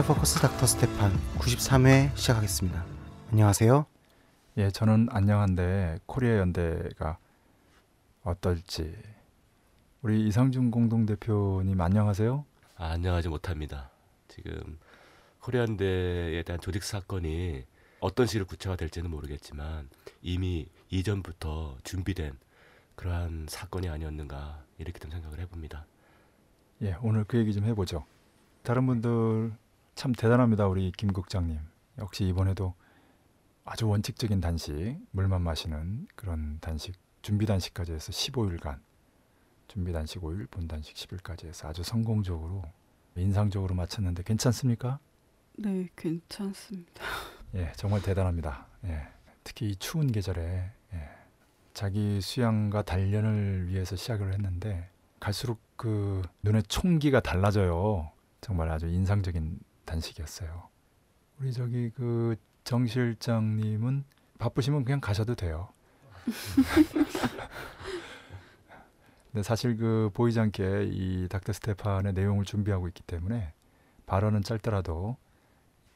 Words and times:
코리아 0.00 0.14
포커스 0.14 0.40
닥터 0.40 0.66
스테판 0.66 1.12
93회 1.36 2.16
시작하겠습니다. 2.16 2.84
안녕하세요. 3.32 3.84
예, 4.56 4.70
저는 4.70 5.08
안녕한데 5.10 5.98
코리아 6.06 6.38
연대가 6.38 7.18
어떨지 8.22 8.96
우리 10.00 10.26
이상준 10.26 10.70
공동대표님 10.70 11.78
안녕하세요. 11.78 12.46
아, 12.76 12.86
안녕하지 12.92 13.28
못합니다. 13.28 13.90
지금 14.28 14.78
코리아연대에 15.40 16.44
대한 16.44 16.60
조직 16.60 16.82
사건이 16.82 17.64
어떤 18.00 18.26
식으로 18.26 18.46
구체화될지는 18.46 19.10
모르겠지만 19.10 19.90
이미 20.22 20.66
이전부터 20.88 21.76
준비된 21.84 22.38
그러한 22.94 23.46
사건이 23.50 23.90
아니었는가 23.90 24.64
이렇게 24.78 24.98
좀 24.98 25.10
생각을 25.10 25.40
해봅니다. 25.40 25.84
예, 26.80 26.96
오늘 27.02 27.24
그 27.24 27.36
얘기 27.36 27.52
좀 27.52 27.64
해보죠. 27.64 28.06
다른 28.62 28.86
분들 28.86 29.52
참 30.00 30.12
대단합니다. 30.12 30.66
우리 30.66 30.92
김 30.92 31.12
국장님. 31.12 31.58
역시 31.98 32.24
이번에도 32.24 32.72
아주 33.66 33.86
원칙적인 33.86 34.40
단식, 34.40 34.96
물만 35.10 35.42
마시는 35.42 36.06
그런 36.14 36.56
단식, 36.62 36.94
준비 37.20 37.44
단식까지 37.44 37.92
해서 37.92 38.10
15일간 38.10 38.78
준비 39.68 39.92
단식 39.92 40.22
5일, 40.22 40.50
본 40.50 40.66
단식 40.68 40.94
10일까지 40.96 41.48
해서 41.48 41.68
아주 41.68 41.82
성공적으로 41.82 42.62
인상적으로 43.14 43.74
마쳤는데 43.74 44.22
괜찮습니까? 44.22 45.00
네, 45.58 45.86
괜찮습니다. 45.94 47.02
예, 47.56 47.70
정말 47.76 48.00
대단합니다. 48.00 48.68
예, 48.84 49.06
특히 49.44 49.68
이 49.68 49.76
추운 49.76 50.10
계절에 50.10 50.72
예, 50.94 51.08
자기 51.74 52.22
수양과 52.22 52.84
단련을 52.84 53.68
위해서 53.68 53.96
시작을 53.96 54.32
했는데 54.32 54.88
갈수록 55.20 55.60
그 55.76 56.22
눈의 56.42 56.62
총기가 56.68 57.20
달라져요. 57.20 58.12
정말 58.40 58.70
아주 58.70 58.86
인상적인 58.86 59.60
단식이었어요. 59.90 60.68
우리 61.38 61.52
저기 61.52 61.90
그 61.90 62.36
정 62.64 62.86
실장님은 62.86 64.04
바쁘시면 64.38 64.84
그냥 64.84 65.00
가셔도 65.00 65.34
돼요. 65.34 65.68
근데 69.32 69.42
사실 69.42 69.76
그 69.76 70.10
보이지 70.14 70.40
않게 70.40 70.88
이 70.92 71.28
닥터 71.28 71.52
스테판의 71.52 72.12
내용을 72.12 72.44
준비하고 72.44 72.88
있기 72.88 73.02
때문에 73.02 73.52
발언은 74.06 74.42
짧더라도 74.42 75.16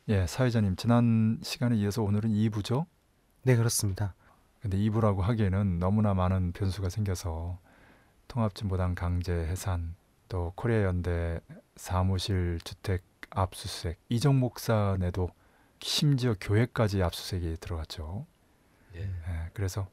예 0.09 0.27
사회자님 0.27 0.77
지난 0.77 1.39
시간에 1.43 1.77
이어서 1.77 2.03
오늘은 2.03 2.31
2부죠. 2.31 2.87
네, 3.43 3.57
그렇습니다. 3.57 4.15
근데 4.61 4.79
2부라고 4.79 5.21
하기에는 5.21 5.79
너무나 5.79 6.15
많은 6.15 6.53
변수가 6.53 6.89
생겨서 6.89 7.59
통합진보당 8.29 8.95
강제 8.95 9.33
해산 9.33 9.95
또 10.29 10.53
코리아 10.55 10.85
연대 10.85 11.41
사무실 11.77 12.59
주택 12.65 13.03
압수수색 13.35 13.99
이정 14.09 14.39
목사 14.41 14.97
내도 14.99 15.29
심지어 15.81 16.35
교회까지 16.41 17.03
압수수색이 17.03 17.57
들어갔죠. 17.61 18.27
예. 18.97 19.01
예, 19.01 19.51
그래서 19.53 19.87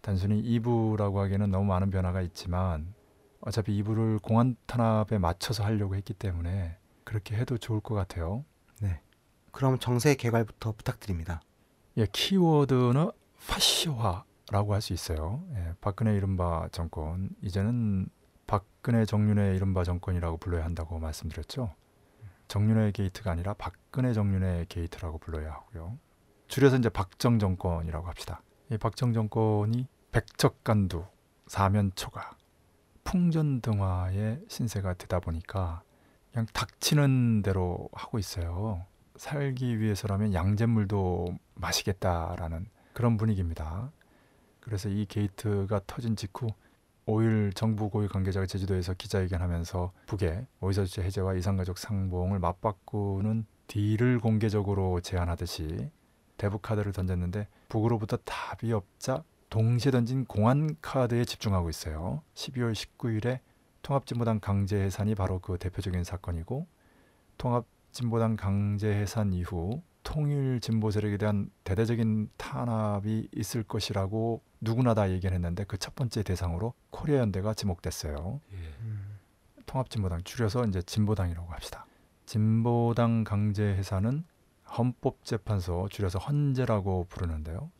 단순히 0.00 0.42
2부라고 0.42 1.16
하기에는 1.16 1.50
너무 1.50 1.66
많은 1.66 1.90
변화가 1.90 2.22
있지만 2.22 2.94
어차피 3.40 3.80
2부를 3.82 4.20
공안 4.22 4.56
탄압에 4.66 5.18
맞춰서 5.18 5.64
하려고 5.64 5.94
했기 5.94 6.14
때문에 6.14 6.76
그렇게 7.04 7.36
해도 7.36 7.56
좋을 7.58 7.80
것 7.80 7.94
같아요. 7.94 8.44
그럼 9.52 9.78
정세 9.78 10.14
개괄부터 10.14 10.72
부탁드립니다. 10.72 11.40
예, 11.96 12.06
키워드는 12.12 13.10
파쇼화라고 13.48 14.74
할 14.74 14.80
수 14.80 14.92
있어요. 14.92 15.42
예, 15.54 15.72
박근혜 15.80 16.14
이른바 16.14 16.68
정권 16.70 17.30
이제는 17.42 18.08
박근혜 18.46 19.04
정윤회 19.04 19.56
이른바 19.56 19.84
정권이라고 19.84 20.36
불러야 20.36 20.64
한다고 20.64 20.98
말씀드렸죠. 20.98 21.74
정윤회 22.48 22.92
게이트가 22.92 23.30
아니라 23.30 23.54
박근혜 23.54 24.12
정윤회 24.12 24.66
게이트라고 24.68 25.18
불러야 25.18 25.52
하고요. 25.52 25.98
줄여서 26.48 26.78
이제 26.78 26.88
박정 26.88 27.38
정권이라고 27.38 28.06
합시다. 28.06 28.42
이 28.70 28.78
박정 28.78 29.12
정권이 29.12 29.86
백척간두, 30.12 31.04
사면초가, 31.46 32.36
풍전등화의 33.04 34.44
신세가 34.48 34.94
되다 34.94 35.20
보니까 35.20 35.82
그냥 36.32 36.46
닥치는 36.52 37.42
대로 37.42 37.88
하고 37.92 38.18
있어요. 38.18 38.84
살기 39.16 39.80
위해서라면 39.80 40.32
양잿물도 40.32 41.36
마시겠다라는 41.54 42.66
그런 42.92 43.16
분위기입니다. 43.16 43.90
그래서 44.60 44.88
이 44.88 45.06
게이트가 45.06 45.80
터진 45.86 46.16
직후 46.16 46.48
5일 47.08 47.54
정부 47.54 47.88
고위 47.88 48.06
관계자가 48.06 48.44
제주도에서 48.44 48.92
기자회견하면서 48.92 49.92
북의 50.06 50.46
오이서주체 50.60 51.02
해제와 51.04 51.34
이산가족 51.34 51.78
상봉을 51.78 52.38
맞바꾸는 52.38 53.46
딜을 53.66 54.20
공개적으로 54.20 55.00
제안하듯이 55.00 55.90
대북 56.36 56.60
카드를 56.60 56.92
던졌는데 56.92 57.48
북으로부터 57.70 58.18
답이 58.18 58.72
없자 58.74 59.24
동시에 59.48 59.90
던진 59.90 60.26
공안 60.26 60.76
카드에 60.82 61.24
집중하고 61.24 61.70
있어요. 61.70 62.22
12월 62.34 62.74
19일에 62.74 63.38
통합진보당 63.80 64.40
강제 64.40 64.76
해산이 64.78 65.14
바로 65.14 65.38
그 65.38 65.56
대표적인 65.56 66.04
사건이고 66.04 66.66
통합진보당 67.38 68.36
강제 68.36 68.88
해산 68.92 69.32
이후 69.32 69.80
통일 70.02 70.60
진보 70.60 70.90
세력에 70.90 71.16
대한 71.16 71.50
대대적인 71.64 72.28
탄압이 72.36 73.28
있을 73.34 73.62
것이라고 73.62 74.42
누구나 74.60 74.94
다 74.94 75.10
얘기했는데 75.10 75.64
그 75.64 75.78
첫 75.78 75.94
번째 75.94 76.22
대상으로 76.22 76.74
코리아 76.90 77.18
연대가 77.18 77.54
지목됐어요. 77.54 78.40
예. 78.52 78.56
통합진보당 79.66 80.24
줄여서 80.24 80.64
이제 80.64 80.82
진보당이라고 80.82 81.52
합시다. 81.52 81.86
진보당 82.26 83.24
강제 83.24 83.64
해산은 83.64 84.24
헌법재판소 84.76 85.88
줄여서 85.90 86.18
헌재라고 86.18 87.06
부르는데요. 87.08 87.70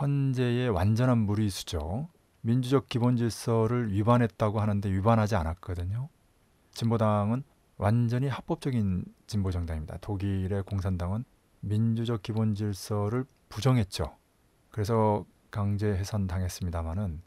헌재의 0.00 0.70
완전한 0.70 1.18
무리수죠. 1.18 2.08
민주적 2.42 2.88
기본 2.88 3.16
질서를 3.16 3.92
위반했다고 3.92 4.60
하는데 4.60 4.90
위반하지 4.90 5.34
않았거든요. 5.36 6.08
진보당은 6.72 7.42
완전히 7.76 8.28
합법적인 8.28 9.04
진보 9.26 9.50
정당입니다. 9.50 9.98
독일의 9.98 10.62
공산당은 10.62 11.24
민주적 11.60 12.22
기본 12.22 12.54
질서를 12.54 13.24
부정했죠. 13.48 14.16
그래서 14.70 15.24
강제 15.50 15.88
해산 15.88 16.26
당했습니다마는 16.26 17.22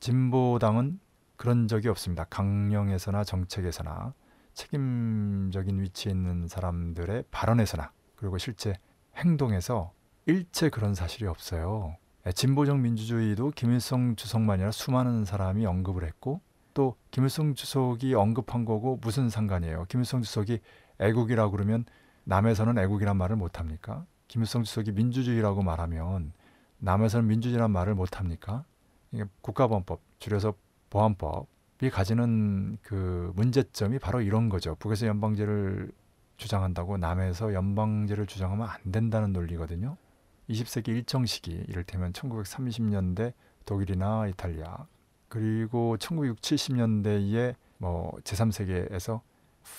진보당은 0.00 1.00
그런 1.36 1.68
적이 1.68 1.88
없습니다. 1.88 2.24
강령에서나 2.24 3.24
정책에서나 3.24 4.14
책임적인 4.54 5.80
위치에 5.80 6.12
있는 6.12 6.46
사람들의 6.46 7.24
발언에서나 7.30 7.92
그리고 8.16 8.38
실제 8.38 8.74
행동에서 9.16 9.92
일체 10.26 10.68
그런 10.68 10.94
사실이 10.94 11.26
없어요. 11.26 11.96
예, 12.26 12.32
진보적 12.32 12.78
민주주의도 12.78 13.50
김일성 13.50 14.14
주석만이 14.14 14.62
아니라 14.62 14.70
수많은 14.70 15.24
사람이 15.24 15.66
언급을 15.66 16.04
했고 16.04 16.40
또 16.74 16.96
김일성 17.10 17.54
주석이 17.54 18.14
언급한 18.14 18.64
거고 18.64 18.98
무슨 19.02 19.28
상관이에요? 19.28 19.86
김일성 19.88 20.22
주석이 20.22 20.60
애국이라고 21.00 21.50
그러면 21.50 21.84
남에서는 22.24 22.78
애국이란 22.78 23.16
말을 23.16 23.36
못 23.36 23.58
합니까? 23.58 24.06
김일성 24.28 24.62
주석이 24.62 24.92
민주주의라고 24.92 25.62
말하면 25.62 26.32
남에서는 26.82 27.28
민주주의란 27.28 27.70
말을 27.70 27.94
못 27.94 28.18
합니까? 28.18 28.64
이게 29.12 29.24
국가보안법 29.40 30.00
줄여서 30.18 30.54
보안법이 30.90 31.90
가지는 31.90 32.76
그 32.82 33.32
문제점이 33.36 33.98
바로 34.00 34.20
이런 34.20 34.48
거죠. 34.48 34.74
북에서 34.74 35.06
연방제를 35.06 35.92
주장한다고 36.38 36.96
남에서 36.98 37.54
연방제를 37.54 38.26
주장하면 38.26 38.68
안 38.68 38.92
된다는 38.92 39.32
논리거든요. 39.32 39.96
20세기 40.50 40.88
일정 40.88 41.24
시기 41.24 41.52
이를테면 41.68 42.12
1930년대 42.12 43.32
독일이나 43.64 44.26
이탈리아 44.26 44.86
그리고 45.28 45.96
1970년대에 45.98 47.54
뭐 47.78 48.12
제3세계에서 48.24 49.20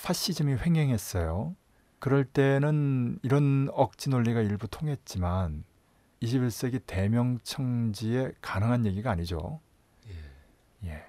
파시즘이 0.04 0.56
횡행했어요. 0.56 1.54
그럴 2.00 2.24
때는 2.24 3.20
이런 3.24 3.68
억지 3.74 4.10
논리가 4.10 4.42
일부 4.42 4.68
통했지만 4.70 5.66
21세기 6.24 6.82
대명청지에 6.88 8.32
가능한 8.42 8.86
얘기가 8.86 9.12
아니죠. 9.12 9.60
예. 10.08 10.90
예. 10.90 11.04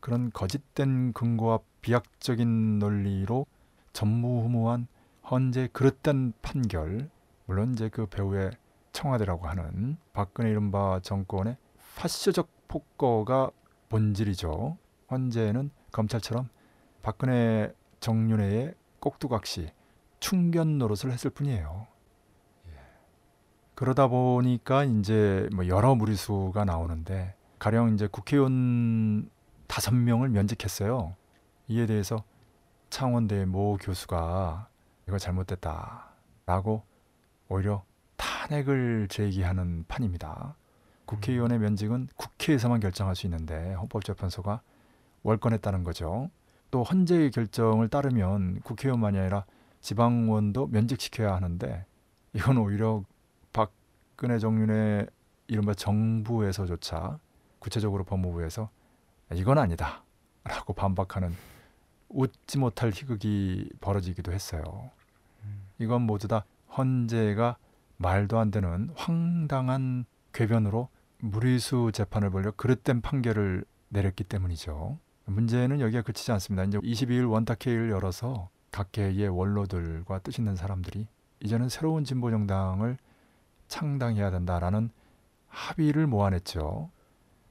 그런 0.00 0.30
거짓된 0.30 1.12
근거와 1.12 1.58
비약적인 1.82 2.78
논리로 2.78 3.46
전무후무한 3.92 4.86
헌재 5.28 5.68
그릇된 5.72 6.32
판결 6.42 7.10
물론 7.46 7.72
이제 7.72 7.88
그 7.88 8.06
배우의 8.06 8.52
청와대라고 8.92 9.48
하는 9.48 9.96
박근혜 10.12 10.50
이른바 10.50 11.00
정권의 11.02 11.56
파쇼적 11.96 12.48
폭거가 12.68 13.50
본질이죠. 13.88 14.76
헌재는 15.10 15.70
검찰처럼 15.92 16.48
박근혜 17.02 17.72
정윤회의 18.00 18.74
꼭두각시 19.00 19.70
충견 20.20 20.78
노릇을 20.78 21.12
했을 21.12 21.30
뿐이에요. 21.30 21.86
그러다 23.76 24.08
보니까 24.08 24.84
이제 24.84 25.50
뭐 25.54 25.68
여러 25.68 25.94
무리수가 25.94 26.64
나오는데 26.64 27.34
가령 27.58 27.92
이제 27.92 28.06
국회의원 28.06 29.28
다섯 29.66 29.94
명을 29.94 30.30
면직했어요. 30.30 31.14
이에 31.68 31.84
대해서 31.84 32.24
창원대 32.88 33.44
모 33.44 33.76
교수가 33.76 34.68
이거 35.06 35.18
잘못됐다라고 35.18 36.84
오히려 37.50 37.84
탄핵을 38.16 39.08
제기하는 39.10 39.84
판입니다. 39.88 40.56
국회의원의 41.04 41.58
면직은 41.58 42.08
국회에서만 42.16 42.80
결정할 42.80 43.14
수 43.14 43.26
있는데 43.26 43.74
헌법재판소가 43.74 44.62
월권했다는 45.22 45.84
거죠. 45.84 46.30
또 46.70 46.82
헌재의 46.82 47.30
결정을 47.30 47.88
따르면 47.88 48.60
국회의원만이 48.62 49.18
아니라 49.18 49.44
지방원도 49.82 50.68
면직시켜야 50.68 51.34
하는데 51.34 51.84
이건 52.32 52.56
오히려 52.56 53.04
박근혜 54.16 54.38
정윤의 54.38 55.06
이른바 55.46 55.74
정부에서조차 55.74 57.18
구체적으로 57.58 58.02
법무부에서 58.04 58.70
이건 59.34 59.58
아니다 59.58 60.04
라고 60.42 60.72
반박하는 60.72 61.34
웃지 62.08 62.56
못할 62.56 62.92
희극이 62.92 63.68
벌어지기도 63.82 64.32
했어요. 64.32 64.90
이건 65.78 66.00
모두 66.02 66.28
다 66.28 66.46
헌재가 66.78 67.58
말도 67.98 68.38
안 68.38 68.50
되는 68.50 68.88
황당한 68.96 70.06
궤변으로 70.32 70.88
무리수 71.18 71.90
재판을 71.92 72.30
벌려 72.30 72.52
그릇된 72.52 73.02
판결을 73.02 73.66
내렸기 73.90 74.24
때문이죠. 74.24 74.98
문제는 75.26 75.80
여기가 75.80 76.00
그치지 76.00 76.32
않습니다. 76.32 76.64
이제 76.64 76.78
22일 76.78 77.30
원탁회의를 77.30 77.90
열어서 77.90 78.48
각계의 78.70 79.28
원로들과 79.28 80.20
뜻 80.20 80.38
있는 80.38 80.56
사람들이 80.56 81.06
이제는 81.40 81.68
새로운 81.68 82.04
진보 82.04 82.30
정당을 82.30 82.96
창당해야 83.68 84.30
된다라는 84.30 84.90
합의를 85.48 86.06
모아냈죠. 86.06 86.90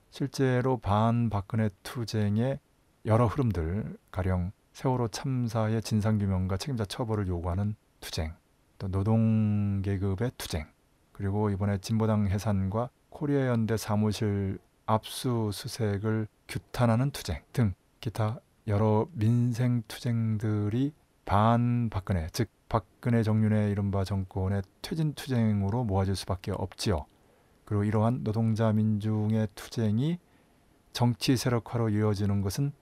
실제로 0.09 0.77
반박근혜 0.77 1.69
투쟁의 1.83 2.59
여러 3.05 3.27
흐름들, 3.27 3.97
가령 4.11 4.51
세월호 4.73 5.09
참사의 5.09 5.81
진상규명과 5.81 6.57
책임자 6.57 6.85
처벌을 6.85 7.27
요구하는 7.27 7.75
투쟁, 7.99 8.33
또 8.77 8.87
노동계급의 8.87 10.31
투쟁, 10.37 10.67
그리고 11.11 11.49
이번에 11.49 11.77
진보당 11.77 12.27
해산과 12.27 12.89
코리아 13.09 13.47
연대 13.47 13.77
사무실 13.77 14.59
압수수색을 14.85 16.27
규탄하는 16.47 17.11
투쟁 17.11 17.41
등 17.53 17.73
기타 17.99 18.39
여러 18.67 19.07
민생 19.13 19.83
투쟁들이 19.87 20.93
반박근혜, 21.25 22.27
즉 22.31 22.49
박근혜 22.75 23.23
정윤의 23.23 23.71
이른바 23.71 24.03
정권의 24.03 24.61
퇴진 24.81 25.13
투쟁으로 25.13 25.85
모아질 25.85 26.13
수밖에 26.13 26.51
없지요. 26.51 27.05
그리고 27.63 27.85
이러한 27.85 28.25
노동자 28.25 28.73
민중의 28.73 29.47
투쟁이 29.55 30.19
정치 30.91 31.37
세력화로 31.37 31.87
이어지는 31.87 32.41
것은 32.41 32.73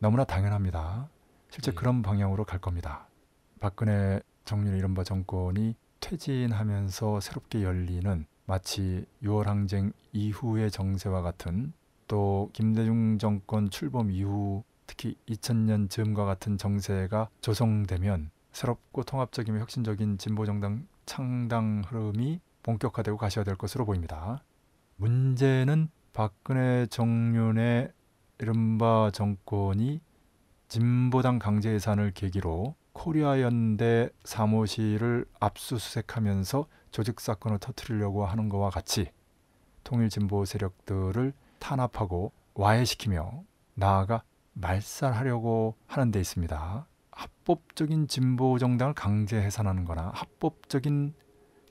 너무나 0.00 0.24
당연합니다. 0.24 1.08
실제 1.48 1.70
예. 1.72 1.74
그런 1.74 2.02
방향으로 2.02 2.44
갈 2.44 2.60
겁니다. 2.60 3.08
박근혜 3.58 4.20
정윤의 4.44 4.80
이른바 4.80 5.02
정권이 5.02 5.76
퇴진하면서 6.00 7.20
새롭게 7.20 7.62
열리는 7.62 8.26
마치 8.44 9.06
6월 9.22 9.44
항쟁 9.46 9.92
이후의 10.12 10.70
정세와 10.70 11.22
같은 11.22 11.72
또 12.06 12.50
김대중 12.52 13.16
정권 13.16 13.70
출범 13.70 14.10
이후 14.10 14.62
특히 14.86 15.16
2000년 15.26 15.88
즈음과 15.88 16.26
같은 16.26 16.58
정세가 16.58 17.30
조성되면 17.40 18.30
새롭고 18.52 19.04
통합적이며 19.04 19.60
혁신적인 19.60 20.18
진보 20.18 20.46
정당 20.46 20.86
창당 21.06 21.82
흐름이 21.86 22.40
본격화되고 22.62 23.16
가셔야 23.16 23.44
될 23.44 23.56
것으로 23.56 23.84
보입니다. 23.84 24.42
문제는 24.96 25.90
박근혜 26.12 26.86
정윤의 26.86 27.92
이른바 28.38 29.10
정권이 29.12 30.00
진보당 30.68 31.38
강제 31.38 31.70
해산을 31.70 32.12
계기로 32.12 32.74
코리아 32.92 33.40
연대 33.40 34.10
사무실을 34.24 35.24
압수수색하면서 35.40 36.66
조직 36.90 37.20
사건을 37.20 37.58
터뜨리려고 37.58 38.26
하는 38.26 38.48
것과 38.48 38.70
같이 38.70 39.10
통일 39.84 40.08
진보 40.08 40.44
세력들을 40.44 41.32
탄압하고 41.58 42.32
와해시키며 42.54 43.44
나아가 43.74 44.22
말살하려고 44.54 45.76
하는 45.86 46.10
데 46.10 46.20
있습니다. 46.20 46.86
합법적인 47.48 48.08
진보 48.08 48.58
정당을 48.58 48.92
강제 48.92 49.40
해산하는 49.40 49.86
거나 49.86 50.10
합법적인 50.14 51.14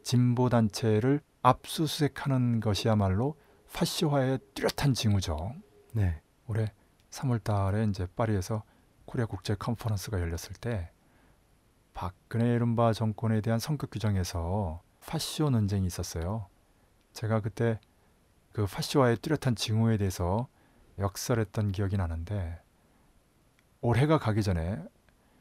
진보 0.02 0.50
단체를 0.50 1.22
압수수색하는 1.44 2.62
것이야말로 2.62 3.36
파쇼화의 3.74 4.40
뚜렷한 4.56 4.96
징후죠. 4.96 5.54
네. 5.94 6.20
올해 6.48 6.74
3월 7.12 7.44
달에 7.44 7.84
이제 7.84 8.08
파리에서 8.16 8.64
코리아 9.06 9.28
국제 9.28 9.54
컨퍼런스가 9.54 10.20
열렸을 10.20 10.54
때 10.60 10.90
박근혜 11.94 12.56
이른바 12.56 12.92
정권에 12.92 13.42
대한 13.42 13.60
성격 13.60 13.92
규정에서 13.92 14.82
파쇼화 15.06 15.52
논쟁이 15.52 15.86
있었어요. 15.86 16.48
제가 17.14 17.42
그때 17.42 17.80
그 18.52 18.66
파쇼화의 18.66 19.18
뚜렷한 19.18 19.56
징후에 19.56 19.98
대해서 19.98 20.48
역설했던 20.98 21.72
기억이 21.72 21.98
나는데 21.98 22.60
올해가 23.82 24.18
가기 24.18 24.42
전에 24.42 24.82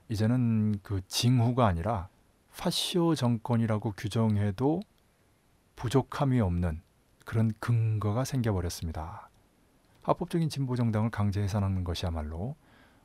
이제는 0.08 0.78
그 0.82 1.00
징후가 1.08 1.66
아니라 1.66 2.08
파시오 2.56 3.14
정권이라고 3.14 3.92
규정해도 3.92 4.80
부족함이 5.74 6.40
없는 6.40 6.80
그런 7.24 7.52
근거가 7.60 8.24
생겨버렸습니다. 8.24 9.28
합법적인 10.02 10.48
진보 10.48 10.76
정당을 10.76 11.10
강제 11.10 11.42
해산하는 11.42 11.84
것이야말로 11.84 12.54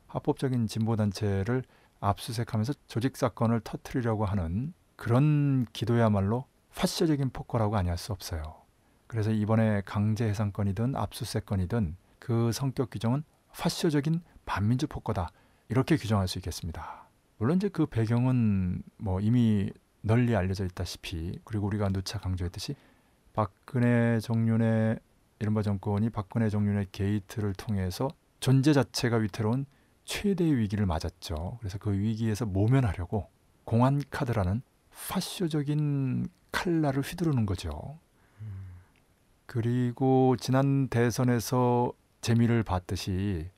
합법적인 0.06 0.68
진보 0.68 0.96
단체를 0.96 1.64
압수색하면서 2.00 2.74
조직 2.86 3.16
사건을 3.16 3.60
터뜨리려고 3.60 4.24
하는 4.24 4.72
그런 4.96 5.66
기도야말로 5.72 6.46
파시적인 6.74 7.30
폭거라고 7.30 7.76
아니할 7.76 7.98
수 7.98 8.12
없어요. 8.12 8.62
그래서 9.06 9.30
이번에 9.30 9.82
강제 9.84 10.26
해산건이든 10.26 10.96
압수색건이든 10.96 11.96
그 12.18 12.52
성격 12.52 12.90
규정은 12.90 13.24
파시적인 13.52 14.22
반민주 14.46 14.86
폭거다 14.86 15.30
이렇게 15.72 15.96
규정할 15.96 16.28
수 16.28 16.36
있겠습니다. 16.36 17.08
물론 17.38 17.56
이제 17.56 17.70
그 17.70 17.86
배경은 17.86 18.82
뭐 18.98 19.20
이미 19.20 19.70
널리 20.02 20.36
알려져 20.36 20.66
있다시피 20.66 21.38
그리고 21.44 21.66
우리가 21.66 21.88
누차 21.88 22.18
강조했듯이 22.18 22.74
박근혜 23.32 24.20
정윤의 24.20 24.98
이른바 25.38 25.62
정권이 25.62 26.10
박근혜 26.10 26.50
정윤의 26.50 26.88
게이트를 26.92 27.54
통해서 27.54 28.10
존재 28.38 28.74
자체가 28.74 29.16
위태로운 29.16 29.64
최대의 30.04 30.58
위기를 30.58 30.84
맞았죠. 30.84 31.56
그래서 31.60 31.78
그 31.78 31.90
위기에서 31.90 32.44
모면하려고 32.44 33.30
공안 33.64 34.02
카드라는 34.10 34.60
파쇼적인 35.08 36.28
칼날을 36.52 37.00
휘두르는 37.00 37.46
거죠. 37.46 37.98
그리고 39.46 40.36
지난 40.38 40.88
대선에서 40.88 41.94
재미를 42.20 42.62
봤듯이 42.62 43.48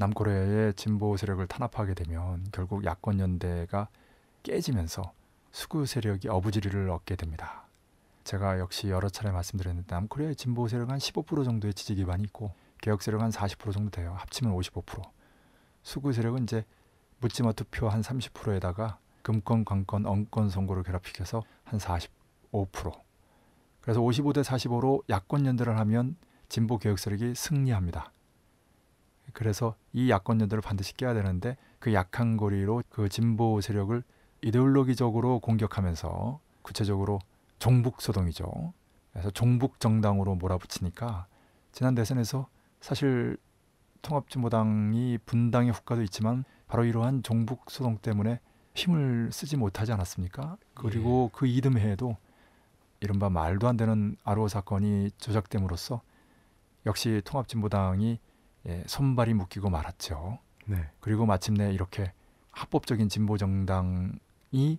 남코리아의 0.00 0.72
진보 0.74 1.14
세력을 1.18 1.46
탄압하게 1.46 1.92
되면 1.92 2.42
결국 2.52 2.86
야권 2.86 3.20
연대가 3.20 3.88
깨지면서 4.42 5.12
수구 5.50 5.84
세력이 5.84 6.26
어부지리를 6.26 6.88
얻게 6.88 7.16
됩니다. 7.16 7.66
제가 8.24 8.58
역시 8.60 8.88
여러 8.88 9.10
차례 9.10 9.30
말씀드렸는데 9.30 9.94
남코리아의 9.94 10.36
진보 10.36 10.68
세력은 10.68 10.96
한15% 10.96 11.44
정도의 11.44 11.74
지지 11.74 11.94
기반이 11.96 12.22
있고 12.24 12.54
개혁 12.80 13.02
세력은 13.02 13.28
한40% 13.28 13.74
정도 13.74 13.90
돼요. 13.90 14.14
합치면 14.16 14.54
55%. 14.54 15.02
수구 15.82 16.14
세력은 16.14 16.44
이제 16.44 16.64
묻지마 17.18 17.52
투표 17.52 17.90
한 17.90 18.00
30%에다가 18.00 18.98
금권, 19.20 19.66
관권, 19.66 20.06
엉권 20.06 20.48
선거를 20.48 20.82
결합시켜서 20.82 21.42
한 21.64 21.78
45%. 21.78 22.08
그래서 23.82 24.00
55대 24.00 24.42
45로 24.44 25.02
야권 25.10 25.44
연대를 25.44 25.78
하면 25.78 26.16
진보 26.48 26.78
개혁 26.78 26.98
세력이 26.98 27.34
승리합니다. 27.34 28.12
그래서 29.32 29.74
이 29.92 30.10
야권 30.10 30.40
연대를 30.40 30.62
반드시 30.62 30.96
깨야 30.96 31.14
되는데 31.14 31.56
그 31.78 31.92
약한 31.94 32.36
고리로 32.36 32.82
그 32.88 33.08
진보 33.08 33.60
세력을 33.60 34.02
이데올로기적으로 34.42 35.38
공격하면서 35.40 36.40
구체적으로 36.62 37.18
종북 37.58 38.00
소동이죠. 38.00 38.72
그래서 39.12 39.30
종북 39.30 39.80
정당으로 39.80 40.36
몰아붙이니까 40.36 41.26
지난 41.72 41.94
대선에서 41.94 42.48
사실 42.80 43.36
통합진보당이 44.02 45.18
분당의 45.26 45.72
후과도 45.72 46.02
있지만 46.04 46.44
바로 46.66 46.84
이러한 46.84 47.22
종북 47.22 47.70
소동 47.70 47.98
때문에 47.98 48.40
힘을 48.74 49.30
쓰지 49.32 49.56
못하지 49.56 49.92
않았습니까? 49.92 50.56
그리고 50.74 51.30
그 51.32 51.46
이듬해에도 51.46 52.16
이른바 53.00 53.28
말도 53.28 53.68
안 53.68 53.76
되는 53.76 54.16
아로 54.24 54.48
사건이 54.48 55.10
조작됨으로써 55.18 56.00
역시 56.86 57.20
통합진보당이 57.24 58.18
예, 58.66 58.84
손발이 58.86 59.34
묶이고 59.34 59.70
말았죠. 59.70 60.38
네. 60.66 60.90
그리고 61.00 61.26
마침내 61.26 61.72
이렇게 61.72 62.12
합법적인 62.50 63.08
진보 63.08 63.36
정당이 63.36 64.78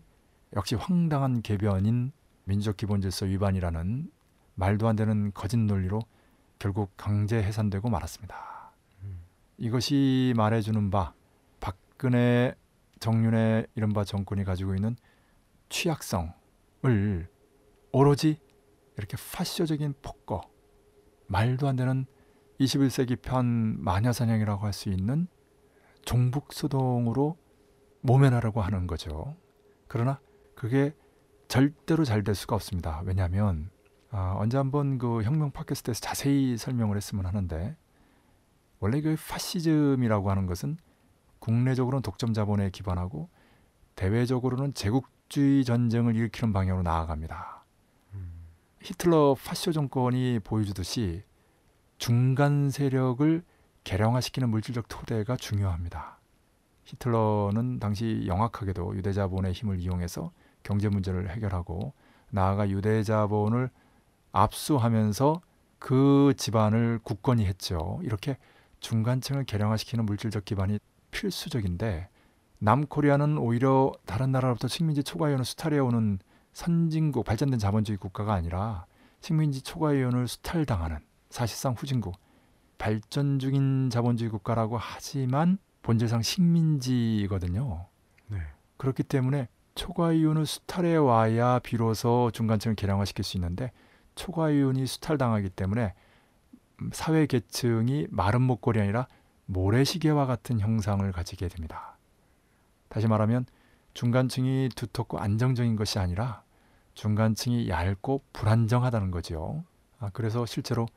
역시 0.54 0.76
황당한 0.76 1.42
개변인 1.42 2.12
민족 2.44 2.78
기본 2.78 3.02
질서 3.02 3.26
위반이라는 3.26 4.12
말도 4.56 4.88
안 4.88 4.96
되는 4.96 5.32
거짓 5.34 5.58
논리로 5.58 6.02
결국 6.60 6.92
강제 6.98 7.42
해산되고 7.42 7.90
말았습니다. 7.90 8.52
이것이 9.58 10.34
말해주는 10.38 10.90
바 10.90 11.14
박근혜 11.60 12.56
정윤의 13.00 13.68
이른바 13.76 14.04
정권이 14.04 14.44
가지고 14.44 14.76
있는 14.76 14.96
취약성을 15.70 17.30
오로지 17.92 18.40
이렇게 18.98 19.18
파쇼적인 19.34 19.96
폭거, 20.02 20.42
말도 21.28 21.68
안 21.68 21.76
되는 21.76 22.06
21세기 22.62 23.22
편 23.22 23.82
마녀사냥이라고 23.84 24.65
할 24.65 24.74
수 24.74 24.89
있는 24.89 25.27
종북소동으로 26.06 27.38
모면하려고 28.01 28.62
하는 28.62 28.88
거죠. 28.88 29.36
그러나 29.88 30.20
그게 30.56 30.96
절대로 31.48 32.03
잘 32.06 32.24
될 32.24 32.36
수가 32.36 32.56
없습니다. 32.56 33.01
왜냐하면 33.06 33.70
아, 34.10 34.36
언제 34.38 34.58
한번 34.58 34.98
그 34.98 35.24
혁명 35.24 35.51
팟캐스트에서 35.51 36.00
자세히 36.01 36.58
설명을 36.58 36.98
했으면 36.98 37.25
하는데 37.25 37.75
원래 38.80 39.01
그 39.01 39.15
파시즘이라고 39.30 40.30
하는 40.32 40.46
것은 40.48 40.77
국내적으로는 41.39 42.01
독점 42.01 42.34
자본에 42.34 42.70
기반하고 42.70 43.30
대외적으로는 43.96 44.74
제국주의 44.74 45.63
전쟁을 45.63 46.15
일으키는 46.15 46.53
방향으로 46.53 46.84
나아갑니다. 46.84 47.65
히틀러 48.82 49.36
파쇼 49.44 49.72
정권이 49.72 50.39
보여주듯이 50.44 51.24
중간 52.01 52.72
세력을 52.72 53.43
개량화시키는 53.84 54.50
물질적 54.50 54.88
토대가 54.88 55.36
중요합니다. 55.36 56.17
히틀러는 56.86 57.79
당시 57.79 58.24
영악하게도 58.25 58.96
유대자본의 58.96 59.53
힘을 59.53 59.79
이용해서 59.79 60.31
경제 60.63 60.89
문제를 60.89 61.29
해결하고 61.29 61.93
나아가 62.31 62.67
유대자본을 62.67 63.70
압수하면서 64.31 65.41
그 65.77 66.34
집안을 66.38 67.01
굳건히 67.03 67.46
했죠. 67.46 68.00
이렇게 68.01 68.36
중간층을 68.79 69.43
개량화시키는 69.43 70.03
물질적 70.08 70.43
기반이 70.43 70.79
필수적인데 71.12 72.10
남코리아는 72.58 73.38
오히려 73.38 73.91
다른 74.08 74.31
나라로부터 74.31 74.67
식민지 74.67 75.03
초과이온을 75.03 75.46
수탈해오는 75.46 76.17
선진국 76.53 77.25
발전된 77.25 77.60
자본주의 77.60 78.00
국가가 78.00 78.34
아니라 78.34 78.88
식민지 79.20 79.62
초과이온을 79.62 80.27
수탈당하는 80.27 81.11
사실상 81.32 81.74
후진국 81.74 82.16
발전 82.78 83.40
중인 83.40 83.90
자본주의 83.90 84.30
국가라고 84.30 84.78
하지만 84.78 85.58
본질상 85.82 86.22
식민지거든요. 86.22 87.88
네. 88.28 88.38
그렇기 88.78 89.04
때문에 89.04 89.48
초과이온을 89.76 90.46
수탈해 90.46 90.96
와야 90.98 91.60
비로소 91.60 92.30
중간층을 92.34 92.76
개량화시킬 92.76 93.24
수 93.24 93.38
있는데 93.38 93.72
초과이온이 94.16 94.86
수탈당하기 94.86 95.52
때문에 95.52 95.94
사회 96.92 97.26
계층이 97.26 98.08
마른 98.10 98.42
목걸이 98.42 98.80
아니라 98.80 99.08
모래시계와 99.46 100.26
같은 100.26 100.60
형상을 100.60 101.10
가지게 101.12 101.48
됩니다. 101.48 101.98
다시 102.90 103.08
말하면 103.08 103.46
중간층이 103.94 104.70
두텁고 104.76 105.20
안정적인 105.20 105.76
것이 105.76 106.00
아니라 106.00 106.44
중간층이 106.94 107.70
얇고 107.70 108.24
불안정하다는 108.34 109.12
거죠. 109.12 109.64
아, 110.00 110.10
그래서 110.12 110.46
실제로 110.46 110.88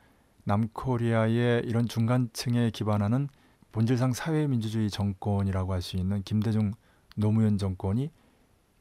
남코리아의 0.45 1.63
이런 1.65 1.87
중간층에 1.87 2.69
기반하는 2.71 3.27
본질상 3.71 4.13
사회민주주의 4.13 4.89
정권이라고 4.89 5.73
할 5.73 5.81
수 5.81 5.97
있는 5.97 6.21
김대중 6.23 6.71
노무현 7.15 7.57
정권이 7.57 8.11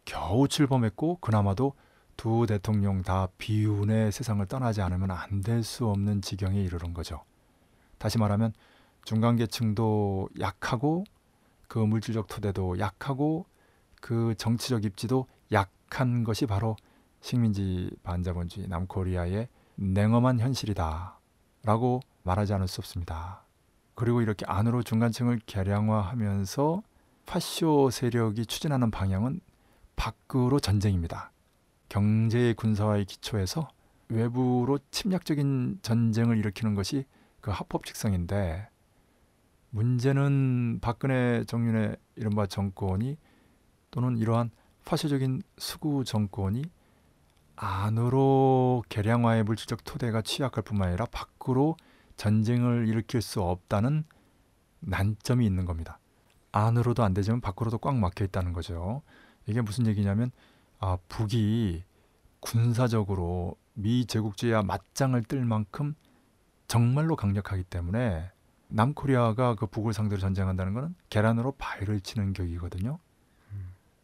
겨우 0.05 0.47
출범했고 0.47 1.17
그나마도 1.17 1.75
두 2.17 2.47
대통령 2.47 3.03
다 3.03 3.29
비운의 3.39 4.13
세상을 4.13 4.45
떠나지 4.47 4.83
않으면 4.83 5.11
안 5.11 5.41
될 5.43 5.63
수 5.65 5.89
없는 5.89 6.23
지경에 6.23 6.63
이르는 6.63 6.95
거죠. 6.95 7.23
다시 7.99 8.19
말하면 8.19 8.53
중간계층도 9.05 10.29
약하고 10.41 11.05
그 11.69 11.79
물질적 11.79 12.29
토대도 12.29 12.79
약하고 12.79 13.47
그 14.01 14.35
정치적 14.37 14.85
입지도 14.85 15.27
약한 15.51 16.25
것이 16.25 16.47
바로 16.47 16.77
식민지 17.21 17.91
반자본주의 18.03 18.69
남코리아의 18.69 19.49
냉엄한 19.77 20.41
현실이다 20.41 21.14
라고 21.65 22.01
말하지 22.23 22.53
않을 22.55 22.69
수 22.69 22.81
없습니다. 22.81 23.43
그리고 23.95 24.21
이렇게 24.21 24.45
안으로 24.47 24.83
중간층을 24.83 25.41
개량화하면서 25.47 26.83
파쇼 27.27 27.91
세력이 27.91 28.47
추진하는 28.47 28.91
방향은 28.91 29.41
밖으로 29.97 30.61
전쟁입니다. 30.61 31.33
경제 31.89 32.53
군사화의 32.55 33.07
기초에서 33.07 33.69
외부로 34.09 34.79
침략적인 34.91 35.79
전쟁을 35.83 36.39
일으키는 36.39 36.75
것이 36.75 37.05
그 37.41 37.51
합법칙성인데 37.51 38.69
문제는 39.71 40.79
박근혜 40.81 41.45
정윤의 41.45 41.97
이른바 42.17 42.47
정권이 42.47 43.17
또는 43.91 44.17
이러한 44.19 44.51
파쇼적인 44.85 45.43
수구 45.59 46.05
정권이 46.05 46.65
안으로 47.57 48.83
개량화의 48.89 49.45
물질적 49.45 49.85
토대가 49.85 50.23
취약할 50.23 50.65
뿐만 50.65 50.89
아니라 50.89 51.07
밖으로 51.07 51.77
전쟁을 52.17 52.89
일으킬 52.89 53.23
수 53.23 53.43
없다는 53.43 54.05
난점이 54.81 55.45
있는 55.47 55.65
겁니다. 55.65 55.99
안으로도 56.53 57.03
안 57.03 57.15
되지만 57.15 57.41
밖으로도 57.41 57.79
꽉 57.79 57.97
막혀 57.97 58.25
있다는 58.25 58.53
거죠. 58.53 59.03
이게 59.47 59.61
무슨 59.61 59.87
얘기냐면 59.87 60.31
아, 60.79 60.99
북이 61.09 61.85
군사적으로 62.41 63.57
미 63.73 64.07
제국주의와 64.07 64.63
맞짱을 64.63 65.25
뜰 65.25 65.45
만큼 65.45 65.95
정말로 66.69 67.17
강력하기 67.17 67.65
때문에 67.65 68.31
남코리아가 68.69 69.55
그 69.55 69.67
북을 69.67 69.93
상대로 69.93 70.21
전쟁한다는 70.21 70.75
것은 70.75 70.95
계란으로 71.11 71.53
바위를 71.53 72.01
치는 72.01 72.33
격이거든요. 72.33 72.99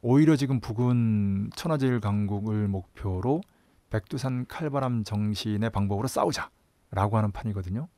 오히려 0.03 0.37
지금 0.37 0.61
북은 0.61 1.51
천하제일 1.55 2.01
강국을 2.01 2.69
목표로 2.69 3.43
백두산 3.91 4.47
칼바람 4.47 5.05
정신의 5.05 5.71
방법으로 5.71 6.09
싸우자라고 6.09 7.17
하는 7.17 7.33
판이거든요. 7.33 7.89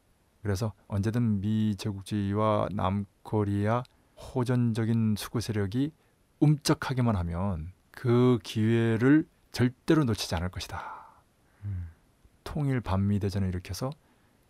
그래서 0.42 0.72
언제든 0.88 1.40
미 1.40 1.76
제국주의와 1.76 2.68
남코리아 2.72 3.84
호전적인 4.16 5.14
수구 5.16 5.40
세력이 5.40 5.92
움쩍하기만 6.40 7.14
하면 7.16 7.72
그 7.92 8.38
기회를 8.42 9.28
절대로 9.52 10.02
놓치지 10.04 10.34
않을 10.34 10.48
것이다. 10.48 10.82
음. 11.64 11.90
통일 12.42 12.80
반미 12.80 13.20
대전을 13.20 13.48
일으켜서 13.48 13.90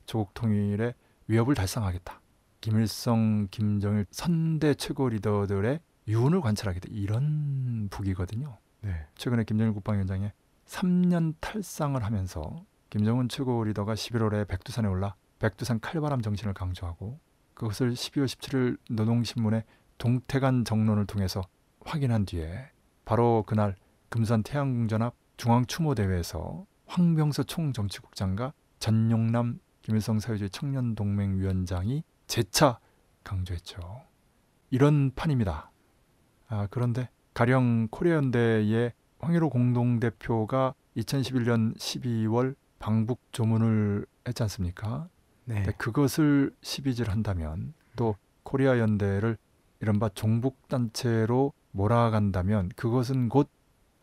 조국 0.06 0.32
통일의 0.32 0.94
위협을 1.26 1.54
달성하겠다. 1.54 2.20
김일성, 2.62 3.48
김정일 3.50 4.06
선대 4.10 4.74
최고 4.74 5.08
리더들의 5.08 5.80
유언을 6.08 6.40
관찰하겠다. 6.40 6.88
이런 6.90 7.88
북이거든요. 7.90 8.58
네. 8.80 9.06
최근에 9.16 9.44
김정일 9.44 9.72
국방위원장이 9.72 10.30
3년 10.66 11.34
탈상을 11.40 12.02
하면서 12.02 12.64
김정은 12.90 13.28
최고 13.28 13.64
리더가 13.64 13.94
11월에 13.94 14.46
백두산에 14.48 14.88
올라 14.88 15.14
백두산 15.38 15.80
칼바람 15.80 16.20
정신을 16.20 16.54
강조하고 16.54 17.18
그것을 17.54 17.92
12월 17.92 18.26
17일 18.26 18.78
노동신문에 18.90 19.64
동태간 19.98 20.64
정론을 20.64 21.06
통해서 21.06 21.42
확인한 21.80 22.24
뒤에 22.24 22.70
바로 23.04 23.44
그날 23.46 23.76
금산 24.08 24.42
태양궁전 24.42 25.02
앞 25.02 25.14
중앙추모대회에서 25.36 26.66
황병서 26.86 27.44
총정치국장과 27.44 28.52
전용남 28.78 29.58
김일성 29.80 30.20
사회주의 30.20 30.50
청년동맹위원장이 30.50 32.04
재차 32.26 32.78
강조했죠. 33.24 34.02
이런 34.70 35.12
판입니다. 35.14 35.71
아, 36.52 36.68
그런데 36.70 37.08
가령 37.32 37.88
코리아연대의 37.88 38.92
황일호 39.20 39.48
공동대표가 39.48 40.74
2011년 40.98 41.74
12월 41.78 42.54
방북 42.78 43.20
조문을 43.32 44.04
했지 44.28 44.42
않습니까? 44.42 45.08
네. 45.46 45.62
그것을 45.78 46.54
시비질 46.60 47.08
한다면 47.10 47.72
또 47.96 48.16
코리아 48.42 48.78
연대를 48.78 49.38
이른바 49.80 50.10
종북 50.10 50.68
단체로 50.68 51.54
몰아간다면 51.70 52.68
그것은 52.76 53.30
곧 53.30 53.48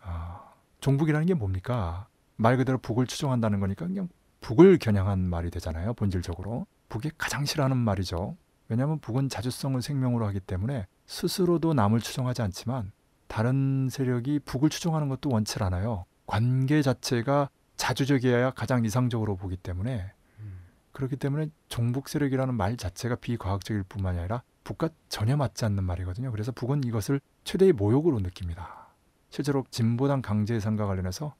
아, 0.01 0.51
종북이라는 0.81 1.27
게 1.27 1.35
뭡니까? 1.35 2.07
말 2.35 2.57
그대로 2.57 2.79
북을 2.79 3.05
추종한다는 3.05 3.59
거니까 3.59 3.85
그냥 3.85 4.09
북을 4.41 4.79
겨냥한 4.79 5.19
말이 5.19 5.51
되잖아요. 5.51 5.93
본질적으로 5.93 6.65
북이 6.87 7.11
가장 7.15 7.45
싫어하는 7.45 7.77
말이죠. 7.77 8.37
왜냐하면 8.69 8.97
북은 8.99 9.29
자주성을 9.29 9.79
생명으로 9.83 10.25
하기 10.27 10.39
때문에 10.39 10.87
스스로도 11.09 11.73
남을 11.73 12.01
추종하지 12.01 12.43
않지만 12.43 12.91
다른 13.27 13.89
세력이 13.89 14.41
북을 14.45 14.69
추종하는 14.69 15.09
것도 15.09 15.31
원치 15.31 15.61
않아요. 15.63 16.05
관계 16.27 16.83
자체가 16.83 17.49
자주적이어야 17.77 18.51
가장 18.51 18.85
이상적으로 18.85 19.35
보기 19.35 19.57
때문에 19.57 20.13
그렇기 20.91 21.15
때문에 21.15 21.49
종북 21.67 22.09
세력이라는 22.09 22.53
말 22.53 22.77
자체가 22.77 23.15
비과학적일 23.15 23.83
뿐만이 23.83 24.19
아니라 24.19 24.43
북과 24.63 24.89
전혀 25.07 25.35
맞지 25.35 25.65
않는 25.65 25.83
말이거든요. 25.83 26.31
그래서 26.31 26.51
북은 26.51 26.83
이것을 26.83 27.21
최대의 27.43 27.73
모욕으로 27.73 28.19
느낍니다. 28.19 28.89
실제로 29.31 29.65
진보당 29.71 30.21
강제 30.21 30.53
해산과 30.53 30.85
관련해서 30.85 31.33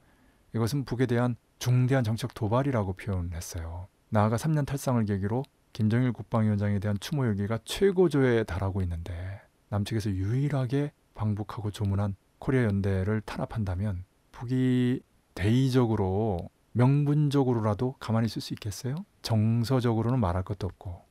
이것은 0.52 0.84
북에 0.84 1.06
대한 1.06 1.36
중대한 1.60 2.02
정책 2.02 2.34
도발이라고 2.34 2.94
표현했어요. 2.94 3.86
나아가 4.08 4.36
3년 4.36 4.66
탈상을 4.66 5.04
계기로 5.04 5.44
김정일 5.72 6.12
국방위원장에 6.12 6.80
대한 6.80 6.98
추모 6.98 7.24
열기가 7.26 7.58
최고조에 7.64 8.44
달하고 8.44 8.82
있는데 8.82 9.39
남측에서 9.70 10.10
유일하게 10.10 10.92
방북하고 11.14 11.70
조문한 11.70 12.14
코리아 12.38 12.64
연대를 12.64 13.22
탄압한다면 13.22 14.04
북이 14.32 15.00
대의적으로 15.34 16.50
명분적으로라도 16.72 17.94
가만히 17.98 18.26
있을 18.26 18.42
수 18.42 18.54
있겠어요? 18.54 19.04
정서적으로는 19.22 20.20
말할 20.20 20.42
것도 20.44 20.66
없고 20.66 21.02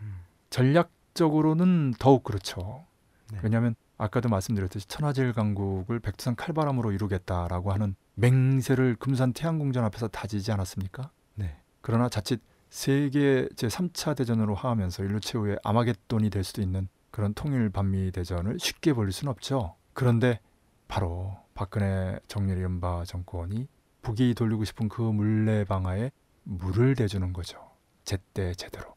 음. 0.00 0.20
전략적으로는 0.50 1.94
더욱 1.98 2.24
그렇죠. 2.24 2.86
네. 3.32 3.38
왜냐하면 3.42 3.74
아까도 3.96 4.28
말씀드렸듯이 4.28 4.86
천하제일 4.86 5.32
강국을 5.32 5.98
백두산 5.98 6.36
칼바람으로 6.36 6.92
이루겠다라고 6.92 7.72
하는 7.72 7.96
맹세를 8.14 8.96
금산 8.96 9.32
태양궁전 9.32 9.84
앞에서 9.84 10.08
다지지 10.08 10.52
않았습니까? 10.52 11.10
네. 11.34 11.56
그러나 11.80 12.08
자칫 12.08 12.40
세계 12.70 13.48
제 13.56 13.66
3차 13.66 14.16
대전으로 14.16 14.54
하하면서 14.54 15.04
인류 15.04 15.20
최후의 15.20 15.58
아마겟돈이 15.64 16.30
될 16.30 16.44
수도 16.44 16.62
있는 16.62 16.88
그런 17.10 17.34
통일 17.34 17.70
반미 17.70 18.12
대전을 18.12 18.58
쉽게 18.58 18.92
벌릴 18.92 19.12
수는 19.12 19.30
없죠. 19.30 19.76
그런데 19.92 20.40
바로 20.86 21.36
박근혜 21.54 22.18
정렬 22.28 22.58
이른바 22.58 23.04
정권이 23.04 23.68
북이 24.02 24.34
돌리고 24.34 24.64
싶은 24.64 24.88
그 24.88 25.02
물레 25.02 25.64
방아에 25.64 26.10
물을 26.44 26.94
대주는 26.94 27.32
거죠. 27.32 27.70
제때 28.04 28.54
제대로. 28.54 28.94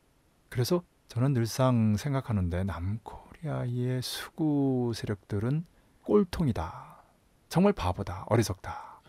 그래서 0.49 0.83
저는 1.07 1.33
늘상 1.33 1.97
생각하는데 1.97 2.63
남코리아의 2.63 4.01
수구 4.01 4.93
세력들은 4.95 5.65
꼴통이다. 6.03 7.03
정말 7.49 7.73
바보다. 7.73 8.25
어리석다. 8.29 9.01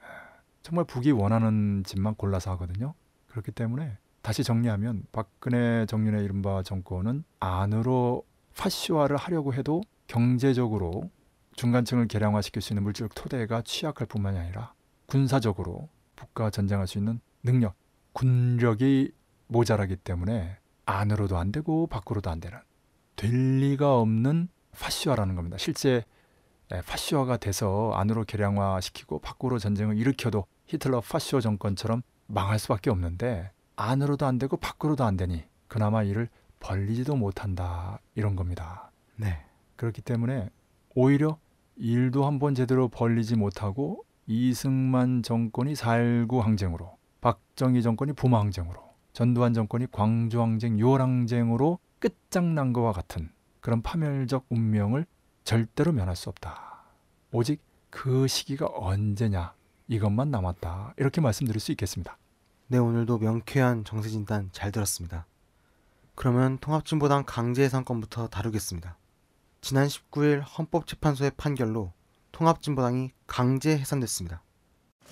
에, 0.00 0.06
정말 0.62 0.86
북이 0.86 1.10
원하는 1.10 1.82
집만 1.84 2.14
골라서 2.14 2.50
하거든요. 2.52 2.94
그렇기 3.26 3.52
때문에 3.52 3.98
다시 4.22 4.44
정리하면 4.44 5.04
박근혜 5.12 5.84
정윤의 5.86 6.24
이른바 6.24 6.62
정권은 6.62 7.24
안으로 7.40 8.24
파시화를 8.56 9.16
하려고 9.16 9.54
해도 9.54 9.82
경제적으로 10.06 11.10
중간층을 11.56 12.08
개량화시킬 12.08 12.62
수 12.62 12.72
있는 12.72 12.82
물질적 12.82 13.14
토대가 13.14 13.62
취약할 13.62 14.06
뿐만이 14.06 14.38
아니라 14.38 14.72
군사적으로 15.06 15.88
북과 16.16 16.50
전쟁할 16.50 16.86
수 16.86 16.98
있는 16.98 17.20
능력, 17.42 17.74
군력이 18.12 19.12
모자라기 19.48 19.96
때문에 19.96 20.56
안으로도 20.86 21.36
안 21.36 21.52
되고 21.52 21.86
밖으로도 21.86 22.30
안 22.30 22.40
되는 22.40 22.58
될 23.16 23.30
리가 23.30 23.98
없는 23.98 24.48
파시화라는 24.72 25.34
겁니다. 25.34 25.58
실제 25.58 26.04
에, 26.72 26.80
파시화가 26.80 27.36
돼서 27.36 27.92
안으로 27.94 28.24
개량화시키고 28.24 29.18
밖으로 29.18 29.58
전쟁을 29.58 29.98
일으켜도 29.98 30.46
히틀러 30.66 31.00
파시오 31.02 31.40
정권처럼 31.40 32.02
망할 32.26 32.58
수밖에 32.58 32.90
없는데 32.90 33.50
안으로도 33.76 34.24
안 34.24 34.38
되고 34.38 34.56
밖으로도 34.56 35.04
안 35.04 35.16
되니 35.16 35.44
그나마 35.68 36.02
이를 36.02 36.28
벌리지도 36.62 37.16
못한다 37.16 37.98
이런 38.14 38.36
겁니다. 38.36 38.90
네. 39.16 39.44
그렇기 39.76 40.00
때문에 40.00 40.48
오히려 40.94 41.38
일도 41.76 42.24
한번 42.24 42.54
제대로 42.54 42.88
벌리지 42.88 43.36
못하고 43.36 44.04
이승만 44.26 45.22
정권이 45.22 45.74
4.19 45.74 46.40
항쟁으로 46.40 46.96
박정희 47.20 47.82
정권이 47.82 48.12
부마 48.12 48.38
항쟁으로 48.40 48.80
전두환 49.12 49.52
정권이 49.52 49.88
광주 49.90 50.40
항쟁 50.40 50.76
6월 50.76 50.98
항쟁으로 50.98 51.80
끝장난 51.98 52.72
것과 52.72 52.92
같은 52.92 53.30
그런 53.60 53.82
파멸적 53.82 54.46
운명을 54.48 55.06
절대로 55.44 55.92
면할 55.92 56.16
수 56.16 56.28
없다. 56.28 56.84
오직 57.32 57.60
그 57.90 58.26
시기가 58.28 58.68
언제냐 58.72 59.54
이것만 59.88 60.30
남았다. 60.30 60.94
이렇게 60.96 61.20
말씀드릴 61.20 61.60
수 61.60 61.72
있겠습니다. 61.72 62.16
네, 62.68 62.78
오늘도 62.78 63.18
명쾌한 63.18 63.84
정세 63.84 64.08
진단 64.08 64.48
잘 64.52 64.72
들었습니다. 64.72 65.26
그러면 66.22 66.56
통합진보당 66.58 67.24
강제해산 67.26 67.84
건부터 67.84 68.28
다루겠습니다. 68.28 68.96
지난 69.60 69.88
19일 69.88 70.44
헌법재판소의 70.56 71.32
판결로 71.36 71.92
통합진보당이 72.30 73.10
강제 73.26 73.76
해산됐습니다. 73.76 74.40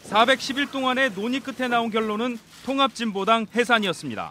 410일 0.05 0.70
동안의 0.70 1.14
논의 1.14 1.40
끝에 1.40 1.66
나온 1.66 1.90
결론은 1.90 2.38
통합진보당 2.64 3.46
해산이었습니다. 3.53 4.31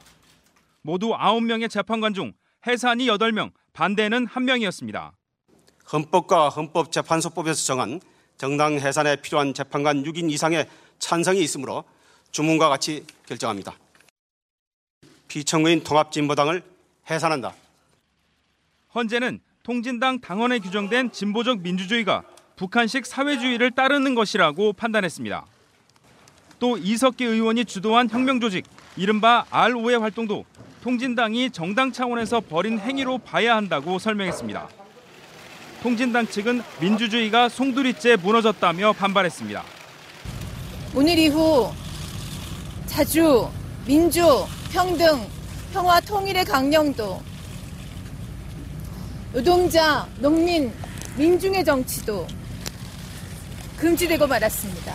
모두 0.82 1.10
9명의 1.10 1.70
재판관 1.70 2.13
중 2.13 2.32
해산이 2.65 3.08
8명, 3.08 3.52
반대는 3.74 4.28
1명이었습니다. 4.28 5.12
헌법과 5.92 6.48
헌법재판소법에서 6.48 7.65
정한 7.65 8.00
정당 8.38 8.76
해산에 8.76 9.18
필요한 9.18 9.54
재판관 9.54 10.04
6인 10.04 10.32
이상의 10.32 10.70
찬성이 10.98 11.42
있으므로 11.42 11.84
주문과 12.32 12.70
같이 12.70 13.06
결정합니다. 13.26 13.76
피청구인 15.30 15.84
통합진보당을 15.84 16.62
해산한다. 17.10 17.54
헌재는 18.94 19.39
통진당 19.63 20.20
당원에 20.20 20.60
규정된 20.60 21.12
진보적 21.12 21.62
민주주의가 21.62 22.24
북한식 22.58 23.06
사회주의를 23.06 23.72
따르는 23.72 24.15
것이라고 24.15 24.74
판단했습니다. 24.74 25.46
또 26.60 26.78
이석기 26.78 27.24
의원이 27.24 27.63
주도한 27.65 28.10
혁명 28.10 28.42
조직 28.42 28.65
이른바 28.98 29.46
R5의 29.50 30.00
활동도 30.00 30.44
통진당이 30.82 31.52
정당 31.52 31.92
차원에서 31.92 32.42
벌인 32.42 32.80
행위로 32.80 33.20
봐야 33.20 33.56
한다고 33.56 34.00
설명했습니다. 34.00 34.68
통진당 35.84 36.28
측은 36.28 36.62
민주주의가 36.82 37.48
송두리째 37.48 38.18
무너졌다며 38.18 38.94
반발했습니다. 38.94 39.63
오늘 40.96 41.18
이후 41.18 41.72
자주, 42.88 43.48
민주, 43.86 44.46
평등, 44.72 45.26
평화 45.74 46.00
통일의 46.00 46.46
강령도 46.46 47.20
노동자, 49.34 50.08
농민, 50.20 50.72
민중의 51.18 51.66
정치도 51.66 52.28
금지되고 53.78 54.28
말았습니다. 54.28 54.94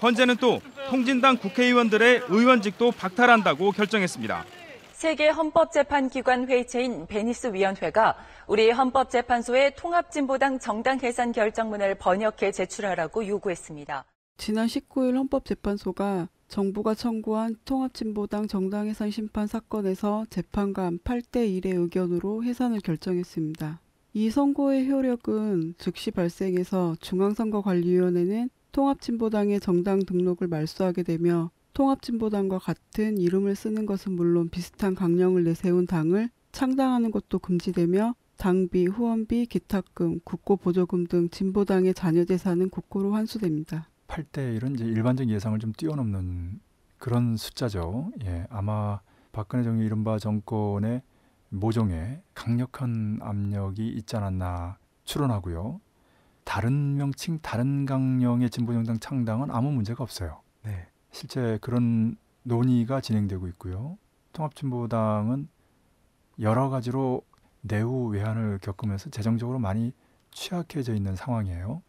헌재는 0.00 0.36
또 0.36 0.60
통진당 0.88 1.36
국회의원들의 1.36 2.22
의원직도 2.28 2.92
박탈한다고 2.92 3.72
결정했습니다. 3.72 4.44
세계 4.92 5.28
헌법재판기관 5.28 6.48
회의체인 6.48 7.06
베니스 7.06 7.52
위원회가 7.52 8.16
우리 8.46 8.70
헌법재판소에 8.70 9.74
통합진보당 9.76 10.60
정당 10.60 10.98
해산 11.00 11.32
결정문을 11.32 11.96
번역해 11.96 12.52
제출하라고 12.52 13.26
요구했습니다. 13.26 14.04
지난 14.38 14.66
19일 14.66 15.16
헌법재판소가 15.16 16.28
정부가 16.48 16.94
청구한 16.94 17.56
통합진보당 17.64 18.46
정당 18.46 18.86
해산 18.86 19.10
심판 19.10 19.46
사건에서 19.46 20.26
재판관 20.30 20.98
8대 21.00 21.60
1의 21.60 21.76
의견으로 21.80 22.44
해산을 22.44 22.80
결정했습니다. 22.80 23.80
이 24.14 24.30
선고의 24.30 24.88
효력은 24.88 25.74
즉시 25.76 26.10
발생해서 26.10 26.96
중앙선거관리위원회는 27.00 28.48
통합진보당의 28.72 29.60
정당 29.60 30.04
등록을 30.04 30.48
말소하게 30.48 31.02
되며 31.02 31.50
통합진보당과 31.74 32.58
같은 32.58 33.18
이름을 33.18 33.54
쓰는 33.54 33.84
것은 33.84 34.12
물론 34.12 34.48
비슷한 34.48 34.94
강령을 34.94 35.44
내세운 35.44 35.86
당을 35.86 36.30
창당하는 36.52 37.10
것도 37.10 37.38
금지되며 37.38 38.14
당비, 38.38 38.86
후원비, 38.86 39.46
기탁금, 39.46 40.20
국고 40.24 40.56
보조금 40.56 41.06
등 41.06 41.28
진보당의 41.28 41.92
잔여재산은 41.92 42.70
국고로 42.70 43.12
환수됩니다. 43.12 43.88
8대 44.06 44.58
1은 44.58 44.74
이제 44.74 44.84
일반적 44.84 45.28
예상을 45.28 45.58
좀 45.58 45.72
뛰어넘는 45.72 46.60
그런 46.98 47.36
숫자죠. 47.36 48.10
예, 48.24 48.46
아마 48.50 49.00
박근혜 49.32 49.62
정부 49.62 49.82
이른바 49.82 50.18
정권의 50.18 51.02
모종에 51.48 52.22
강력한 52.34 53.18
압력이 53.22 53.86
있지 53.88 54.16
않았나 54.16 54.78
추론하고요. 55.04 55.80
다른 56.44 56.96
명칭, 56.96 57.40
다른 57.40 57.86
강령의 57.86 58.50
진보정당 58.50 58.98
창당은 58.98 59.50
아무 59.50 59.72
문제가 59.72 60.04
없어요. 60.04 60.40
네. 60.62 60.88
실제 61.10 61.58
그런 61.60 62.16
논의가 62.44 63.00
진행되고 63.00 63.48
있고요. 63.48 63.98
통합진보당은 64.32 65.48
여러 66.40 66.68
가지로 66.68 67.22
내후 67.62 68.08
외환을 68.08 68.58
겪으면서 68.62 69.10
재정적으로 69.10 69.58
많이 69.58 69.92
취약해져 70.30 70.94
있는 70.94 71.16
상황이에요. 71.16 71.82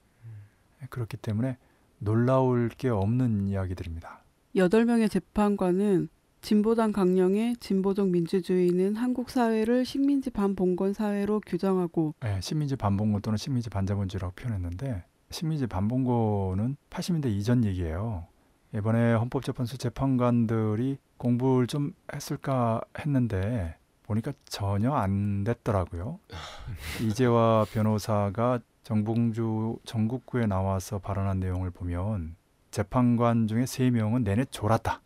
그렇기 0.90 1.18
때문에 1.18 1.58
놀라울 2.00 2.70
게 2.70 2.90
없는 2.90 3.48
이야기들입니다. 3.48 4.22
8명의 4.56 5.10
재판관은 5.10 6.10
진보당 6.42 6.92
강령의 6.92 7.58
진보적 7.58 8.10
민주주의는 8.10 8.96
한국 8.96 9.30
사회를 9.30 9.86
식민지 9.86 10.30
반봉건 10.30 10.94
사회로 10.94 11.42
규정하고 11.46 12.14
예, 12.24 12.40
식민지 12.42 12.76
반봉건 12.76 13.22
또는 13.22 13.38
식민지 13.38 13.70
반자본주의라고 13.70 14.34
표현했는데 14.36 15.04
식민지 15.30 15.68
반봉건은 15.68 16.78
80년대 16.90 17.28
이전 17.28 17.66
얘기예요. 17.66 18.28
이번에 18.74 19.14
헌법재판소 19.14 19.78
재판관들이 19.78 20.98
공부를 21.18 21.68
좀 21.68 21.94
했을까 22.14 22.82
했는데 23.00 23.76
보니까 24.04 24.32
전혀 24.46 24.94
안 24.94 25.44
됐더라고요. 25.44 26.20
이재화 27.02 27.66
변호사가 27.72 28.60
정봉주 28.84 29.80
전국구에 29.86 30.46
나와서 30.46 31.00
발언한 31.00 31.40
내용을 31.40 31.72
보면 31.72 32.36
재판관 32.72 33.48
중에 33.48 33.66
세 33.66 33.90
명은 33.90 34.24
내내 34.24 34.46
졸았다라고 34.46 35.02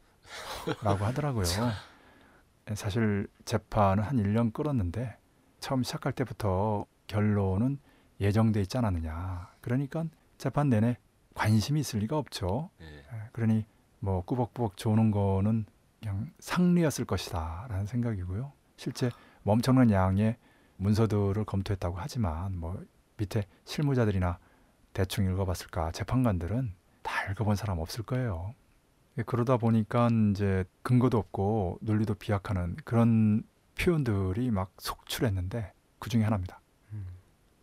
하더라고요. 1.06 1.45
사실 2.76 3.28
재판은 3.45 4.04
한 4.04 4.17
1년 4.17 4.54
끌었는데 4.54 5.17
처음 5.60 5.84
시작할 5.84 6.13
때부터 6.13 6.86
결론은 7.08 7.80
예정돼 8.19 8.62
있지 8.62 8.78
않았느냐. 8.78 9.50
그러니까 9.62 10.06
재판 10.38 10.69
내내 10.69 10.97
관심이 11.34 11.80
있을 11.80 12.00
리가 12.00 12.17
없죠. 12.17 12.69
예. 12.82 12.86
예, 12.86 13.04
그러니 13.32 13.65
뭐 14.00 14.21
꾸벅꾸벅 14.24 14.78
조는 14.78 15.12
거는 15.12 15.65
그냥 16.00 16.32
상리였을 16.39 17.06
것이다라는 17.06 17.86
생각이고요. 17.86 18.52
실제 18.78 19.10
뭐 19.43 19.54
엄청난 19.54 19.91
양의 19.91 20.38
문서들을 20.81 21.45
검토했다고 21.45 21.97
하지만 21.99 22.57
뭐 22.57 22.83
밑에 23.17 23.45
실무자들이나 23.65 24.39
대충 24.93 25.31
읽어봤을까 25.31 25.91
재판관들은 25.91 26.73
다 27.03 27.31
읽어본 27.31 27.55
사람 27.55 27.79
없을 27.79 28.03
거예요. 28.03 28.55
예, 29.17 29.23
그러다 29.23 29.57
보니까 29.57 30.09
이제 30.31 30.63
근거도 30.81 31.17
없고 31.17 31.79
논리도 31.81 32.15
비약하는 32.15 32.75
그런 32.83 33.43
표현들이 33.77 34.51
막 34.51 34.73
속출했는데 34.79 35.71
그 35.99 36.09
중에 36.09 36.23
하나입니다. 36.23 36.59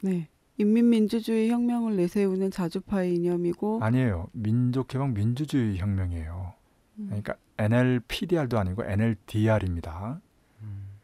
네. 0.03 0.29
인민민주주의 0.61 1.51
혁명을 1.51 1.97
내세우는 1.97 2.51
자주파의 2.51 3.15
이념이고 3.15 3.81
아니에요. 3.83 4.29
민족해방 4.33 5.15
민주주의 5.15 5.79
혁명이에요. 5.79 6.55
음, 6.99 7.07
그러니까 7.07 7.35
NLPDR도 7.59 8.59
아니고 8.59 8.85
NLDR입니다. 8.85 10.21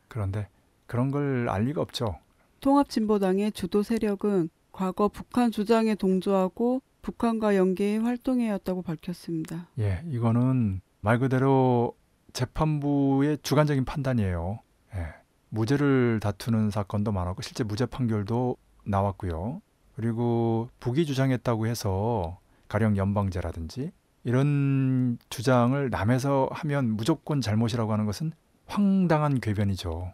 그런데 0.09 0.48
그런 0.87 1.11
걸 1.11 1.47
알 1.49 1.64
리가 1.64 1.81
없죠. 1.81 2.18
통합진보당의 2.61 3.53
주도 3.53 3.83
세력은 3.83 4.49
과거 4.73 5.09
북한 5.09 5.51
주장에 5.51 5.94
동조하고 5.94 6.83
북한과 7.03 7.57
연계해 7.57 7.99
활동해왔다고 7.99 8.83
밝혔습니다. 8.83 9.68
예, 9.79 10.03
이거는 10.09 10.81
말 11.01 11.18
그대로 11.18 11.94
재판부의 12.33 13.38
주관적인 13.42 13.85
판단이에요. 13.85 14.61
예, 14.94 15.07
무죄를 15.51 16.20
다투는 16.20 16.70
사건도 16.70 17.12
많았고 17.12 17.42
실제 17.42 17.62
무죄 17.62 17.87
판결도 17.87 18.57
나왔고요. 18.85 19.61
그리고 19.97 20.68
북이 20.81 21.07
주장했다고 21.07 21.66
해서 21.66 22.38
가령 22.68 22.97
연방제라든지 22.97 23.92
이런 24.25 25.18
주장을 25.29 25.90
남에서 25.90 26.49
하면 26.51 26.97
무조건 26.97 27.40
잘못이라고 27.40 27.92
하는 27.92 28.07
것은 28.07 28.33
황당한 28.66 29.38
궤변이죠. 29.40 30.11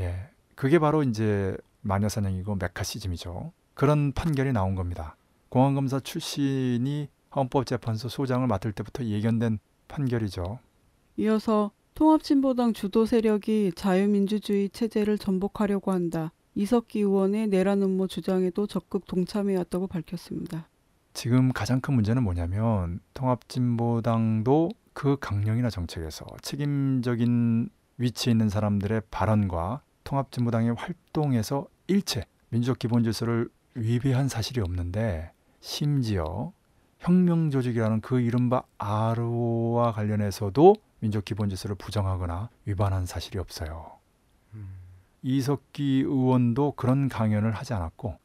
네. 0.00 0.06
예, 0.06 0.30
그게 0.54 0.78
바로 0.78 1.02
이제 1.02 1.56
마녀사냥이고 1.82 2.56
메카시즘이죠. 2.56 3.52
그런 3.74 4.12
판결이 4.12 4.52
나온 4.52 4.74
겁니다. 4.74 5.16
공안검사 5.50 6.00
출신이 6.00 7.08
헌법재판소 7.34 8.08
소장을 8.08 8.46
맡을 8.46 8.72
때부터 8.72 9.04
예견된 9.04 9.58
판결이죠. 9.88 10.58
이어서 11.18 11.70
통합진보당 11.94 12.72
주도 12.72 13.04
세력이 13.04 13.72
자유민주주의 13.74 14.70
체제를 14.70 15.18
전복하려고 15.18 15.92
한다. 15.92 16.32
이석기 16.54 17.00
의원의 17.00 17.48
내란 17.48 17.82
음모 17.82 18.06
주장에도 18.06 18.66
적극 18.66 19.06
동참해왔다고 19.06 19.86
밝혔습니다. 19.86 20.68
지금 21.12 21.52
가장 21.52 21.80
큰 21.80 21.94
문제는 21.94 22.22
뭐냐면 22.22 23.00
통합진보당도 23.14 24.70
그 24.94 25.16
강령이나 25.20 25.68
정책에서 25.68 26.26
책임적인 26.42 27.68
위치에 27.98 28.30
있는 28.30 28.48
사람들의 28.48 29.02
발언과 29.10 29.82
통합진보당의 30.04 30.74
활동에서 30.74 31.66
일체 31.86 32.24
민주적 32.48 32.78
기본 32.78 33.04
질서를 33.04 33.48
위배한 33.74 34.28
사실이 34.28 34.60
없는데 34.60 35.32
심지어 35.60 36.52
혁명 36.98 37.50
조직이라는 37.50 38.00
그 38.00 38.20
이른바 38.20 38.62
아로와 38.78 39.92
관련해서도 39.92 40.74
민족 41.00 41.24
기본 41.24 41.48
질서를 41.48 41.76
부정하거나 41.76 42.50
위반한 42.66 43.06
사실이 43.06 43.38
없어요. 43.38 43.98
이석기 45.22 46.02
의원도 46.06 46.72
그런 46.72 47.08
강연을 47.08 47.52
하지 47.52 47.74
않았고 47.74 48.18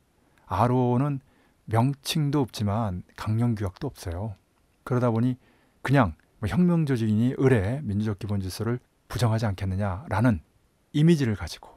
아로는 0.46 1.20
명칭도 1.66 2.40
없지만 2.40 3.04
강령 3.16 3.56
규약도 3.56 3.88
없어요. 3.88 4.36
그러다 4.84 5.12
보니 5.12 5.38
그냥 5.82 6.16
뭐 6.40 6.50
혁명 6.50 6.86
조직이니 6.86 7.36
의뢰 7.38 7.82
민주적 7.84 8.20
기본 8.20 8.40
질서를 8.40 8.80
부정하지 9.08 9.46
않겠느냐라는 9.46 10.42
이미지를 10.96 11.36
가지고 11.36 11.70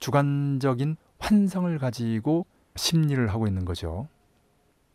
주관적인 0.00 0.96
환상을 1.18 1.78
가지고 1.78 2.46
심리를 2.74 3.24
하고 3.28 3.46
있는 3.46 3.66
거죠. 3.66 4.08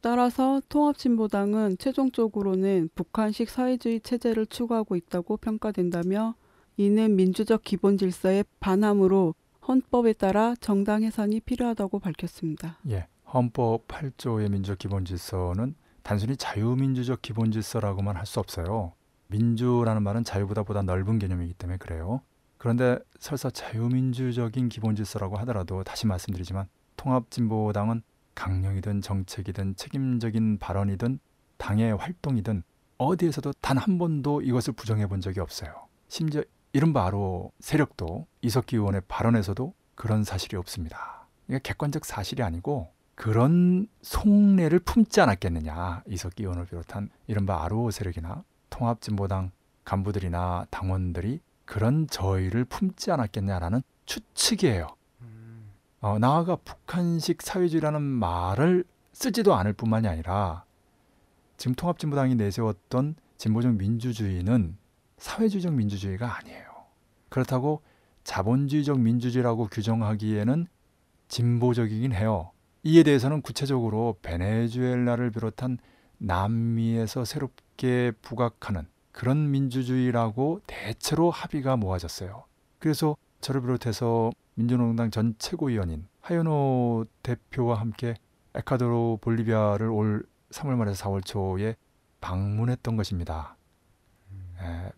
따라서 0.01 0.61
통합진보당은 0.67 1.77
최종적으로는 1.77 2.89
북한식 2.95 3.49
사회주의 3.49 4.01
체제를 4.01 4.47
추구하고 4.47 4.95
있다고 4.95 5.37
평가된다며 5.37 6.33
이는 6.77 7.15
민주적 7.15 7.63
기본 7.63 7.97
질서의 7.97 8.45
반함으로 8.59 9.35
헌법에 9.67 10.13
따라 10.13 10.55
정당 10.59 11.03
해산이 11.03 11.41
필요하다고 11.41 11.99
밝혔습니다. 11.99 12.79
예, 12.89 13.07
헌법 13.31 13.87
8조의 13.87 14.49
민주적 14.49 14.79
기본 14.79 15.05
질서는 15.05 15.75
단순히 16.03 16.35
자유민주적 16.35 17.21
기본 17.21 17.51
질서라고만 17.51 18.15
할 18.15 18.25
수 18.25 18.39
없어요. 18.39 18.93
민주라는 19.27 20.01
말은 20.03 20.23
자유보다 20.23 20.63
보다 20.63 20.81
넓은 20.81 21.19
개념이기 21.19 21.53
때문에 21.53 21.77
그래요. 21.77 22.21
그런데 22.67 22.99
설사 23.17 23.49
자유민주적인 23.49 24.67
기본 24.67 24.93
질서라고 24.93 25.37
하더라도 25.37 25.85
다시 25.85 26.05
말씀드리지만 26.05 26.67
통합진보당은 26.97 28.01
강령이든 28.35 28.99
정책이든 28.99 29.77
책임적인 29.77 30.57
발언이든 30.59 31.19
당의 31.55 31.95
활동이든 31.95 32.63
어디에서도 32.97 33.53
단 33.61 33.77
한 33.77 33.97
번도 33.97 34.41
이것을 34.41 34.73
부정해 34.73 35.07
본 35.07 35.21
적이 35.21 35.39
없어요. 35.39 35.87
심지어 36.09 36.43
이른바 36.73 37.05
아로 37.05 37.53
세력도 37.61 38.27
이석기 38.41 38.75
의원의 38.75 39.03
발언에서도 39.07 39.73
그런 39.95 40.25
사실이 40.25 40.57
없습니다. 40.57 41.25
이게 41.47 41.61
객관적 41.63 42.03
사실이 42.03 42.43
아니고 42.43 42.89
그런 43.15 43.87
속내를 44.01 44.79
품지 44.79 45.21
않았겠느냐. 45.21 46.03
이석기 46.05 46.43
의원을 46.43 46.65
비롯한 46.65 47.11
이른바 47.27 47.63
아로 47.63 47.91
세력이나 47.91 48.43
통합진보당 48.71 49.51
간부들이나 49.85 50.67
당원들이 50.69 51.39
그런 51.67 52.07
저의를 52.07 52.65
품지 52.65 53.11
않았겠냐라는 53.11 53.83
추측이에요. 54.07 54.87
어, 55.99 56.17
나아가 56.17 56.55
북한식 56.55 57.41
사회주의라는 57.41 58.01
말을 58.01 58.85
쓰지도 59.11 59.53
않을 59.53 59.73
뿐만이 59.73 60.07
아니라 60.07 60.63
지금 61.57 61.75
통합진보당이 61.75 62.35
내세웠던 62.35 63.15
진보적 63.37 63.75
민주주의는 63.75 64.77
사회주의적 65.17 65.73
민주주의가 65.73 66.37
아니에요. 66.37 66.65
그렇다고 67.29 67.81
자본주의적 68.23 68.99
민주주의라고 68.99 69.67
규정하기에는 69.67 70.67
진보적이긴 71.27 72.13
해요. 72.13 72.51
이에 72.83 73.03
대해서는 73.03 73.41
구체적으로 73.41 74.17
베네수엘라를 74.21 75.31
비롯한 75.31 75.79
남미에서 76.19 77.25
새롭게 77.25 78.13
부각하는 78.21 78.87
그런 79.17 79.49
민주주의라고 79.49 80.61
대체로 80.67 81.31
합의가 81.31 81.75
모아졌어요. 81.75 82.43
그래서 82.77 83.17
저를 83.41 83.61
비롯해서 83.61 84.29
민주노동당 84.53 85.09
전 85.09 85.33
최고위원인 85.39 86.07
하연호 86.21 87.03
대표와 87.23 87.79
함께 87.79 88.13
에콰도르 88.53 89.17
볼리비아를 89.21 89.87
올 89.87 90.23
3월 90.51 90.75
말에서 90.75 91.03
4월 91.05 91.25
초에 91.25 91.75
방문했던 92.21 92.95
것입니다. 92.95 93.57
에, 94.61 94.91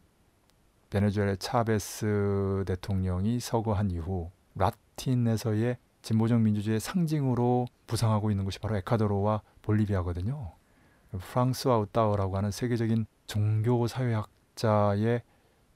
베네수엘의 0.90 1.38
차베스 1.38 2.66
대통령이 2.68 3.40
서거한 3.40 3.90
이후 3.90 4.32
라틴에서의 4.56 5.78
진보적 6.02 6.42
민주주의의 6.42 6.82
상징으로 6.82 7.68
부상하고 7.88 8.32
있는 8.32 8.44
곳이 8.44 8.60
바로 8.60 8.76
에콰도르와 8.76 9.44
볼리비아거든요. 9.62 10.52
프랑스와 11.18 11.78
우따오라고 11.78 12.36
하는 12.36 12.52
세계적인 12.52 13.06
종교 13.30 13.86
사회학자의 13.86 15.22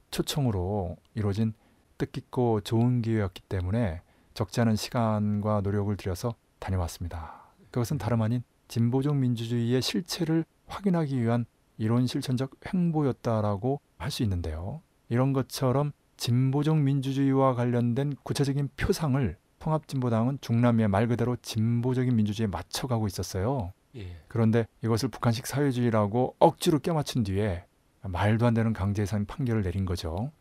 초청으로 0.10 0.98
이루어진 1.13 1.54
뜻깊고 2.00 2.62
좋은 2.62 3.04
기회였기 3.04 3.44
때문에 3.44 4.02
적지 4.34 4.60
않은 4.62 4.76
시간과 4.76 5.62
노력을 5.62 5.96
들여서 5.96 6.34
다녀왔습니다. 6.58 7.44
그것은 7.70 8.00
다름 8.00 8.24
아닌 8.24 8.44
진보적 8.70 9.16
민주주의의 9.16 9.84
실체를 9.84 10.46
확인하기 10.66 11.22
위한 11.22 11.46
이론 11.78 12.08
실천적 12.08 12.56
행보였다라고 12.66 13.80
할 14.00 14.10
수 14.10 14.24
있는데요. 14.24 14.82
이런 15.10 15.32
것처럼 15.32 15.92
진보적 16.18 16.78
민주주의와 16.78 17.54
관련된 17.54 18.16
구체적인 18.24 18.70
표상을 18.78 19.38
통합진보당은 19.60 20.39
중남미의 20.42 20.88
말 20.88 21.08
그대로 21.08 21.36
진보적인 21.36 22.16
민주주의에 22.16 22.48
맞춰가고 22.48 23.06
있었어요. 23.06 23.74
예. 23.96 24.18
그런데 24.28 24.66
이것을 24.84 25.10
북한식 25.10 25.48
사회주의라고 25.48 26.36
억지로 26.40 26.80
껴맞춘 26.80 27.24
뒤에 27.24 27.66
말도 28.02 28.46
안 28.46 28.54
되는 28.54 28.74
강제해산 28.74 29.26
판결을 29.26 29.64
내린 29.64 29.86
거죠. 29.86 30.32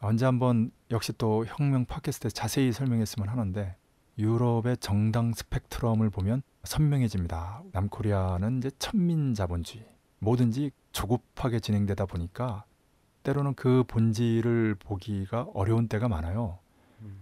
언제 0.00 0.26
한번 0.26 0.70
역시 0.90 1.12
또 1.16 1.46
혁명 1.46 1.86
팟캐스트에 1.86 2.30
자세히 2.30 2.72
설명했으면 2.72 3.28
하는데 3.28 3.76
유럽의 4.18 4.76
정당 4.78 5.32
스펙트럼을 5.32 6.10
보면 6.10 6.42
선명해집니다. 6.64 7.62
남코리아는 7.72 8.58
이제 8.58 8.70
천민 8.78 9.34
자본주의, 9.34 9.84
뭐든지 10.18 10.70
조급하게 10.92 11.60
진행되다 11.60 12.06
보니까 12.06 12.64
때로는 13.22 13.54
그 13.54 13.84
본질을 13.88 14.76
보기가 14.78 15.48
어려운 15.54 15.88
때가 15.88 16.08
많아요. 16.08 16.58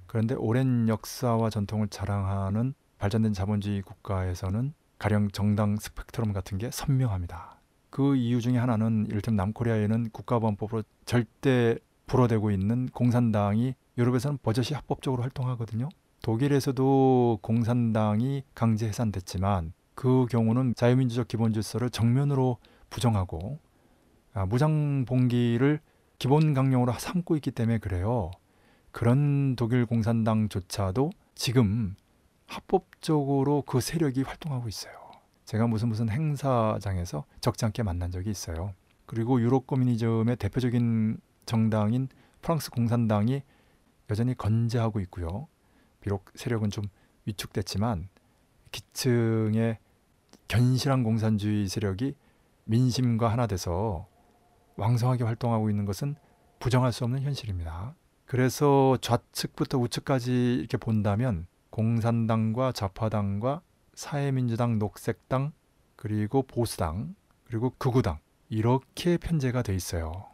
그런데 0.06 0.34
오랜 0.34 0.88
역사와 0.88 1.50
전통을 1.50 1.88
자랑하는 1.88 2.74
발전된 2.98 3.32
자본주의 3.32 3.82
국가에서는 3.82 4.74
가령 5.02 5.32
정당 5.32 5.78
스펙트럼 5.78 6.32
같은 6.32 6.58
게 6.58 6.70
선명합니다. 6.70 7.58
그 7.90 8.14
이유 8.14 8.40
중에 8.40 8.56
하나는 8.56 9.04
이를테면 9.08 9.34
남코리아에는 9.36 10.10
국가보안법으로 10.10 10.84
절대 11.06 11.76
불어대고 12.06 12.52
있는 12.52 12.86
공산당이 12.86 13.74
유럽에서는 13.98 14.38
버젓이 14.44 14.74
합법적으로 14.74 15.24
활동하거든요. 15.24 15.88
독일에서도 16.22 17.40
공산당이 17.42 18.44
강제 18.54 18.86
해산됐지만 18.86 19.72
그 19.96 20.26
경우는 20.30 20.76
자유민주적 20.76 21.26
기본 21.26 21.52
질서를 21.52 21.90
정면으로 21.90 22.58
부정하고 22.88 23.58
아, 24.34 24.46
무장 24.46 25.04
봉기를 25.04 25.80
기본 26.20 26.54
강령으로 26.54 26.92
삼고 26.92 27.34
있기 27.34 27.50
때문에 27.50 27.78
그래요. 27.78 28.30
그런 28.92 29.56
독일 29.56 29.84
공산당조차도 29.84 31.10
지금 31.34 31.96
합법적으로 32.52 33.62
그 33.62 33.80
세력이 33.80 34.22
활동하고 34.22 34.68
있어요. 34.68 34.92
제가 35.46 35.66
무슨 35.66 35.88
무슨 35.88 36.08
행사장에서 36.10 37.24
적지 37.40 37.64
않게 37.64 37.82
만난 37.82 38.10
적이 38.10 38.30
있어요. 38.30 38.74
그리고 39.06 39.40
유럽 39.40 39.66
커뮤니즘의 39.66 40.36
대표적인 40.36 41.18
정당인 41.46 42.08
프랑스 42.42 42.70
공산당이 42.70 43.42
여전히 44.10 44.34
건재하고 44.36 45.00
있고요. 45.00 45.48
비록 46.00 46.26
세력은 46.34 46.70
좀 46.70 46.84
위축됐지만 47.24 48.08
기층의 48.70 49.78
견실한 50.48 51.04
공산주의 51.04 51.68
세력이 51.68 52.14
민심과 52.64 53.28
하나 53.28 53.46
돼서 53.46 54.06
왕성하게 54.76 55.24
활동하고 55.24 55.70
있는 55.70 55.84
것은 55.84 56.16
부정할 56.58 56.92
수 56.92 57.04
없는 57.04 57.22
현실입니다. 57.22 57.94
그래서 58.26 58.96
좌측부터 59.00 59.78
우측까지 59.78 60.56
이렇게 60.60 60.76
본다면 60.76 61.46
공산당과 61.72 62.72
좌파당과 62.72 63.62
사회민주당, 63.94 64.78
녹색당, 64.78 65.52
그리고 65.96 66.42
보수당, 66.42 67.14
그리고 67.44 67.72
극우당 67.78 68.18
이렇게 68.48 69.16
편제가 69.16 69.62
돼 69.62 69.74
있어요. 69.74 70.26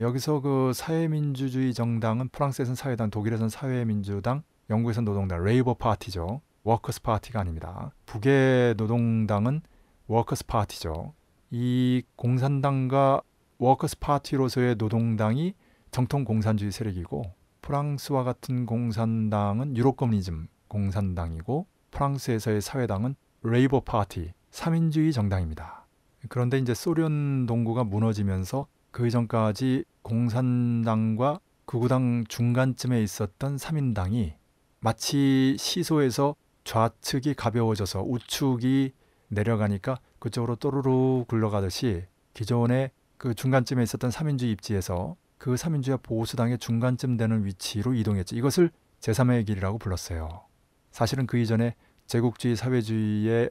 여기서 0.00 0.40
그 0.40 0.72
사회민주주의 0.74 1.74
정당은 1.74 2.28
프랑스에서는 2.30 2.76
사회당, 2.76 3.10
독일에서는 3.10 3.48
사회민주당, 3.50 4.42
영국에서는 4.70 5.04
노동당, 5.04 5.44
레이버 5.44 5.74
파티죠. 5.74 6.40
Workers' 6.62 7.02
Party가 7.02 7.40
아닙니다. 7.40 7.92
북의 8.06 8.74
노동당은 8.76 9.60
Workers' 10.06 10.46
Party죠. 10.46 11.14
이 11.50 12.02
공산당과 12.16 13.22
Workers' 13.58 13.98
Party로서의 13.98 14.76
노동당이 14.76 15.54
정통 15.90 16.24
공산주의 16.24 16.70
세력이고 16.70 17.37
프랑스와 17.68 18.24
같은 18.24 18.64
공산당은 18.64 19.76
유로 19.76 19.98
커뮤니즘 19.98 20.48
공산당이고 20.68 21.66
프랑스에서의 21.90 22.62
사회당은 22.62 23.14
레이버 23.42 23.80
파티, 23.80 24.32
삼인주의 24.50 25.12
정당입니다. 25.12 25.84
그런데 26.30 26.56
이제 26.56 26.72
소련 26.72 27.44
동구가 27.44 27.84
무너지면서 27.84 28.68
그 28.90 29.06
이전까지 29.06 29.84
공산당과 30.00 31.40
극우당 31.66 32.24
중간쯤에 32.26 33.02
있었던 33.02 33.58
삼인당이 33.58 34.32
마치 34.80 35.54
시소에서 35.58 36.36
좌측이 36.64 37.34
가벼워져서 37.34 38.02
우측이 38.02 38.92
내려가니까 39.28 39.98
그쪽으로 40.20 40.56
또르르 40.56 41.26
굴러가듯이 41.28 42.06
기존에 42.32 42.92
그 43.18 43.34
중간쯤에 43.34 43.82
있었던 43.82 44.10
삼인주의 44.10 44.52
입지에서 44.52 45.16
그 45.38 45.56
삼인주의와 45.56 45.98
보수당의 46.02 46.58
중간쯤 46.58 47.16
되는 47.16 47.44
위치로 47.44 47.94
이동했죠. 47.94 48.36
이것을 48.36 48.70
제3의 49.00 49.46
길이라고 49.46 49.78
불렀어요. 49.78 50.42
사실은 50.90 51.26
그 51.26 51.38
이전에 51.38 51.74
제국주의 52.06 52.56
사회주의의 52.56 53.50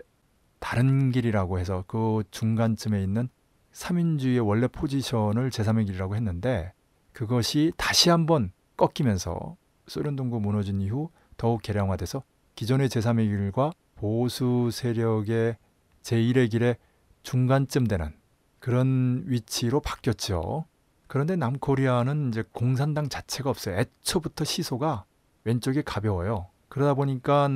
다른 0.59 1.11
길이라고 1.11 1.59
해서 1.59 1.83
그 1.87 2.23
중간쯤에 2.31 3.01
있는 3.01 3.29
삼인주의의 3.71 4.39
원래 4.39 4.67
포지션을 4.67 5.49
제3의 5.49 5.85
길이라고 5.85 6.15
했는데 6.15 6.73
그것이 7.13 7.71
다시 7.77 8.09
한번 8.09 8.51
꺾이면서 8.75 9.55
소련 9.87 10.15
동구 10.15 10.39
무너진 10.39 10.81
이후 10.81 11.09
더욱 11.37 11.61
개량화돼서 11.61 12.23
기존의 12.55 12.89
제3의 12.89 13.27
길과 13.27 13.71
보수 13.95 14.69
세력의 14.71 15.57
제1의 16.01 16.49
길의 16.51 16.77
중간쯤 17.23 17.87
되는 17.87 18.13
그런 18.59 19.23
위치로 19.27 19.79
바뀌었죠. 19.79 20.65
그런데 21.07 21.35
남코리아는 21.35 22.29
이제 22.29 22.43
공산당 22.51 23.09
자체가 23.09 23.49
없어요. 23.49 23.77
애초부터 23.77 24.43
시소가 24.43 25.05
왼쪽이 25.45 25.83
가벼워요. 25.83 26.47
그러다 26.69 26.93
보니까 26.93 27.49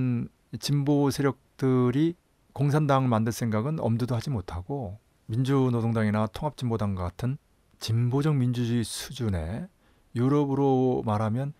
진보 0.60 1.12
세력들이 1.12 2.16
공산당을 2.54 3.08
만들 3.08 3.32
생각은 3.32 3.80
엄두도 3.80 4.16
하지 4.16 4.30
못하고 4.30 5.00
민주노동당이나 5.28 6.28
통합진보당 6.28 6.96
같은 6.96 7.38
진보적 7.80 8.36
민주주의 8.36 8.84
수준의 8.84 9.68
유럽으로 10.16 11.04
말하면 11.06 11.54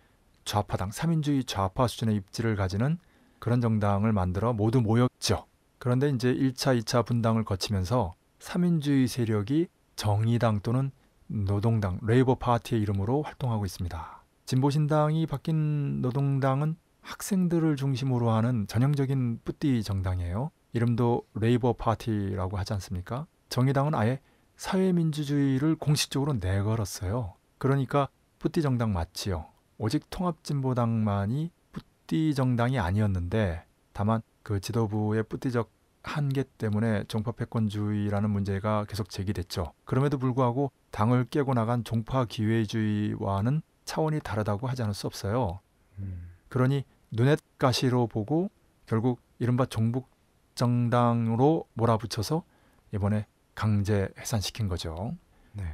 좌파당, 0.44 0.90
삼인주의 0.90 1.44
좌파 1.44 1.86
수준의 1.86 2.16
입지를 2.16 2.56
가지는 2.56 2.98
그런 3.38 3.60
정당을 3.60 4.12
만들어 4.12 4.52
모두 4.52 4.80
모였죠. 4.80 5.46
그런데 5.78 6.10
이제 6.10 6.32
1차, 6.32 6.80
2차 6.80 7.04
분당을 7.04 7.44
거치면서 7.44 8.14
삼인주의 8.38 9.08
세력이 9.08 9.68
정의당 9.96 10.60
또는 10.60 10.90
노동당, 11.32 11.98
레이버 12.02 12.34
파티의 12.34 12.82
이름으로 12.82 13.22
활동하고 13.22 13.64
있습니다. 13.64 14.22
진보신당이 14.44 15.26
바뀐 15.26 16.02
노동당은 16.02 16.76
학생들을 17.00 17.76
중심으로 17.76 18.30
하는 18.30 18.66
전형적인 18.66 19.40
petit 19.44 19.82
정당이에요. 19.82 20.50
이름도 20.74 21.22
Labour 21.34 21.72
Party라고 21.72 22.58
하지 22.58 22.74
않습니까? 22.74 23.26
정의당은 23.48 23.94
아예 23.94 24.20
사회민주주의를 24.56 25.76
공식적으로 25.76 26.34
내걸었어요. 26.34 27.34
그러니까 27.58 28.08
petit 28.38 28.60
정당 28.62 28.92
맞지요. 28.92 29.46
오직 29.78 30.08
통합진보당만이 30.10 31.50
petit 31.72 32.34
정당이 32.34 32.78
아니었는데 32.78 33.64
다만 33.92 34.20
그 34.42 34.60
지도부의 34.60 35.24
petit적 35.24 35.70
한계 36.02 36.44
때문에 36.58 37.04
종파 37.04 37.32
패권주의라는 37.32 38.30
문제가 38.30 38.84
계속 38.88 39.08
제기됐죠. 39.08 39.72
그럼에도 39.84 40.18
불구하고 40.18 40.72
당을 40.90 41.26
깨고 41.26 41.54
나간 41.54 41.84
종파 41.84 42.24
기회주의와는 42.24 43.62
차원이 43.84 44.20
다르다고 44.20 44.66
하지 44.66 44.82
않을 44.82 44.94
수 44.94 45.06
없어요. 45.06 45.60
음. 45.98 46.30
그러니 46.48 46.84
눈엣 47.10 47.38
가시로 47.58 48.06
보고 48.06 48.50
결국 48.86 49.20
이른바 49.38 49.66
종북 49.66 50.08
정당으로 50.54 51.64
몰아붙여서 51.74 52.42
이번에 52.94 53.26
강제 53.54 54.08
해산시킨 54.18 54.68
거죠. 54.68 55.16
네. 55.52 55.64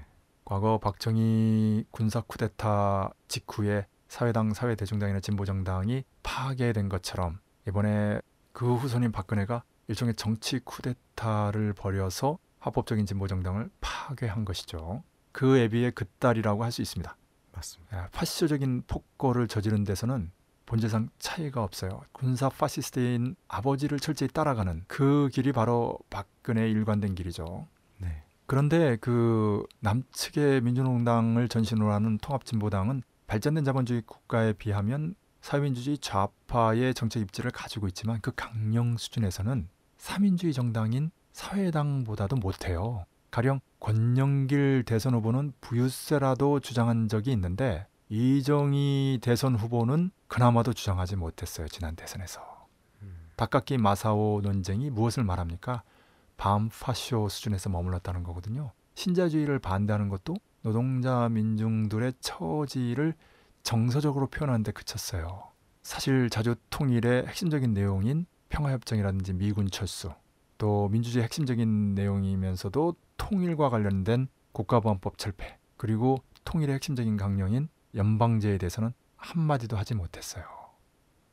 과거 0.44 0.78
박정희 0.78 1.84
군사 1.90 2.20
쿠데타 2.20 3.10
직후에 3.28 3.86
사회당, 4.08 4.54
사회대중당이나 4.54 5.20
진보정당이 5.20 6.04
파괴된 6.22 6.88
것처럼 6.88 7.38
이번에 7.66 8.20
그 8.52 8.74
후손인 8.74 9.12
박근혜가 9.12 9.62
일종의 9.88 10.14
정치 10.14 10.58
쿠데타를 10.60 11.72
벌여서 11.72 12.38
합법적인 12.58 13.06
진보정당을 13.06 13.70
파괴한 13.80 14.44
것이죠. 14.44 15.02
그 15.32 15.58
애비에 15.58 15.92
그 15.92 16.10
딸이라고 16.10 16.62
할 16.64 16.70
수 16.70 16.82
있습니다. 16.82 17.16
맞습니다. 17.52 18.04
예, 18.04 18.08
파쇼적인 18.12 18.84
폭거를 18.86 19.48
저지른 19.48 19.84
데서는 19.84 20.30
본질상 20.66 21.08
차이가 21.18 21.62
없어요. 21.62 22.02
군사 22.12 22.48
파시스트인 22.48 23.36
아버지를 23.48 23.98
철저히 23.98 24.28
따라가는 24.28 24.84
그 24.86 25.30
길이 25.32 25.50
바로 25.52 25.98
박근혜 26.10 26.68
일관된 26.70 27.14
길이죠. 27.14 27.66
네. 27.96 28.22
그런데 28.46 28.96
그 28.96 29.64
남측의 29.80 30.60
민주노동당을 30.60 31.48
전신으로 31.48 31.90
하는 31.92 32.18
통합진보당은 32.18 33.02
발전된 33.26 33.64
자본주의 33.64 34.02
국가에 34.02 34.52
비하면 34.52 35.14
사회민주주의 35.40 35.98
좌파의 35.98 36.94
정책 36.94 37.22
입지를 37.22 37.50
가지고 37.50 37.88
있지만 37.88 38.20
그 38.20 38.32
강령 38.34 38.96
수준에서는 38.98 39.68
사민주의 39.98 40.52
정당인 40.52 41.10
사회당보다도 41.32 42.36
못해요. 42.36 43.04
가령 43.30 43.60
권영길 43.80 44.84
대선 44.86 45.14
후보는 45.14 45.52
부유세라도 45.60 46.60
주장한 46.60 47.08
적이 47.08 47.32
있는데 47.32 47.86
이정희 48.08 49.18
대선 49.20 49.54
후보는 49.54 50.10
그나마도 50.28 50.72
주장하지 50.72 51.16
못했어요. 51.16 51.68
지난 51.68 51.94
대선에서. 51.94 52.40
닭깎기 53.36 53.78
마사오 53.78 54.40
논쟁이 54.42 54.90
무엇을 54.90 55.22
말합니까? 55.22 55.82
밤파쇼 56.38 57.28
수준에서 57.28 57.70
머물렀다는 57.70 58.22
거거든요. 58.22 58.72
신자주의를 58.94 59.58
반대하는 59.58 60.08
것도 60.08 60.34
노동자 60.62 61.28
민중들의 61.28 62.14
처지를 62.20 63.14
정서적으로 63.62 64.26
표현하는 64.26 64.64
데 64.64 64.72
그쳤어요. 64.72 65.50
사실 65.82 66.30
자주 66.30 66.56
통일의 66.70 67.26
핵심적인 67.26 67.74
내용인 67.74 68.26
평화협정이라든지 68.48 69.34
미군 69.34 69.70
철수, 69.70 70.10
또 70.56 70.88
민주주의 70.88 71.22
핵심적인 71.24 71.94
내용이면서도 71.94 72.94
통일과 73.16 73.70
관련된 73.70 74.28
국가보안법 74.52 75.18
철폐, 75.18 75.58
그리고 75.76 76.18
통일의 76.44 76.74
핵심적인 76.74 77.16
강령인 77.16 77.68
연방제에 77.94 78.58
대해서는 78.58 78.92
한마디도 79.16 79.76
하지 79.76 79.94
못했어요. 79.94 80.44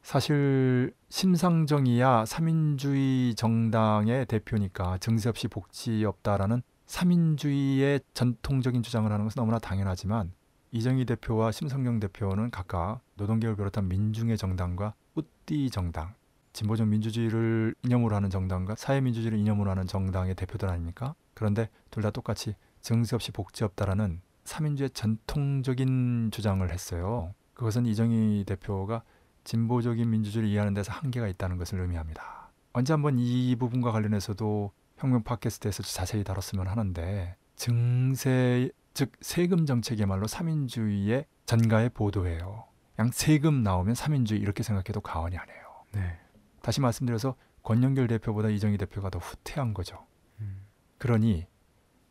사실 0.01 0.93
심상정이야 1.09 2.25
삼인주의 2.25 3.33
정당의 3.33 4.27
대표니까 4.27 4.99
증세 4.99 5.29
없이 5.29 5.47
복지 5.47 6.05
없다라는 6.05 6.61
삼인주의의 6.85 8.01
전통적인 8.13 8.83
주장을 8.83 9.11
하는 9.11 9.25
것은 9.25 9.39
너무나 9.39 9.57
당연하지만 9.57 10.31
이정희 10.71 11.05
대표와 11.05 11.51
심상정 11.51 11.99
대표는 11.99 12.51
각각 12.51 12.99
노동계를 13.15 13.55
비롯한 13.55 13.87
민중의 13.87 14.37
정당과 14.37 14.93
우띠 15.15 15.71
정당, 15.71 16.13
진보적 16.55 16.87
민주주의를 16.87 17.75
이념으로 17.83 18.15
하는 18.15 18.29
정당과 18.29 18.75
사회민주주의를 18.77 19.37
이념으로 19.37 19.69
하는 19.71 19.85
정당의 19.85 20.35
대표들 20.35 20.69
아닙니까? 20.69 21.13
그런데 21.33 21.69
둘 21.91 22.01
다 22.01 22.11
똑같이 22.11 22.55
증세 22.81 23.15
없이 23.15 23.31
복지 23.31 23.65
없다라는 23.65 24.21
삼인주의 24.45 24.89
전통적인 24.91 26.29
주장을 26.31 26.71
했어요. 26.71 27.33
그것은 27.55 27.85
이정희 27.85 28.45
대표가 28.47 29.03
진보적인 29.43 30.09
민주주의를 30.09 30.49
이해하는 30.49 30.73
데서 30.73 30.93
한계가 30.93 31.27
있다는 31.27 31.57
것을 31.57 31.81
의미합니다. 31.81 32.51
언제 32.71 32.93
한번 32.93 33.19
이 33.19 33.55
부분과 33.57 33.91
관련해서도 33.91 34.71
혁명 34.97 35.23
팟캐스트에서 35.23 35.83
자세히 35.83 36.23
다뤘으면 36.23 36.67
하는데 36.67 37.35
증세 37.57 38.69
즉 38.93 39.11
세금 39.19 39.65
정책이야말로 39.65 40.27
삼인주의의 40.27 41.25
전가의 41.47 41.89
보도예요. 41.89 42.63
양 42.99 43.11
세금 43.11 43.61
나오면 43.61 43.95
삼인주의 43.95 44.39
이렇게 44.39 44.63
생각해도 44.63 45.01
과언이 45.01 45.37
아니에요. 45.37 45.61
네. 45.91 46.19
다시 46.65 46.81
말씀드려서 46.81 47.35
권영길 47.61 48.07
대표보다 48.07 48.49
이정희 48.49 48.79
대표가 48.79 49.11
더 49.11 49.19
후퇴한 49.19 49.75
거죠. 49.75 50.03
음. 50.41 50.65
그러니 50.97 51.45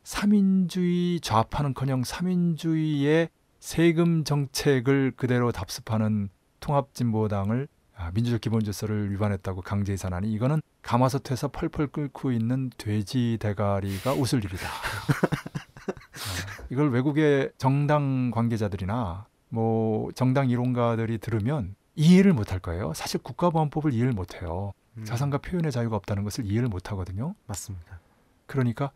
삼인주의 0.05 1.19
좌파는커녕 1.19 2.05
삼인주의의 2.05 3.31
세금 3.59 4.23
정책을 4.23 5.15
그대로 5.17 5.51
답습하는 5.51 6.29
통합진보당을 6.61 7.67
아, 7.97 8.13
민주적 8.15 8.43
기본질서를 8.43 9.11
위반했다고 9.11 9.63
강제 9.63 9.93
이산하니 9.93 10.33
이거는 10.33 10.63
가마솥에서 10.83 11.49
펄펄 11.49 11.89
끓고 11.89 12.31
있는 12.31 12.71
돼지 12.79 13.39
대가리가 13.41 14.13
웃을 14.13 14.45
일이다. 14.45 14.69
어, 14.69 16.67
이걸 16.71 16.93
외국의 16.93 17.51
정당 17.59 18.31
관계자들이나 18.31 19.27
뭐 19.49 20.13
정당 20.13 20.49
이론가들이 20.49 21.19
들으면 21.19 21.75
이해를 21.95 22.33
못할 22.33 22.59
거예요. 22.59 22.93
사실 22.95 23.21
국가보안법을 23.23 23.93
이해를 23.93 24.13
못해요. 24.13 24.73
음. 24.97 25.05
자산과 25.05 25.39
표현의 25.39 25.73
자유가 25.73 25.97
없다는 25.97 26.25
것을 26.25 26.45
이해를 26.47 26.69
못하거든요. 26.69 27.35
맞습니다. 27.47 28.01
그러니까 28.47 28.91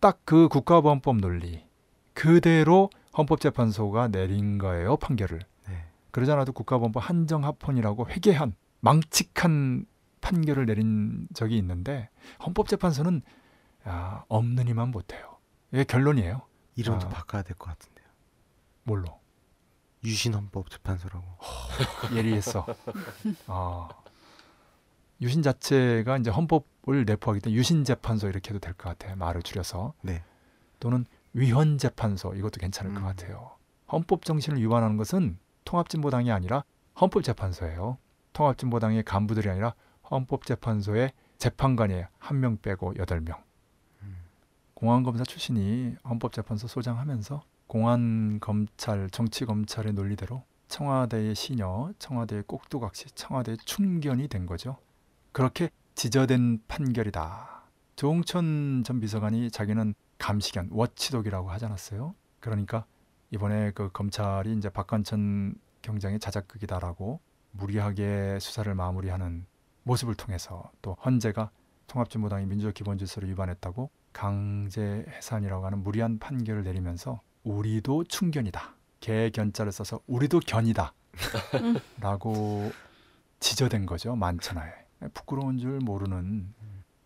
딱 0.00 0.20
그 0.24 0.48
국가보안법 0.48 1.16
논리 1.16 1.66
그대로 2.12 2.90
헌법재판소가 3.16 4.08
내린 4.08 4.58
거예요 4.58 4.96
판결을. 4.96 5.40
네. 5.68 5.84
그러지 6.10 6.30
않아도 6.32 6.52
국가보안법 6.52 7.08
한정합헌이라고 7.08 8.08
회개한 8.10 8.54
망측한 8.80 9.86
판결을 10.20 10.66
내린 10.66 11.26
적이 11.34 11.58
있는데 11.58 12.08
헌법재판소는 12.44 13.22
아, 13.84 14.24
없는 14.28 14.68
이만 14.68 14.90
못해요. 14.90 15.38
이게 15.72 15.84
결론이에요. 15.84 16.42
이름도 16.76 17.06
아. 17.06 17.10
바꿔야 17.10 17.42
될 17.42 17.56
것 17.56 17.66
같은데요. 17.70 18.06
뭘로? 18.84 19.20
유신헌법 20.04 20.70
재판소라고. 20.70 21.24
예리했어. 22.14 22.66
아. 23.46 23.88
유신 25.20 25.42
자체가 25.42 26.18
이제 26.18 26.30
헌법을 26.30 27.04
내포하기 27.06 27.40
때문에 27.40 27.58
유신 27.58 27.84
재판소 27.84 28.28
이렇게 28.28 28.50
해도 28.50 28.58
될 28.58 28.74
것 28.74 28.90
같아요. 28.90 29.16
말을 29.16 29.42
줄여서. 29.42 29.94
네. 30.02 30.22
또는 30.80 31.06
위헌 31.32 31.78
재판소 31.78 32.34
이것도 32.34 32.60
괜찮을 32.60 32.92
것 32.94 33.00
음. 33.00 33.04
같아요. 33.04 33.52
헌법 33.90 34.24
정신을 34.24 34.60
위반하는 34.60 34.96
것은 34.96 35.38
통합진보당이 35.64 36.30
아니라 36.30 36.64
헌법재판소예요. 37.00 37.98
통합진보당의 38.34 39.04
간부들이 39.04 39.48
아니라 39.48 39.74
헌법재판소의 40.10 41.12
재판관이에요. 41.38 42.06
한명 42.18 42.58
빼고 42.58 42.94
여덟 42.98 43.20
명. 43.20 43.42
음. 44.02 44.16
공안검사 44.74 45.24
출신이 45.24 45.96
헌법재판소 46.04 46.66
소장하면서 46.68 47.42
공안 47.66 48.40
검찰, 48.40 49.10
정치 49.10 49.44
검찰의 49.44 49.92
논리대로 49.92 50.44
청와대의 50.68 51.34
시녀, 51.34 51.92
청와대의 51.98 52.44
꼭두각시, 52.46 53.06
청와대의 53.14 53.58
충견이 53.64 54.28
된 54.28 54.46
거죠. 54.46 54.76
그렇게 55.32 55.70
지저된 55.94 56.62
판결이다. 56.68 57.64
조홍천 57.96 58.82
전 58.84 59.00
비서관이 59.00 59.50
자기는 59.50 59.94
감시견, 60.18 60.68
워치독이라고 60.72 61.50
하지 61.50 61.64
않았어요? 61.66 62.14
그러니까 62.40 62.86
이번에 63.30 63.72
그 63.72 63.90
검찰이 63.92 64.52
이제 64.52 64.68
박관천 64.68 65.54
경장의 65.82 66.18
자작극이다라고 66.18 67.20
무리하게 67.52 68.38
수사를 68.40 68.72
마무리하는 68.74 69.46
모습을 69.84 70.14
통해서 70.14 70.70
또 70.82 70.96
헌재가 71.04 71.50
통합진보당이 71.86 72.46
민주적 72.46 72.74
기본질서를 72.74 73.28
위반했다고 73.30 73.90
강제 74.12 75.04
해산이라고 75.08 75.66
하는 75.66 75.82
무리한 75.82 76.18
판결을 76.18 76.64
내리면서 76.64 77.20
우리도 77.44 78.04
충견이다. 78.04 78.74
개견자를 79.00 79.70
써서 79.70 80.00
우리도 80.06 80.40
견이다. 80.40 80.94
라고 82.00 82.72
지저된 83.40 83.86
거죠. 83.86 84.16
만천하에. 84.16 84.72
부끄러운 85.12 85.58
줄 85.58 85.78
모르는 85.78 86.52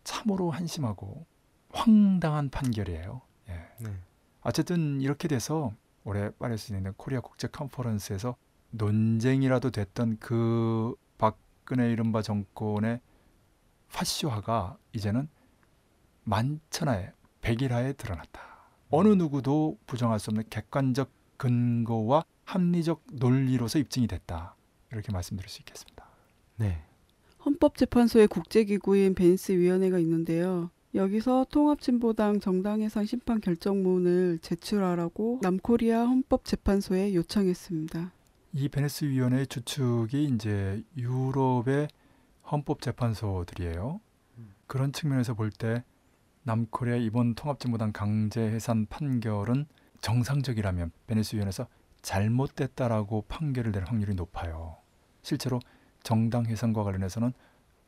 참으로 0.03 0.51
한심하고 0.51 1.25
황당한 1.71 2.49
판결이에요. 2.49 3.21
예. 3.49 3.69
네. 3.79 3.93
어쨌든 4.41 5.01
이렇게 5.01 5.27
돼서 5.27 5.73
올해 6.03 6.31
파리에서 6.31 6.73
있는 6.75 6.93
코리아 6.93 7.19
국제 7.19 7.47
컨퍼런스에서 7.47 8.35
논쟁이라도 8.71 9.71
됐던 9.71 10.17
그 10.19 10.95
박근혜 11.17 11.91
이른바 11.91 12.21
정권의 12.21 13.01
파쇼화가 13.91 14.77
이제는 14.93 15.27
만천하에 16.23 17.11
백일하에 17.41 17.93
드러났다. 17.93 18.48
어느 18.89 19.09
누구도 19.09 19.77
부정할 19.85 20.19
수 20.19 20.31
없는 20.31 20.43
객관적 20.49 21.11
근거와 21.37 22.25
합리적 22.43 23.03
논리로서 23.13 23.79
입증이 23.79 24.07
됐다. 24.07 24.55
이렇게 24.91 25.11
말씀드릴 25.11 25.49
수 25.49 25.61
있겠습니다. 25.61 26.05
네. 26.57 26.83
헌법재판소의 27.45 28.27
국제기구인 28.27 29.13
벤스 29.15 29.53
위원회가 29.53 29.99
있는데요. 29.99 30.71
여기서 30.95 31.45
통합진보당 31.51 32.39
정당해산 32.39 33.05
심판 33.05 33.39
결정문을 33.39 34.39
제출하라고 34.41 35.39
남코리아 35.43 36.05
헌법재판소에 36.05 37.13
요청했습니다. 37.13 38.11
이 38.53 38.67
베네스 38.69 39.05
위원회의 39.05 39.45
주축이 39.45 40.23
이제 40.25 40.83
유럽의 40.97 41.87
헌법재판소들이에요. 42.51 44.01
그런 44.65 44.91
측면에서 44.91 45.35
볼 45.35 45.51
때 45.51 45.83
남코리아 46.43 46.95
이번 46.95 47.35
통합진보당 47.35 47.91
강제 47.91 48.41
해산 48.41 48.85
판결은 48.87 49.65
정상적이라면 50.01 50.91
베네스 51.07 51.35
위원회에서 51.35 51.67
잘못됐다라고 52.01 53.25
판결을 53.27 53.71
낼 53.71 53.83
확률이 53.83 54.15
높아요. 54.15 54.77
실제로 55.21 55.59
정당 56.01 56.45
해산과 56.45 56.83
관련해서는 56.83 57.33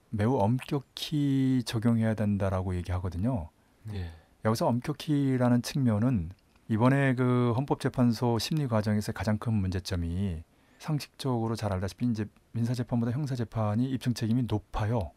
매우 0.09 0.37
엄격히 0.37 1.63
적용해야 1.65 2.13
된다라고 2.13 2.75
얘기하거든요. 2.75 3.49
예. 3.93 4.11
여기서 4.43 4.67
엄격히라는 4.67 5.61
측면은 5.61 6.31
이번에 6.67 7.15
그 7.15 7.53
헌법재판소 7.55 8.37
심리 8.39 8.67
과정에서 8.67 9.13
가장 9.13 9.37
큰 9.37 9.53
문제점이 9.53 10.43
상식적으로 10.79 11.55
잘 11.55 11.71
알다시피 11.71 12.05
이제 12.07 12.25
민사재판보다 12.51 13.11
형사재판이 13.11 13.89
입증 13.91 14.13
책임이 14.13 14.43
높아요. 14.47 15.11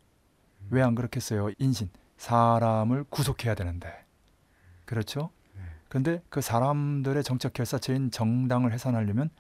왜 0.71 0.83
안 0.83 0.95
그렇겠어요? 0.95 1.51
인신 1.59 1.91
사람을 2.17 3.05
구속해야 3.05 3.55
되는데 3.55 3.89
그렇죠? 4.85 5.31
그런데 5.89 6.21
그 6.29 6.41
사람들의 6.41 7.23
정책 7.23 7.53
결사체인 7.53 8.11
정당을 8.11 8.73
해산하려면 8.73 9.31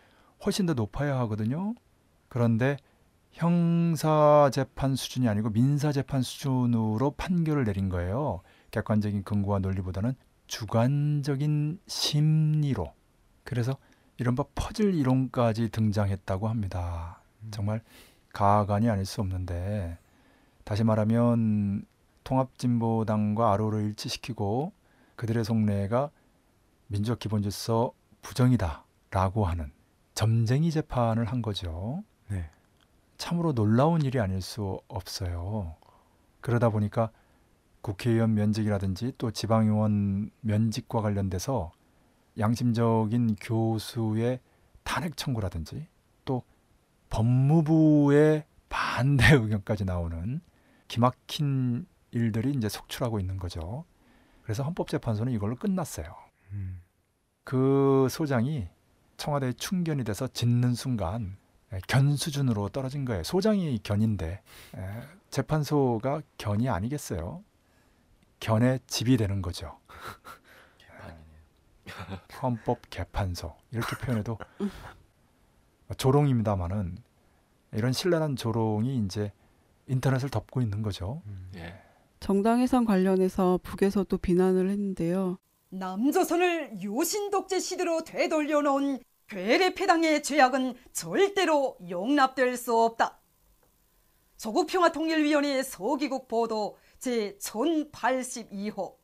훨씬 0.45 0.67
더 0.67 0.75
높아야 0.75 1.19
하거든요. 1.21 1.75
그런데 2.29 2.77
형사 3.33 4.49
재판 4.53 4.95
수준이 4.95 5.29
아니고 5.29 5.51
민사 5.51 5.91
재판 5.91 6.23
수준으로 6.23 7.11
판결을 7.13 7.65
내린 7.65 7.89
거예요. 7.89 8.41
객관적인 8.71 9.25
근거와 9.25 9.59
논리보다는 9.59 10.15
주관적인 10.47 11.81
심리로. 11.89 12.93
그래서 13.43 13.77
이른바 14.19 14.45
퍼즐 14.55 14.95
이론까지 14.95 15.71
등장했다고 15.71 16.47
합니다. 16.47 17.21
정말 17.51 17.83
가관이 18.33 18.89
아닐 18.89 19.05
수 19.07 19.21
없는데 19.21 19.99
다시 20.63 20.85
말하면 20.85 21.85
통합진보당과 22.25 23.53
아로를 23.53 23.85
일치시키고 23.85 24.73
그들의 25.17 25.45
속내가 25.45 26.11
민주적 26.89 27.19
기본질서 27.19 27.93
부정이다라고 28.23 29.45
하는 29.45 29.71
점쟁이 30.15 30.71
재판을 30.71 31.25
한 31.25 31.43
거죠. 31.43 32.03
네. 32.29 32.49
참으로 33.17 33.53
놀라운 33.53 34.03
일이 34.03 34.21
아닐 34.21 34.41
수 34.41 34.81
없어요. 34.89 35.77
그러다 36.41 36.71
보니까 36.71 37.11
국회의원 37.81 38.35
면직이라든지 38.35 39.13
또 39.19 39.31
지방의원 39.31 40.31
면직과 40.41 41.03
관련돼서 41.03 41.73
양심적인 42.39 43.37
교수의 43.37 44.41
탄핵 44.83 45.17
청구라든지 45.17 45.87
또 46.25 46.43
법무부의 47.11 48.45
반대 48.69 49.35
의견까지 49.35 49.85
나오는 49.85 50.41
기막힌 50.89 51.87
일들이 52.15 52.53
이제 52.53 52.69
속출하고 52.69 53.19
있는 53.19 53.39
거죠. 53.39 53.85
그래서 54.43 54.63
헌법재판소는 54.63 55.33
이걸로 55.33 55.57
끝났어요. 55.57 56.15
음. 56.53 56.81
그 57.43 58.07
소장이 58.11 58.69
청와대에 59.17 59.53
충견이 59.53 60.05
돼서 60.05 60.29
짓는 60.29 60.75
순간 60.75 61.37
에, 61.73 61.81
견 61.89 62.17
수준으로 62.17 62.69
떨어진 62.69 63.05
거예요. 63.05 63.25
소장이 63.25 63.79
견인데 63.83 64.43
에, 64.77 65.03
재판소가 65.31 66.23
견이 66.39 66.69
아니겠어요. 66.69 67.43
견의 68.39 68.81
집이 68.87 69.17
되는 69.17 69.43
거죠. 69.43 69.79
헌법 72.43 72.81
개판소 72.91 73.57
이렇게 73.71 73.97
표현해도 73.97 74.39
조롱입니다만은 75.97 76.99
이런 77.73 77.93
신랄한 77.93 78.37
조롱이 78.37 79.05
이제 79.05 79.33
인터넷을 79.87 80.31
덮고 80.31 80.63
있는 80.63 80.83
거죠. 80.83 81.23
예. 81.57 81.83
정당 82.25 82.61
해산 82.61 82.87
관련해서 82.87 83.61
북에서도 83.63 84.17
비난을 84.17 84.71
했는데요. 84.71 85.37
남조선을 85.69 86.83
요신 86.83 87.29
독재 87.29 87.61
시대로 87.61 88.03
되돌려 88.03 88.63
놓은 88.63 88.99
괴뢰패당의 89.29 90.23
죄악은 90.23 90.73
절대로 90.95 91.77
용납될 91.87 92.57
수 92.57 92.75
없다. 92.75 93.21
조국평화통일위원회 94.39 95.63
서기국 95.63 96.27
보도 96.27 96.79
제 96.99 97.37
1082호 97.43 98.95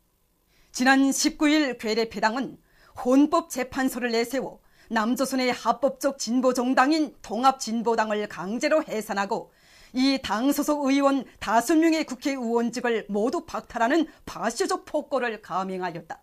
지난 0.72 1.10
19일 1.10 1.76
괴뢰패당은 1.78 2.56
헌법재판소를 3.04 4.12
내세워 4.12 4.62
남조선의 4.88 5.52
합법적 5.52 6.18
진보정당인 6.18 7.14
통합진보당을 7.20 8.28
강제로 8.28 8.82
해산하고 8.82 9.52
이 9.92 10.18
당 10.22 10.52
소속 10.52 10.84
의원 10.86 11.24
다섯 11.38 11.76
명의 11.76 12.04
국회의원직을 12.04 13.06
모두 13.08 13.44
박탈하는 13.44 14.06
파쇼적 14.26 14.84
폭거를 14.84 15.42
감행하였다. 15.42 16.20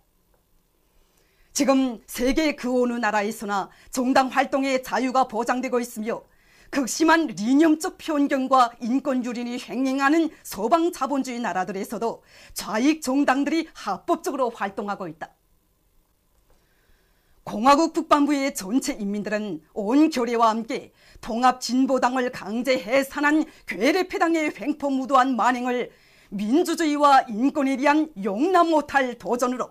지금 1.54 2.00
세계 2.06 2.56
그 2.56 2.84
어느 2.84 2.94
나라에서나 2.94 3.70
정당 3.90 4.28
활동의 4.28 4.84
자유가 4.84 5.28
보장되고 5.28 5.80
있으며 5.80 6.22
극심한 6.70 7.28
리념적 7.28 7.98
편견과 7.98 8.74
인권 8.82 9.26
유린이 9.26 9.58
횡행하는 9.68 10.30
서방 10.44 10.92
자본주의 10.92 11.40
나라들에서도 11.40 12.24
좌익 12.54 13.02
정당들이 13.02 13.70
합법적으로 13.74 14.52
활동하고 14.52 15.08
있다. 15.08 15.37
공화국 17.48 17.94
북반부의 17.94 18.56
전체 18.56 18.92
인민들은 18.92 19.62
온 19.74 20.10
결의와 20.10 20.50
함께 20.50 20.92
통합 21.22 21.62
진보당을 21.62 22.34
강제 22.34 22.78
해산한 22.78 23.46
괴뢰패당의 23.68 24.56
횡포무도한 24.60 25.38
만행을 25.38 25.90
민주주의와 26.30 27.22
인권에 27.30 27.78
대한 27.78 28.12
용납 28.22 28.68
못할 28.68 29.18
도전으로 29.18 29.70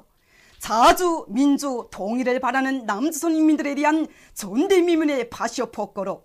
자주 0.59 1.27
민주 1.29 1.87
통일을 1.91 2.41
바라는 2.41 2.87
남조선 2.87 3.37
인민들에 3.37 3.75
대한 3.75 4.07
전대미문의 4.33 5.29
파쇼 5.29 5.71
폭거로 5.71 6.25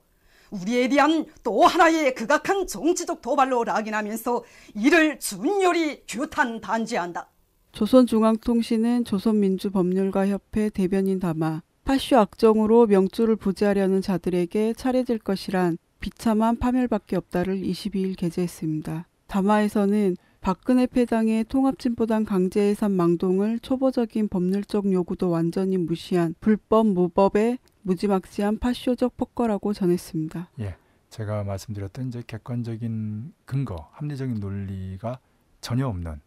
우리에 0.52 0.88
대한 0.88 1.26
또 1.44 1.66
하나의 1.66 2.16
극악한 2.16 2.66
정치적 2.66 3.22
도발로 3.22 3.66
낙인하면서 3.66 4.46
이를 4.76 5.20
준열히 5.20 6.06
규탄 6.08 6.62
단지한다. 6.62 7.30
조선중앙통신은 7.72 9.06
조선민주법률가협회 9.06 10.70
대변인 10.70 11.20
담아 11.20 11.64
파쇼 11.84 12.18
악정으로 12.18 12.88
명주를 12.88 13.36
부재하려는 13.36 14.02
자들에게 14.02 14.74
차례될 14.74 15.20
것이란 15.20 15.78
비참한 16.00 16.58
파멸밖에 16.58 17.16
없다를 17.16 17.62
22일 17.62 18.18
게재했습니다. 18.18 19.08
담화에서는 19.28 20.18
박근혜 20.42 20.88
패당의 20.88 21.46
통합진보당 21.46 22.26
강제 22.26 22.62
해산 22.62 22.92
망동을 22.94 23.60
초보적인 23.60 24.28
법률적 24.28 24.92
요구도 24.92 25.30
완전히 25.30 25.78
무시한 25.78 26.34
불법 26.40 26.88
무법의 26.88 27.60
무지막지한 27.84 28.58
파쇼적 28.58 29.18
폭거라고 29.18 29.74
전했습니다. 29.74 30.50
예, 30.60 30.76
제가 31.10 31.44
말씀드렸던 31.44 32.08
이제 32.08 32.24
객관적인 32.26 33.34
근거, 33.46 33.90
합리적인 33.92 34.40
논리가 34.40 35.20
전혀 35.62 35.88
없는 35.88 36.20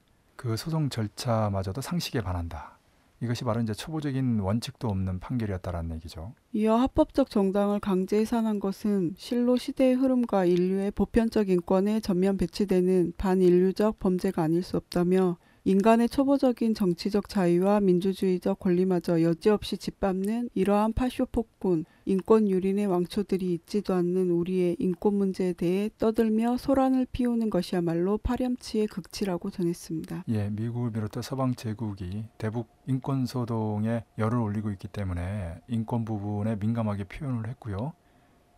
그 0.44 0.58
소송 0.58 0.90
절차마저도 0.90 1.80
상식에 1.80 2.20
반한다. 2.20 2.78
이것이 3.22 3.44
바로 3.44 3.62
이제 3.62 3.72
초보적인 3.72 4.40
원칙도 4.40 4.88
없는 4.88 5.18
판결이었다라는 5.18 5.96
얘기죠. 5.96 6.34
이어 6.52 6.76
합법적 6.76 7.30
정당을 7.30 7.80
강제 7.80 8.18
해산한 8.18 8.60
것은 8.60 9.14
실로 9.16 9.56
시대의 9.56 9.94
흐름과 9.94 10.44
인류의 10.44 10.90
보편적 10.90 11.48
인권에 11.48 12.00
전면 12.00 12.36
배치되는 12.36 13.14
반인류적 13.16 13.98
범죄가 13.98 14.42
아닐 14.42 14.62
수 14.62 14.76
없다며 14.76 15.38
인간의 15.66 16.10
초보적인 16.10 16.74
정치적 16.74 17.30
자유와 17.30 17.80
민주주의적 17.80 18.58
권리마저 18.58 19.22
여지없이 19.22 19.78
짓밟는 19.78 20.50
이러한 20.52 20.92
파쇼 20.92 21.24
폭군, 21.24 21.86
인권 22.04 22.50
유린의 22.50 22.84
왕초들이 22.84 23.54
있지도 23.54 23.94
않는 23.94 24.30
우리의 24.30 24.76
인권 24.78 25.14
문제에 25.14 25.54
대해 25.54 25.88
떠들며 25.96 26.58
소란을 26.58 27.06
피우는 27.10 27.48
것이야말로 27.48 28.18
파렴치의 28.18 28.88
극치라고 28.88 29.48
전했습니다. 29.48 30.24
예, 30.28 30.50
미국을 30.50 30.92
비롯해 30.92 31.22
서방 31.22 31.54
제국이 31.54 32.26
대북 32.36 32.68
인권 32.86 33.24
소동에 33.24 34.04
열을 34.18 34.38
올리고 34.38 34.70
있기 34.72 34.88
때문에 34.88 35.62
인권 35.68 36.04
부분에 36.04 36.56
민감하게 36.56 37.04
표현을 37.04 37.48
했고요. 37.48 37.94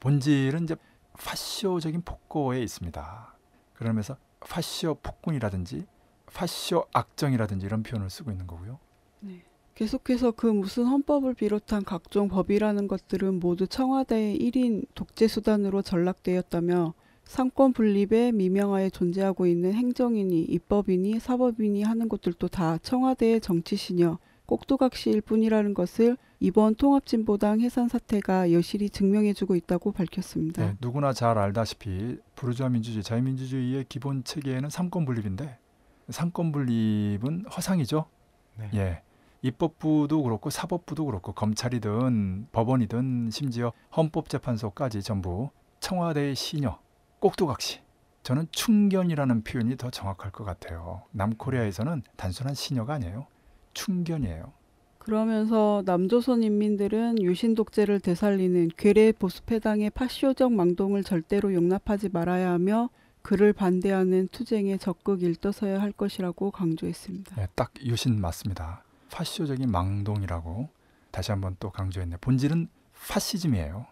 본질은 0.00 0.64
이제 0.64 0.74
파쇼적인 1.16 2.02
폭거에 2.02 2.60
있습니다. 2.62 3.36
그러면서 3.74 4.16
파쇼 4.40 4.96
폭군이라든지 5.04 5.86
파쇼 6.36 6.84
악정이라든지 6.92 7.64
이런 7.64 7.82
표현을 7.82 8.10
쓰고 8.10 8.30
있는 8.30 8.46
거고요. 8.46 8.78
계속해서 9.74 10.32
그 10.32 10.46
무슨 10.46 10.86
헌법을 10.86 11.34
비롯한 11.34 11.84
각종 11.84 12.28
법이라는 12.28 12.88
것들은 12.88 13.40
모두 13.40 13.66
청와대의 13.66 14.38
1인 14.38 14.86
독재 14.94 15.28
수단으로 15.28 15.82
전락되었다며 15.82 16.94
상권 17.24 17.72
분립의 17.72 18.32
미명하에 18.32 18.88
존재하고 18.90 19.46
있는 19.46 19.74
행정인이 19.74 20.42
입법인이 20.42 21.18
사법인이 21.20 21.82
하는 21.82 22.08
것들도 22.08 22.48
다 22.48 22.78
청와대의 22.78 23.40
정치시녀 23.40 24.18
꼭두각시일 24.46 25.20
뿐이라는 25.22 25.74
것을 25.74 26.16
이번 26.38 26.74
통합진보당 26.74 27.60
해산 27.60 27.88
사태가 27.88 28.52
여실히 28.52 28.88
증명해주고 28.88 29.56
있다고 29.56 29.92
밝혔습니다. 29.92 30.64
네, 30.64 30.76
누구나 30.80 31.12
잘 31.12 31.36
알다시피 31.36 32.18
부르주아 32.34 32.68
민주주의, 32.68 33.02
자유민주주의의 33.02 33.86
기본 33.88 34.22
체계는 34.22 34.70
삼권 34.70 35.04
분립인데 35.04 35.58
삼권 36.08 36.52
분립은 36.52 37.46
허상이죠. 37.46 38.06
네. 38.58 38.70
예. 38.74 39.02
입법부도 39.42 40.22
그렇고 40.22 40.50
사법부도 40.50 41.04
그렇고 41.06 41.32
검찰이든 41.32 42.48
법원이든 42.52 43.30
심지어 43.30 43.72
헌법재판소까지 43.96 45.02
전부 45.02 45.50
청와대의 45.80 46.34
시녀 46.34 46.78
꼭두각시 47.20 47.80
저는 48.22 48.48
충견이라는 48.50 49.44
표현이 49.44 49.76
더 49.76 49.90
정확할 49.90 50.32
것 50.32 50.44
같아요. 50.44 51.02
남코리아에서는 51.12 52.02
단순한 52.16 52.54
시녀가 52.54 52.94
아니에요. 52.94 53.26
충견이에요. 53.72 54.52
그러면서 54.98 55.84
남조선 55.86 56.42
인민들은 56.42 57.22
유신 57.22 57.54
독재를 57.54 58.00
되살리는 58.00 58.70
괴뢰 58.76 59.12
보수패당의 59.12 59.90
파쇼적 59.90 60.52
망동을 60.52 61.04
절대로 61.04 61.54
용납하지 61.54 62.08
말아야 62.08 62.50
하며 62.50 62.90
그를 63.26 63.52
반대하는 63.52 64.28
투쟁에 64.28 64.76
적극 64.76 65.24
일떠서야 65.24 65.80
할 65.80 65.90
것이라고 65.90 66.52
강조했습니다. 66.52 67.42
예, 67.42 67.48
딱 67.56 67.72
유신 67.82 68.20
맞습니다. 68.20 68.84
파시오적인 69.10 69.68
망동이라고 69.68 70.68
다시 71.10 71.32
한번 71.32 71.56
또 71.58 71.72
강조했네. 71.72 72.18
본질은 72.18 72.68
파시즘이에요. 73.08 73.84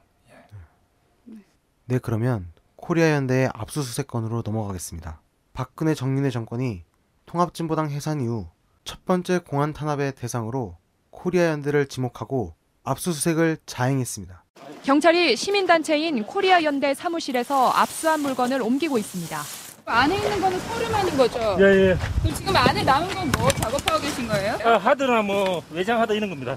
네, 1.86 1.98
그러면 1.98 2.52
코리아 2.76 3.10
연대의 3.10 3.50
압수수색 3.52 4.06
건으로 4.06 4.44
넘어가겠습니다. 4.46 5.20
박근혜 5.52 5.94
정윤회 5.94 6.30
정권이 6.30 6.84
통합진보당 7.26 7.90
해산 7.90 8.20
이후 8.20 8.46
첫 8.84 9.04
번째 9.04 9.40
공안 9.40 9.72
탄압의 9.72 10.14
대상으로 10.14 10.76
코리아 11.10 11.48
연대를 11.48 11.88
지목하고 11.88 12.54
압수수색을 12.84 13.58
자행했습니다. 13.66 14.44
경찰이 14.84 15.34
시민단체인 15.36 16.22
코리아 16.24 16.62
연대 16.62 16.92
사무실에서 16.92 17.70
압수한 17.70 18.20
물건을 18.20 18.60
옮기고 18.60 18.98
있습니다. 18.98 19.40
안에 19.86 20.16
있는 20.16 20.40
거는 20.40 20.58
서류만인 20.60 21.16
거죠? 21.16 21.56
예, 21.60 21.64
예. 21.90 21.96
그럼 22.22 22.34
지금 22.34 22.56
안에 22.56 22.82
남은 22.82 23.08
건 23.14 23.24
뭐 23.38 23.48
작업하고 23.50 24.00
계신 24.00 24.28
거예요? 24.28 24.58
아, 24.64 24.76
하드나 24.78 25.22
뭐 25.22 25.62
외장하드 25.70 26.12
이런 26.12 26.30
겁니다. 26.30 26.56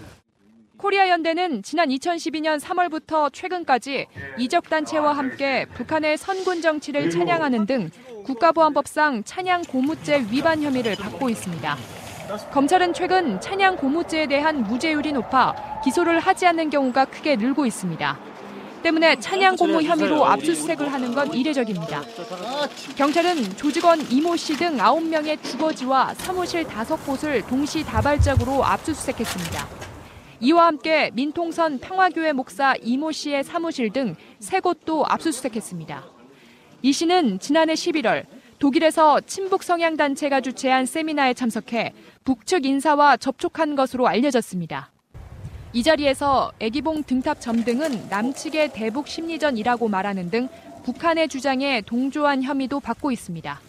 코리아 0.77 1.09
연대는 1.09 1.63
지난 1.63 1.89
2012년 1.89 2.59
3월부터 2.59 3.31
최근까지 3.33 4.05
이적 4.37 4.69
단체와 4.69 5.13
함께 5.17 5.65
북한의 5.73 6.17
선군 6.17 6.61
정치를 6.61 7.09
찬양하는 7.09 7.65
등 7.65 7.89
국가보안법상 8.25 9.23
찬양 9.23 9.63
고무죄 9.63 10.25
위반 10.29 10.61
혐의를 10.61 10.95
받고 10.97 11.29
있습니다. 11.29 11.77
검찰은 12.51 12.93
최근 12.93 13.39
찬양 13.39 13.77
고무죄에 13.77 14.27
대한 14.27 14.63
무죄율이 14.63 15.13
높아 15.13 15.55
기소를 15.83 16.19
하지 16.19 16.45
않는 16.47 16.69
경우가 16.69 17.05
크게 17.05 17.35
늘고 17.35 17.65
있습니다. 17.65 18.19
때문에 18.83 19.19
찬양 19.19 19.55
고무 19.55 19.81
혐의로 19.81 20.25
압수수색을 20.25 20.91
하는 20.91 21.13
건 21.13 21.33
이례적입니다. 21.33 22.03
경찰은 22.95 23.55
조직원 23.55 23.99
이모 24.11 24.35
씨 24.35 24.55
등 24.55 24.77
9명의 24.77 25.41
주거지와 25.43 26.13
사무실 26.15 26.63
5곳을 26.63 27.47
동시 27.47 27.83
다발적으로 27.83 28.63
압수수색했습니다. 28.63 29.67
이와 30.39 30.67
함께 30.67 31.09
민통선 31.13 31.79
평화교회 31.79 32.33
목사 32.33 32.75
이모 32.81 33.11
씨의 33.11 33.43
사무실 33.43 33.91
등세 33.91 34.59
곳도 34.61 35.05
압수수색했습니다. 35.07 36.03
이 36.83 36.93
씨는 36.93 37.39
지난해 37.39 37.73
11월 37.73 38.25
독일에서 38.59 39.19
친북 39.21 39.63
성향 39.63 39.97
단체가 39.97 40.41
주최한 40.41 40.85
세미나에 40.85 41.33
참석해 41.33 41.93
북측 42.27 42.65
인사와 42.65 43.15
접촉한 43.15 43.77
것으로 43.77 44.05
알려졌습니다. 44.05 44.91
이 45.71 45.81
자리에서 45.81 46.51
애기봉 46.59 47.03
등탑 47.03 47.39
점등은 47.39 48.09
남측의 48.09 48.73
대북 48.73 49.07
심리전이라고 49.07 49.87
말하는 49.87 50.29
등 50.29 50.49
북한의 50.83 51.29
주장에 51.29 51.79
동조한 51.79 52.43
혐의도 52.43 52.81
받고 52.81 53.13
있습니다. 53.13 53.61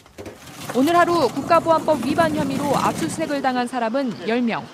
오늘 0.77 0.97
하루 0.97 1.29
국가보안법 1.29 2.05
위반 2.05 2.35
혐의로 2.35 2.65
압수수색을 2.75 3.43
당한 3.43 3.69
사람은 3.69 4.11
10명, 4.27 4.65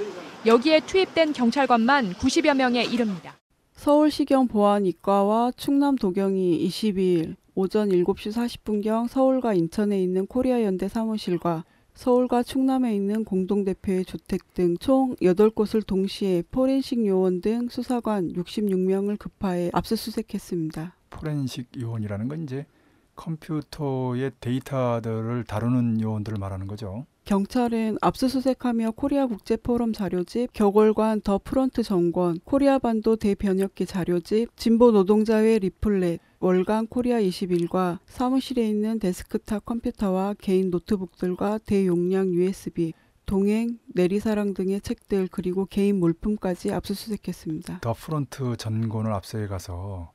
여기에 0.47 0.81
투입된 0.87 1.35
경찰관만 1.35 2.15
90여 2.15 2.57
명에 2.57 2.85
이릅니다. 2.85 3.35
서울시경 3.75 4.49
보안이과와 4.49 5.53
충남도경이 5.59 6.67
22일 6.69 7.37
오전 7.55 7.91
7시 7.91 8.33
40분경 8.33 9.09
서울과 9.09 9.53
인천에 9.53 10.01
있는 10.01 10.27
코리아연대 10.27 10.89
사무실과 10.89 11.65
서울과 11.95 12.43
충남에 12.43 12.95
있는 12.95 13.25
공동대표의 13.25 14.05
주택 14.05 14.53
등 14.55 14.77
총 14.79 15.15
8곳을 15.17 15.87
동시에 15.87 16.43
포렌식 16.51 17.07
요원 17.07 17.41
등 17.41 17.69
수사관 17.69 18.33
66명을 18.33 19.19
급파해 19.19 19.71
압수수색했습니다. 19.73 20.97
포렌식 21.11 21.69
요원이라는 21.81 22.29
건 22.29 22.43
이제 22.43 22.67
컴퓨터의 23.15 24.33
데이터들을 24.41 25.45
다루는 25.45 26.01
요원들을 26.01 26.39
말하는 26.39 26.67
거죠. 26.67 27.07
경찰은 27.25 27.97
압수수색하며 28.03 28.93
코리아 28.93 29.27
국제 29.27 29.57
포럼 29.57 29.95
자료집, 29.95 30.53
격월간 30.53 31.23
The 31.23 31.41
Front 31.43 31.83
전권, 31.83 32.39
코리아 32.45 32.79
반도 32.79 33.17
대변혁기 33.17 33.87
자료집, 33.87 34.55
진보 34.57 34.91
노동자회 34.91 35.59
리플렛, 35.59 36.21
월간 36.41 36.89
코리아 36.89 37.19
21과 37.21 37.99
사무실에 38.05 38.69
있는 38.69 38.99
데스크탑 38.99 39.65
컴퓨터와 39.65 40.35
개인 40.39 40.71
노트북들과 40.71 41.59
대용량 41.65 42.29
USB, 42.35 42.93
동행, 43.25 43.79
내리사랑 43.95 44.53
등의 44.53 44.83
책들 44.83 45.29
그리고 45.31 45.65
개인 45.65 45.99
물품까지 46.01 46.73
압수수색했습니다. 46.73 47.79
The 47.81 47.95
Front 47.95 48.59
전권을 48.59 49.11
압수해 49.15 49.47
가서 49.47 50.13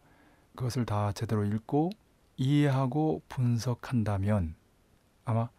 그것을 0.54 0.86
다 0.86 1.12
제대로 1.14 1.44
읽고 1.44 1.90
이해하고 2.38 3.24
분석한다면 3.28 4.54
아마 5.26 5.50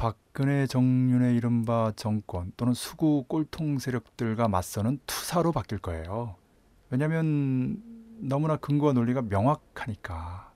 박근혜 0.00 0.66
정윤회 0.66 1.36
이른바 1.36 1.92
정권 1.94 2.52
또는 2.56 2.72
수구 2.72 3.26
꼴통 3.28 3.78
세력들과 3.78 4.48
맞서는 4.48 4.98
투사로 5.04 5.52
바뀔 5.52 5.76
거예요. 5.76 6.36
왜냐하면 6.88 7.82
너무나 8.18 8.56
근거와 8.56 8.94
논리가 8.94 9.20
명확하니까 9.20 10.52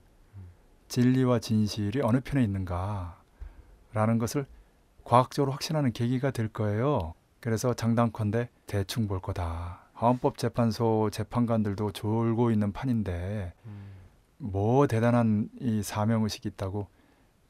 진리와 0.87 1.37
진실이 1.37 2.01
어느 2.01 2.21
편에 2.21 2.43
있는가라는 2.43 4.17
것을 4.17 4.47
과학적으로 5.03 5.51
확신하는 5.51 5.93
계기가 5.93 6.31
될 6.31 6.47
거예요. 6.47 7.13
그래서 7.39 7.75
장담컨대 7.75 8.49
대충 8.65 9.07
볼 9.07 9.19
거다. 9.19 9.81
헌법재판소 10.01 11.11
재판관들도 11.11 11.91
졸고 11.91 12.49
있는 12.49 12.71
판인데 12.71 13.53
뭐 14.39 14.87
대단한 14.87 15.49
이 15.59 15.83
사명의식이 15.83 16.49
있다고 16.49 16.87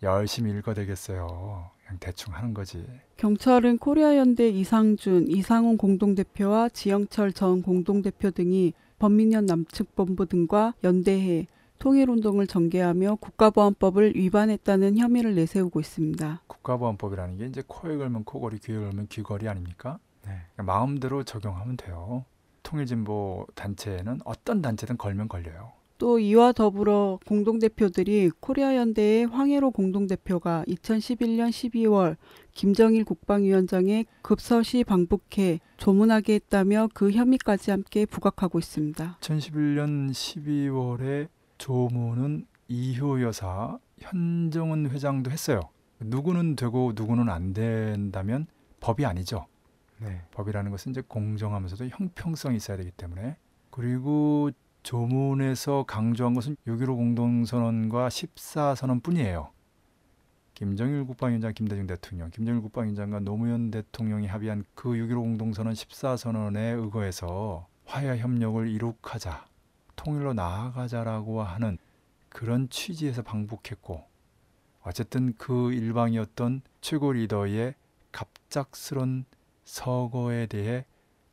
열심히 0.03 0.51
읽어대겠어요. 0.51 1.73
그냥 1.85 1.99
대충 1.99 2.33
하는 2.33 2.53
거지. 2.53 2.85
경찰은 3.17 3.77
코리아연대 3.77 4.49
이상준, 4.49 5.29
이상훈 5.29 5.77
공동대표와 5.77 6.69
지영철 6.69 7.31
전 7.31 7.61
공동대표 7.61 8.31
등이 8.31 8.73
범민련 8.97 9.45
남측본부 9.45 10.25
등과 10.25 10.73
연대해 10.83 11.47
통일운동을 11.79 12.47
전개하며 12.47 13.15
국가보안법을 13.15 14.15
위반했다는 14.15 14.97
혐의를 14.97 15.35
내세우고 15.35 15.79
있습니다. 15.79 16.41
국가보안법이라는 16.47 17.37
게 17.37 17.45
이제 17.45 17.63
코에 17.67 17.97
걸면 17.97 18.23
코걸이, 18.23 18.59
귀에 18.59 18.79
걸면 18.79 19.07
귀걸이 19.07 19.47
아닙니까? 19.47 19.99
네. 20.25 20.41
마음대로 20.57 21.23
적용하면 21.23 21.77
돼요. 21.77 22.25
통일진보 22.63 23.45
단체에는 23.53 24.21
어떤 24.25 24.61
단체든 24.61 24.97
걸면 24.97 25.27
걸려요. 25.27 25.73
또 25.97 26.19
이와 26.19 26.51
더불어 26.51 27.19
공동대표들이 27.25 28.31
코리아 28.39 28.75
연대의 28.75 29.27
황해로 29.27 29.71
공동대표가 29.71 30.63
2011년 30.67 31.49
12월 31.49 32.17
김정일 32.53 33.05
국방위원장의 33.05 34.05
급서시 34.21 34.83
방북해 34.83 35.59
조문하게 35.77 36.35
했다며 36.35 36.89
그 36.93 37.11
혐의까지 37.11 37.71
함께 37.71 38.05
부각하고 38.05 38.59
있습니다. 38.59 39.17
2011년 39.21 40.11
12월에 40.11 41.27
조문은 41.57 42.47
이효 42.67 43.21
여사, 43.21 43.77
현정은 43.99 44.89
회장도 44.89 45.31
했어요. 45.31 45.61
누구는 45.99 46.55
되고 46.55 46.91
누구는 46.95 47.29
안 47.29 47.53
된다면 47.53 48.47
법이 48.79 49.05
아니죠. 49.05 49.45
네. 49.99 50.21
법이라는 50.31 50.71
것은 50.71 50.91
이제 50.91 51.01
공정하면서도 51.07 51.87
형평성이 51.89 52.57
있어야 52.57 52.77
되기 52.77 52.91
때문에 52.91 53.37
그리고 53.69 54.51
조문에서 54.85 55.83
강조한 55.87 56.35
것은 56.35 56.57
6.15 56.67 56.95
공동선언과 56.95 58.07
14선언 58.07 59.01
뿐이에요. 59.01 59.49
김정일 60.53 61.05
국방위원장, 61.05 61.53
김대중 61.55 61.87
대통령, 61.87 62.29
김정일 62.29 62.61
국방위원장과 62.61 63.21
노무현 63.21 63.71
대통령이 63.71 64.27
합의한 64.27 64.63
그 64.75 64.89
6.15 64.89 65.15
공동선언 65.15 65.73
14선언에 65.73 66.79
의거해서 66.79 67.67
화해 67.85 68.19
협력을 68.19 68.67
이룩하자, 68.69 69.47
통일로 69.95 70.33
나아가자라고 70.33 71.41
하는 71.41 71.79
그런 72.29 72.69
취지에서 72.69 73.23
방북했고 73.23 74.03
어쨌든 74.83 75.33
그 75.39 75.73
일방이었던 75.73 76.61
최고 76.81 77.11
리더의 77.11 77.73
갑작스런 78.11 79.25
서거에 79.63 80.45
대해 80.45 80.85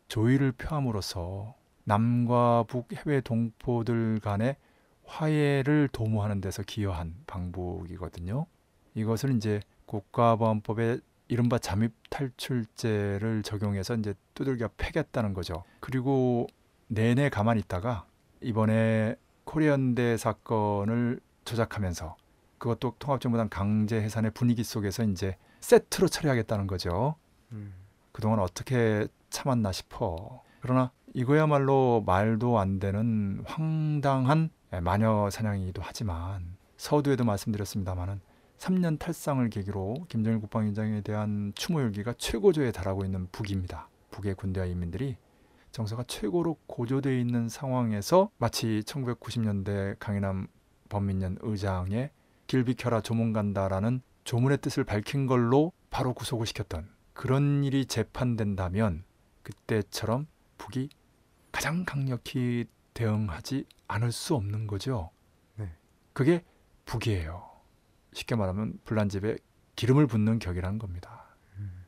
조의를 0.09 0.53
표함으로써 0.53 1.55
남과 1.85 2.65
북 2.69 2.93
해외 2.93 3.21
동포들 3.21 4.21
간의 4.21 4.57
화해를 5.05 5.89
도모하는 5.93 6.41
데서 6.41 6.63
기여한 6.63 7.15
방북이거든요. 7.27 8.47
이것을 8.95 9.37
이제 9.37 9.61
국가보안법의 9.87 11.01
이른바 11.29 11.59
잠입 11.59 11.93
탈출죄를 12.11 13.43
적용해서 13.43 13.95
이제 13.97 14.15
두들겨 14.35 14.69
패겠다는 14.77 15.35
거죠. 15.35 15.65
그리고 15.81 16.47
내내 16.89 17.31
가만히 17.31 17.61
있다가 17.61 18.07
이번에 18.41 19.17
코리안대 19.45 20.17
사건을 20.17 21.21
조작하면서 21.45 22.17
그것도 22.59 22.97
통합정부당 22.99 23.49
강제 23.49 24.01
해산의 24.01 24.33
분위기 24.33 24.63
속에서 24.63 25.05
이제 25.05 25.37
세트로 25.61 26.09
처리하겠다는 26.09 26.67
거죠. 26.67 27.17
음. 27.51 27.75
그동안 28.13 28.39
어떻게 28.39 29.07
참았나 29.31 29.73
싶어. 29.73 30.43
그러나 30.61 30.93
이거야말로 31.15 32.03
말도 32.07 32.59
안 32.59 32.79
되는 32.79 33.43
황당한 33.45 34.51
마녀 34.81 35.29
사냥이기도 35.31 35.83
하지만 35.85 36.57
서두에도 36.79 37.25
말씀드렸습니다마는 37.25 38.21
3년 38.57 38.99
탈상을 38.99 39.47
계기로 39.51 40.07
김정일 40.09 40.41
국방위원장에 40.41 41.03
대한 41.03 41.53
추모 41.55 41.83
열기가 41.83 42.15
최고조에 42.17 42.73
달하고 42.73 43.05
있는 43.05 43.29
북입니다. 43.31 43.89
북의 44.11 44.37
군대와 44.37 44.67
인민들이 44.67 45.17
정서가 45.73 46.05
최고로 46.07 46.57
고조되어 46.67 47.13
있는 47.13 47.49
상황에서 47.49 48.31
마치 48.39 48.83
1990년대 48.87 49.97
강인함 49.99 50.47
범민련 50.89 51.39
의장의 51.41 52.11
길 52.47 52.65
비켜라 52.65 53.01
조문 53.01 53.33
간다라는 53.33 54.01
조문의 54.25 54.59
뜻을 54.59 54.85
밝힌 54.85 55.27
걸로 55.27 55.73
바로 55.91 56.15
구속을 56.15 56.47
시켰던 56.47 56.89
그런 57.13 57.65
일이 57.65 57.85
재판된다면 57.87 59.05
그때처럼 59.43 60.27
북이 60.59 60.89
가장 61.53 61.85
강력히 61.85 62.65
대응하지 62.95 63.65
않을 63.89 64.11
수 64.13 64.35
없는 64.35 64.67
거죠. 64.67 65.11
네. 65.57 65.69
그게 66.13 66.45
북이에요. 66.87 67.49
쉽게 68.13 68.35
말하면 68.35 68.79
불난집에 68.85 69.37
기름을 69.77 70.07
붓는 70.07 70.39
격이라는 70.39 70.79
겁니다. 70.79 71.27
음. 71.59 71.85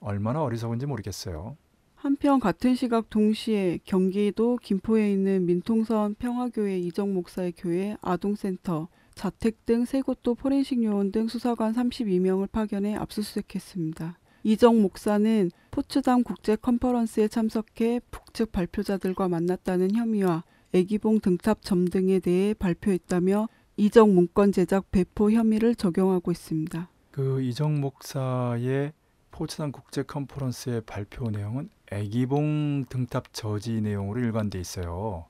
얼마나 0.00 0.42
어리석은지 0.42 0.86
모르겠어요. 0.86 1.56
한편 1.94 2.38
같은 2.38 2.74
시각 2.74 3.10
동시에 3.10 3.78
경기도 3.84 4.56
김포에 4.56 5.10
있는 5.12 5.46
민통선 5.46 6.14
평화교회 6.14 6.78
이정 6.78 7.12
목사의 7.12 7.52
교회 7.56 7.96
아동센터 8.00 8.88
자택 9.16 9.66
등 9.66 9.84
세 9.84 10.00
곳도 10.00 10.36
포렌식 10.36 10.82
요원 10.84 11.10
등 11.10 11.26
수사관 11.26 11.72
32명을 11.74 12.50
파견해 12.52 12.94
압수수색했습니다. 12.94 14.16
이정 14.48 14.80
목사는 14.80 15.50
포츠담 15.70 16.22
국제 16.22 16.56
컨퍼런스에 16.56 17.28
참석해 17.28 18.00
북측 18.10 18.50
발표자들과 18.50 19.28
만났다는 19.28 19.94
혐의와 19.94 20.42
애기봉 20.72 21.20
등탑 21.20 21.60
점 21.60 21.86
등에 21.86 22.18
대해 22.18 22.54
발표했다며 22.54 23.50
이적 23.76 24.08
문건 24.08 24.52
제작 24.52 24.90
배포 24.90 25.30
혐의를 25.30 25.74
적용하고 25.74 26.30
있습니다. 26.30 26.88
그 27.10 27.42
이정 27.42 27.78
목사의 27.82 28.94
포츠단 29.32 29.70
국제 29.70 30.02
컨퍼런스의 30.02 30.80
발표 30.86 31.30
내용은 31.30 31.68
애기봉 31.92 32.86
등탑 32.88 33.34
저지 33.34 33.82
내용으로 33.82 34.18
일관돼 34.18 34.58
있어요. 34.58 35.26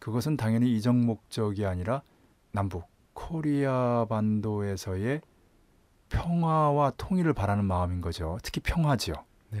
그것은 0.00 0.36
당연히 0.36 0.76
이정 0.76 1.06
목적이 1.06 1.64
아니라 1.64 2.02
남북 2.50 2.84
코리아 3.14 4.04
반도에서의 4.06 5.22
평화와 6.12 6.92
통일을 6.96 7.32
바라는 7.32 7.64
마음인 7.64 8.00
거죠. 8.00 8.38
특히 8.42 8.60
평화지요. 8.60 9.14
네. 9.50 9.60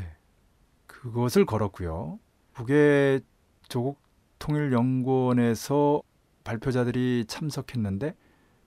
그것을 0.86 1.44
걸었고요. 1.46 2.18
북의 2.52 3.22
조국 3.68 4.00
통일연구원에서 4.38 6.02
발표자들이 6.44 7.24
참석했는데 7.26 8.14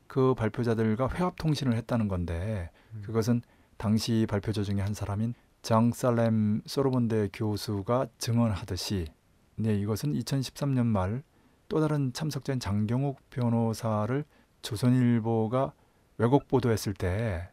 그 0.07 0.33
발표자들과 0.36 1.09
회합 1.15 1.36
통신을 1.38 1.75
했다는 1.75 2.07
건데 2.07 2.69
그것은 3.01 3.41
당시 3.77 4.25
발표자 4.29 4.63
중에 4.63 4.79
한 4.79 4.93
사람인 4.93 5.33
장 5.61 5.91
살렘 5.91 6.61
소로몬대 6.65 7.29
교수가 7.33 8.07
증언하듯이 8.17 9.07
네 9.55 9.75
이것은 9.75 10.13
2013년 10.13 10.86
말 10.86 11.23
또 11.67 11.79
다른 11.79 12.13
참석자인 12.13 12.59
장경욱 12.59 13.19
변호사를 13.29 14.23
조선일보가 14.61 15.73
왜곡 16.17 16.47
보도했을 16.47 16.93
때 16.93 17.49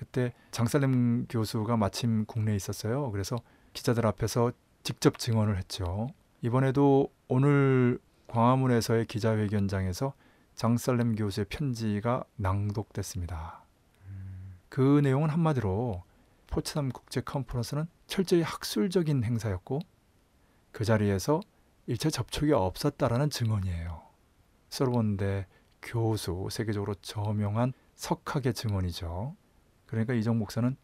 그때 0.00 0.32
장살렘 0.50 1.26
교수가 1.28 1.76
마침 1.76 2.24
국내에 2.24 2.56
있었어요. 2.56 3.10
그래서 3.10 3.36
기자들 3.74 4.06
앞에서 4.06 4.50
직접 4.82 5.18
증언을 5.18 5.58
했죠. 5.58 6.08
이번에도 6.40 7.12
오늘 7.28 7.98
광화문에서의 8.28 9.04
기자회견장에서 9.04 10.14
장살렘 10.54 11.16
교수의 11.16 11.44
편지가 11.50 12.24
낭독됐습니다. 12.36 13.62
그 14.70 15.00
내용은 15.02 15.28
한마디로 15.28 16.02
포츠담 16.46 16.88
국제 16.88 17.20
컨퍼런스는 17.20 17.86
철저히 18.06 18.40
학술적인 18.40 19.22
행사였고 19.22 19.80
그 20.72 20.86
자리에서 20.86 21.42
일체 21.86 22.08
접촉이 22.08 22.52
없었다라는 22.52 23.28
증언이에요. 23.28 24.00
소르본대 24.70 25.46
교수 25.82 26.48
세계적으로 26.50 26.94
저명한 26.94 27.74
석학의 27.96 28.54
증언이죠. 28.54 29.36
그러니까 29.90 30.14
이정 30.14 30.38
목사는 30.38 30.76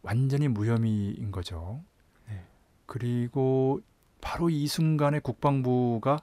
완전히 0.00 0.48
무혐의인 0.48 1.30
거죠. 1.30 1.82
그리고 2.86 3.80
바로 4.22 4.48
이 4.48 4.66
순간에 4.66 5.18
국방부가 5.18 6.20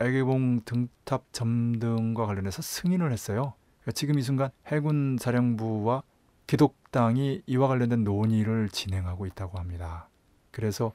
애기봉 0.00 0.62
등탑 0.64 1.32
점등과 1.32 2.26
관련해서 2.26 2.62
승인을 2.62 3.12
했어요. 3.12 3.54
그러니까 3.80 3.92
지금 3.92 4.18
이 4.18 4.22
순간 4.22 4.50
해군 4.66 5.18
사령부와 5.20 6.02
기독당이 6.48 7.42
이와 7.46 7.68
관련된 7.68 8.02
논의를 8.02 8.68
진행하고 8.70 9.26
있다고 9.26 9.58
합니다. 9.58 10.08
그래서 10.50 10.92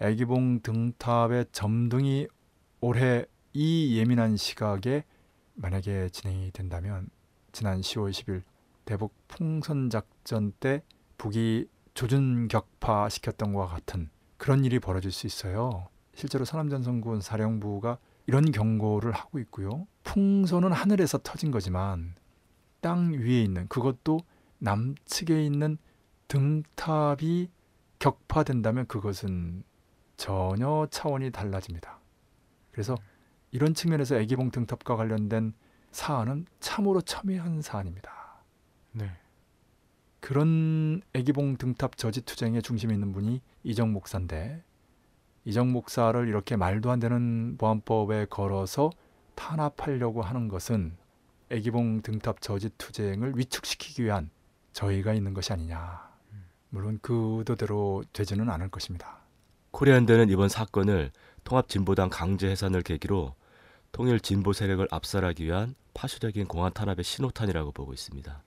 애기봉 0.00 0.60
등탑의 0.60 1.46
점등이 1.52 2.28
올해 2.80 3.24
이 3.54 3.98
예민한 3.98 4.36
시각에 4.36 5.04
만약에 5.54 6.10
진행이 6.10 6.50
된다면 6.50 7.08
지난 7.52 7.80
10월 7.80 8.10
10일 8.10 8.42
대북 8.86 9.12
풍선 9.28 9.90
작전 9.90 10.52
때 10.52 10.82
북이 11.18 11.68
조준 11.92 12.48
격파 12.48 13.08
시켰던 13.10 13.52
것과 13.52 13.74
같은 13.74 14.08
그런 14.38 14.64
일이 14.64 14.78
벌어질 14.78 15.10
수 15.12 15.26
있어요. 15.26 15.88
실제로 16.14 16.44
서남전선군 16.44 17.20
사령부가 17.20 17.98
이런 18.26 18.50
경고를 18.52 19.12
하고 19.12 19.38
있고요. 19.40 19.86
풍선은 20.04 20.72
하늘에서 20.72 21.18
터진 21.18 21.50
거지만 21.50 22.14
땅 22.80 23.12
위에 23.12 23.42
있는 23.42 23.66
그것도 23.68 24.20
남측에 24.58 25.44
있는 25.44 25.78
등탑이 26.28 27.50
격파된다면 27.98 28.86
그것은 28.86 29.64
전혀 30.16 30.86
차원이 30.90 31.30
달라집니다. 31.32 31.98
그래서 32.70 32.94
이런 33.50 33.74
측면에서 33.74 34.16
애기봉 34.16 34.50
등탑과 34.50 34.96
관련된 34.96 35.54
사안은 35.90 36.46
참으로 36.60 37.00
첨예한 37.00 37.62
사안입니다. 37.62 38.15
네. 38.96 39.10
그런 40.20 41.02
애기봉 41.12 41.58
등탑 41.58 41.96
저지 41.96 42.22
투쟁의 42.22 42.62
중심에 42.62 42.94
있는 42.94 43.12
분이 43.12 43.42
이정 43.62 43.92
목사인데 43.92 44.62
이정 45.44 45.70
목사를 45.70 46.26
이렇게 46.26 46.56
말도 46.56 46.90
안 46.90 46.98
되는 46.98 47.56
보안법에 47.58 48.26
걸어서 48.30 48.90
탄압하려고 49.34 50.22
하는 50.22 50.48
것은 50.48 50.96
애기봉 51.50 52.02
등탑 52.02 52.40
저지 52.40 52.70
투쟁을 52.70 53.34
위축시키기 53.36 54.04
위한 54.04 54.30
저희가 54.72 55.12
있는 55.12 55.34
것이 55.34 55.52
아니냐. 55.52 56.06
물론 56.70 56.98
그 57.00 57.36
의도대로 57.38 58.02
되지는 58.12 58.50
않을 58.50 58.70
것입니다. 58.70 59.18
코리안대는 59.70 60.30
이번 60.30 60.48
사건을 60.48 61.12
통합진보당 61.44 62.08
강제 62.08 62.48
해산을 62.48 62.82
계기로 62.82 63.34
통일 63.92 64.20
진보 64.20 64.52
세력을 64.52 64.86
압살하기 64.90 65.44
위한 65.44 65.74
파쇼적인 65.94 66.46
공안 66.46 66.72
탄압의 66.72 67.04
신호탄이라고 67.04 67.72
보고 67.72 67.92
있습니다. 67.92 68.42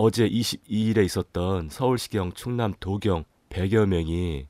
어제 0.00 0.28
22일에 0.28 1.04
있었던 1.04 1.70
서울시경, 1.70 2.34
충남, 2.34 2.72
도경 2.78 3.24
100여 3.50 3.84
명이 3.86 4.46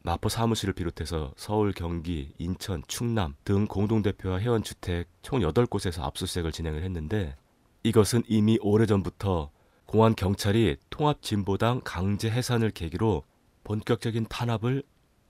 마포 0.00 0.30
사무실을 0.30 0.72
비롯해서 0.72 1.34
서울, 1.36 1.72
경기, 1.72 2.32
인천, 2.38 2.82
충남 2.86 3.34
등 3.44 3.66
공동대표와 3.66 4.40
회원주택 4.40 5.08
총 5.20 5.40
8곳에서 5.40 6.04
압수수색을 6.04 6.52
진행을 6.52 6.84
했는데 6.84 7.36
이것은 7.82 8.22
이미 8.26 8.58
오래전부터 8.62 9.50
공안 9.84 10.16
경찰이 10.16 10.78
통합진보당 10.88 11.82
강제 11.84 12.30
해산을 12.30 12.70
계기로 12.70 13.24
본격적인 13.64 14.24
탄압을 14.30 14.84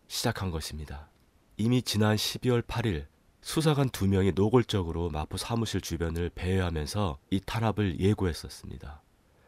시작한 0.06 0.52
것입니다. 0.52 1.10
이미 1.56 1.82
지난 1.82 2.14
12월 2.14 2.62
8일 2.62 3.06
수사관 3.40 3.90
두 3.90 4.06
명이 4.06 4.34
노골적으로 4.36 5.10
마포 5.10 5.36
사무실 5.36 5.80
주변을 5.80 6.30
배회하면서 6.36 7.18
이 7.32 7.40
탄압을 7.44 7.98
예고했었습니다. 7.98 9.01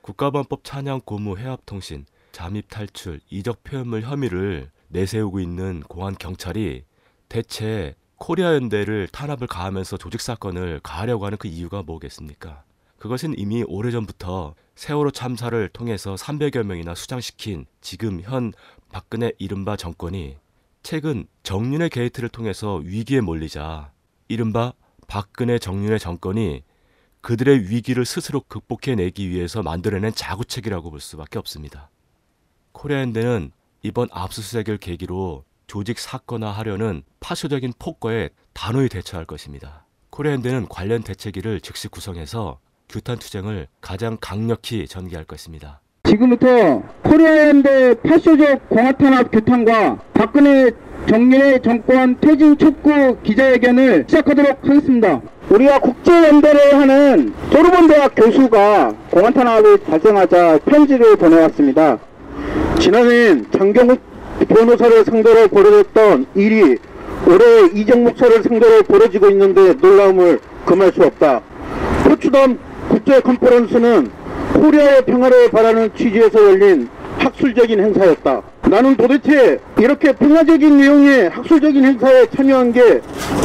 국가보안법 0.04 0.64
찬양 0.64 1.00
고무 1.06 1.38
회합통신 1.38 2.04
잠입 2.30 2.68
탈출 2.68 3.20
이적 3.30 3.64
표현물 3.64 4.02
혐의를 4.02 4.70
내세우고 4.88 5.40
있는 5.40 5.80
공안 5.80 6.14
경찰이 6.14 6.84
대체 7.30 7.94
코리아 8.16 8.52
연대를 8.52 9.08
탄압을 9.08 9.46
가하면서 9.46 9.96
조직 9.96 10.20
사건을 10.20 10.80
가하려고 10.82 11.24
하는 11.24 11.38
그 11.38 11.48
이유가 11.48 11.82
뭐겠습니까? 11.82 12.64
그것은 12.98 13.34
이미 13.38 13.64
오래전부터 13.66 14.54
세월호 14.74 15.10
참사를 15.10 15.68
통해서 15.70 16.16
300여 16.16 16.64
명이나 16.64 16.94
수장시킨 16.94 17.64
지금 17.80 18.20
현 18.20 18.52
박근혜 18.92 19.32
이른바 19.38 19.74
정권이 19.74 20.36
최근 20.82 21.26
정윤회 21.44 21.88
게이트를 21.88 22.28
통해서 22.28 22.74
위기에 22.74 23.22
몰리자 23.22 23.90
이른바 24.28 24.74
박근혜 25.06 25.58
정윤회 25.58 25.98
정권이 25.98 26.62
그들의 27.24 27.70
위기를 27.70 28.04
스스로 28.04 28.42
극복해내기 28.42 29.30
위해서 29.30 29.62
만들어낸 29.62 30.12
자구책이라고 30.14 30.90
볼 30.90 31.00
수밖에 31.00 31.38
없습니다. 31.38 31.88
코리아연대는 32.72 33.50
이번 33.82 34.08
압수수색을 34.12 34.76
계기로 34.76 35.44
조직 35.66 35.98
사건화 35.98 36.50
하려는 36.50 37.02
파쇼적인 37.20 37.72
폭거에 37.78 38.28
단호히 38.52 38.90
대처할 38.90 39.24
것입니다. 39.24 39.86
코리아연대는 40.10 40.68
관련 40.68 41.02
대책위를 41.02 41.62
즉시 41.62 41.88
구성해서 41.88 42.60
규탄 42.90 43.18
투쟁을 43.18 43.68
가장 43.80 44.18
강력히 44.20 44.86
전개할 44.86 45.24
것입니다. 45.24 45.80
지금부터 46.14 46.82
코리아연대 47.02 47.94
파쇼적 47.94 48.68
공화탄압 48.68 49.32
규탄과 49.32 49.98
박근혜 50.12 50.70
정윤의 51.08 51.60
정권 51.62 52.16
퇴진 52.20 52.56
촉구 52.56 53.18
기자회견을 53.22 54.04
시작하도록 54.06 54.58
하겠습니다. 54.62 55.20
우리가 55.50 55.80
국제연대를 55.80 56.74
하는 56.74 57.32
소르본 57.50 57.88
대학 57.88 58.14
교수가 58.14 58.94
공안탄압이 59.10 59.78
발생하자 59.78 60.60
편지를 60.64 61.16
보내왔습니다. 61.16 61.98
지난해 62.78 63.42
장경욱 63.50 63.98
변호사를 64.48 65.04
상대로 65.04 65.48
벌어졌던 65.48 66.26
일이 66.36 66.76
올해 67.26 67.66
이정 67.74 68.04
목사를 68.04 68.42
상대로 68.42 68.82
벌어지고 68.82 69.30
있는데 69.30 69.74
놀라움을 69.74 70.38
금할 70.64 70.92
수 70.92 71.02
없다. 71.02 71.40
포츠담 72.04 72.58
국제 72.88 73.20
컨퍼런스는 73.20 74.23
코리아의 74.64 75.02
평화를 75.02 75.50
바라는 75.50 75.90
취지에서 75.94 76.42
열린 76.42 76.88
학술적인 77.18 77.78
행사였다. 77.80 78.42
나는 78.70 78.96
도대체 78.96 79.58
이렇게 79.78 80.12
평화적인 80.12 80.78
내용의 80.78 81.28
학술적인 81.28 81.84
행사에 81.84 82.26
참여한 82.34 82.72
게 82.72 83.00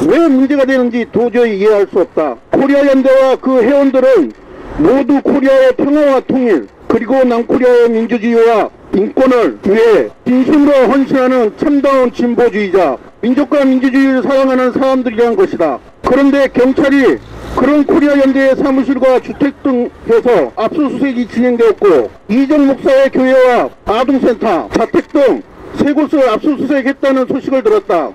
왜 0.07 0.17
문제가 0.29 0.63
되는지 0.63 1.05
도저히 1.11 1.59
이해할 1.59 1.85
수 1.91 1.99
없다. 1.99 2.37
코리아 2.51 2.87
연대와 2.87 3.35
그 3.35 3.61
회원들은 3.61 4.31
모두 4.77 5.21
코리아의 5.21 5.73
평화와 5.73 6.21
통일 6.21 6.67
그리고 6.87 7.21
남코리아의 7.21 7.89
민주주의와 7.89 8.69
인권을 8.95 9.59
위해 9.67 10.07
진심으로 10.25 10.71
헌신하는 10.87 11.51
참다운 11.57 12.13
진보주의자 12.13 12.97
민족과 13.21 13.65
민주주의를 13.65 14.23
사랑하는 14.23 14.71
사람들이란 14.71 15.35
것이다. 15.35 15.79
그런데 16.07 16.47
경찰이 16.47 17.17
그런 17.59 17.85
코리아 17.85 18.17
연대의 18.17 18.55
사무실과 18.55 19.19
주택 19.19 19.61
등에서 19.61 20.51
압수수색이 20.55 21.27
진행되었고 21.27 22.09
이정 22.29 22.67
목사의 22.67 23.09
교회와 23.11 23.69
아동센터, 23.85 24.69
자택 24.73 25.11
등 25.11 25.49
세 25.75 25.93
곳을 25.93 26.27
압수수색했다는 26.29 27.27
소식을 27.27 27.63
들었다. 27.63 28.11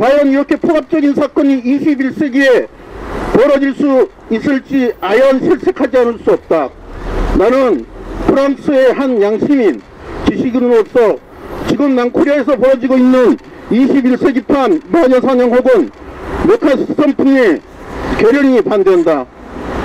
과연 0.00 0.30
이렇게 0.30 0.56
포괄적인 0.56 1.14
사건이 1.14 1.62
21세기에 1.62 2.68
벌어질 3.34 3.74
수 3.74 4.08
있을지 4.30 4.92
아연 5.00 5.40
실색하지 5.40 5.98
않을 5.98 6.18
수 6.24 6.32
없다. 6.32 6.70
나는 7.38 7.84
프랑스의 8.26 8.92
한 8.92 9.20
양시민 9.20 9.80
지식인으로서 10.28 11.18
지금 11.68 11.94
남코리아에서 11.94 12.56
벌어지고 12.56 12.96
있는 12.96 13.36
21세기판 13.70 14.82
마녀 14.88 15.20
사냥 15.20 15.52
혹은 15.52 15.90
메카스 16.48 16.86
선풍에 16.96 17.60
결연히 18.18 18.60
반대한다. 18.62 19.26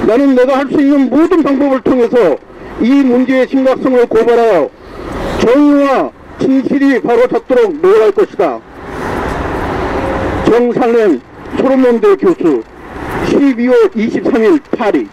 나는 0.07 0.35
내가 0.35 0.57
할 0.57 0.67
수 0.71 0.79
있는 0.79 1.09
모든 1.09 1.43
방법을 1.43 1.81
통해서 1.81 2.37
이 2.79 2.89
문제의 2.89 3.47
심각성을 3.47 4.05
고발하여 4.07 4.69
정의와 5.39 6.11
진실이 6.39 7.01
바로 7.01 7.27
잡도록 7.27 7.77
노력할 7.81 8.11
것이다. 8.11 8.59
정상래 10.45 11.19
소로몬대 11.57 12.15
교수 12.15 12.63
12월 13.27 13.91
23일 13.95 14.59
파리 14.77 15.07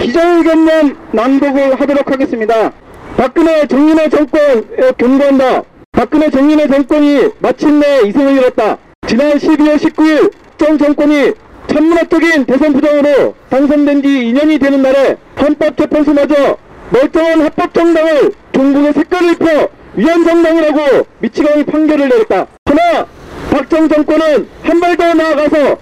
기자회견만 0.00 0.96
낭독을 1.12 1.80
하도록 1.80 2.10
하겠습니다. 2.10 2.72
박근혜 3.16 3.66
정윤회 3.66 4.08
정권에 4.08 4.62
경고한다. 4.98 5.62
박근혜 5.92 6.30
정윤회 6.30 6.66
정권이 6.68 7.30
마침내 7.38 8.00
이승을 8.06 8.36
잃었다. 8.38 8.78
지난 9.06 9.32
12월 9.32 9.76
19일 9.76 10.32
정 10.58 10.78
정권이 10.78 11.32
천문학적인 11.68 12.44
대선 12.46 12.72
부정으로 12.72 13.34
당선된 13.48 14.02
지 14.02 14.08
2년이 14.08 14.60
되는 14.60 14.82
날에 14.82 15.16
헌법재판소마저 15.40 16.56
멀쩡한 16.90 17.40
합법정당을 17.42 18.32
종북의 18.52 18.92
색깔을 18.92 19.32
입혀 19.32 19.68
위헌정당이라고 19.94 21.06
미치광이 21.20 21.64
판결을 21.64 22.08
내렸다. 22.08 22.46
그러나 22.64 23.06
박정 23.50 23.88
정권은 23.88 24.48
한 24.62 24.80
발 24.80 24.96
더 24.96 25.14
나아가서 25.14 25.78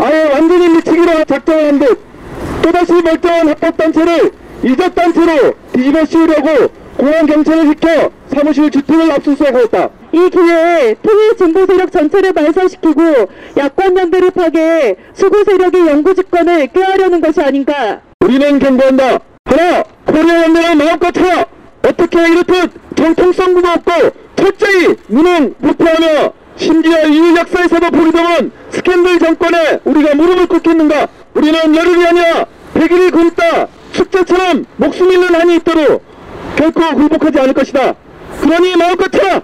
아예 0.00 0.24
완전히 0.32 0.68
미치기로 0.68 1.24
작정을 1.24 1.68
한 1.68 1.78
듯 1.78 1.98
또다시 2.62 2.92
멀쩡한 3.02 3.48
합법단체를 3.48 4.32
이적단체로 4.64 5.54
뒤집어 5.72 6.04
씌우려고 6.04 6.68
공안경찰을 6.96 7.68
시켜 7.68 8.10
사무실 8.34 8.70
주택을 8.70 9.12
압수수색하였다. 9.12 9.88
이 10.12 10.30
기회에 10.30 10.94
통일 11.02 11.36
진보 11.36 11.66
세력 11.66 11.92
전체를 11.92 12.32
말살시키고 12.32 13.02
야권 13.56 13.98
연대를 13.98 14.30
파괴해 14.30 14.96
수구 15.12 15.44
세력의 15.44 15.86
영구 15.86 16.14
집권을 16.14 16.68
꾀하려는 16.68 17.20
것이 17.20 17.40
아닌가. 17.40 18.00
우리는 18.20 18.58
경고한다. 18.58 19.18
하나, 19.44 19.82
코리아 20.06 20.44
연대를 20.44 20.76
마음껏 20.76 21.12
쳐! 21.12 21.46
어떻게 21.82 22.18
이렇듯 22.28 22.70
정통성구도 22.96 23.68
없고 23.68 23.92
철저히 24.36 24.96
무능 25.08 25.54
무패하며 25.58 26.32
심지어 26.56 27.06
이 27.06 27.36
역사에서도 27.36 27.90
보기 27.90 28.10
드문 28.10 28.52
스캔들 28.70 29.18
정권에 29.18 29.80
우리가 29.84 30.14
무릎을 30.14 30.46
꿇겠는가? 30.46 31.08
우리는 31.34 31.76
열흘이 31.76 32.06
아니라 32.06 32.46
백일이 32.74 33.10
굶다 33.10 33.68
숙제처럼 33.92 34.64
목숨 34.76 35.10
잃는 35.10 35.34
한이 35.34 35.56
있도록 35.56 36.02
결코 36.56 36.94
굴복하지 36.96 37.40
않을 37.40 37.52
것이다. 37.54 37.94
그러니 38.42 38.76
마음껏 38.76 39.10
쳐! 39.12 39.42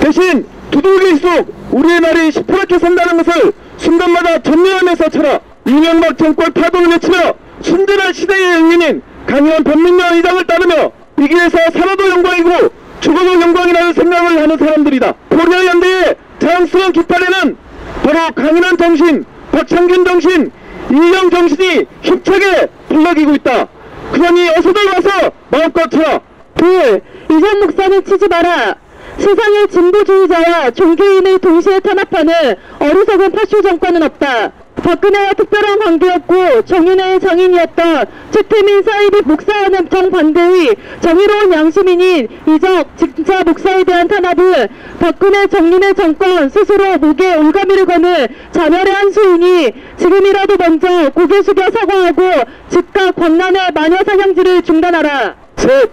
대신 0.00 0.46
두들길수록 0.70 1.54
우리의 1.72 2.00
날이 2.00 2.32
시퍼렇게 2.32 2.78
산다는 2.78 3.22
것을 3.22 3.52
순간마다 3.76 4.38
전면하면서 4.38 5.08
쳐라. 5.08 5.40
이명박 5.66 6.18
정권 6.18 6.52
파동을 6.52 6.90
외치며 6.90 7.34
순전한 7.62 8.12
시대의 8.12 8.54
영민인 8.54 9.02
강인한 9.26 9.62
변민련 9.62 10.14
의장을 10.14 10.44
따르며 10.46 10.92
이 11.18 11.28
길에서 11.28 11.58
살아도 11.72 12.08
영광이고 12.08 12.70
죽어도 13.00 13.40
영광이라는 13.40 13.92
생각을 13.92 14.42
하는 14.42 14.58
사람들이다. 14.58 15.14
코리아 15.28 15.66
연대의 15.66 16.16
자랑스러운 16.38 16.92
깃발에는 16.92 17.56
바로 18.02 18.32
강인한 18.34 18.76
정신, 18.76 19.24
박창균 19.52 20.04
정신, 20.04 20.50
이영 20.90 21.30
정신이 21.30 21.86
힘차게 22.02 22.68
불러기고 22.88 23.34
있다. 23.34 23.68
그러니 24.12 24.48
어서들 24.50 24.86
와서 24.86 25.30
마음껏 25.50 25.90
쳐라. 25.90 26.20
둘, 26.56 27.02
이전 27.30 27.60
목사는 27.60 28.04
치지 28.04 28.28
마라. 28.28 28.76
세상의 29.20 29.68
진보주의자와 29.68 30.70
종교인을 30.70 31.38
동시에 31.38 31.80
탄압하는 31.80 32.56
어리석은 32.80 33.32
파쇼 33.32 33.62
정권은 33.62 34.02
없다. 34.02 34.52
박근혜와 34.82 35.34
특별한 35.34 35.78
관계였고 35.78 36.62
정윤회의 36.62 37.20
장인이었던 37.20 38.06
최태민 38.30 38.82
사이비 38.82 39.20
목사와는 39.26 39.90
정반대의 39.90 40.74
정의로운 41.00 41.52
양시민인 41.52 42.28
이적 42.48 42.96
진짜 42.96 43.44
목사에 43.44 43.84
대한 43.84 44.08
탄압은 44.08 44.68
박근혜 44.98 45.46
정윤회 45.48 45.92
정권 45.92 46.48
스스로 46.48 46.96
목에 46.96 47.34
올가미를 47.34 47.84
거는 47.84 48.28
자멸의 48.52 48.94
한수이니 48.94 49.72
지금이라도 49.98 50.56
먼저 50.56 51.10
고개 51.10 51.42
숙여 51.42 51.70
사과하고 51.70 52.22
즉각 52.70 53.16
광란의 53.16 53.72
마녀 53.74 53.98
사냥질을 54.02 54.62
중단하라. 54.62 55.34
셋, 55.56 55.90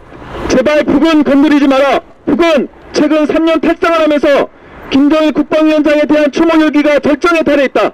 제발 0.48 0.86
북은 0.86 1.26
건드리지 1.26 1.68
마라. 1.68 2.00
북은 2.26 2.70
최근 2.94 3.26
3년 3.26 3.62
탈당을 3.62 4.02
하면서 4.02 4.50
김정일 4.90 5.32
국방위원장에 5.34 6.06
대한 6.06 6.32
추모 6.32 6.62
열기가 6.62 7.00
절정에 7.00 7.44
달해 7.44 7.66
있다. 7.66 7.92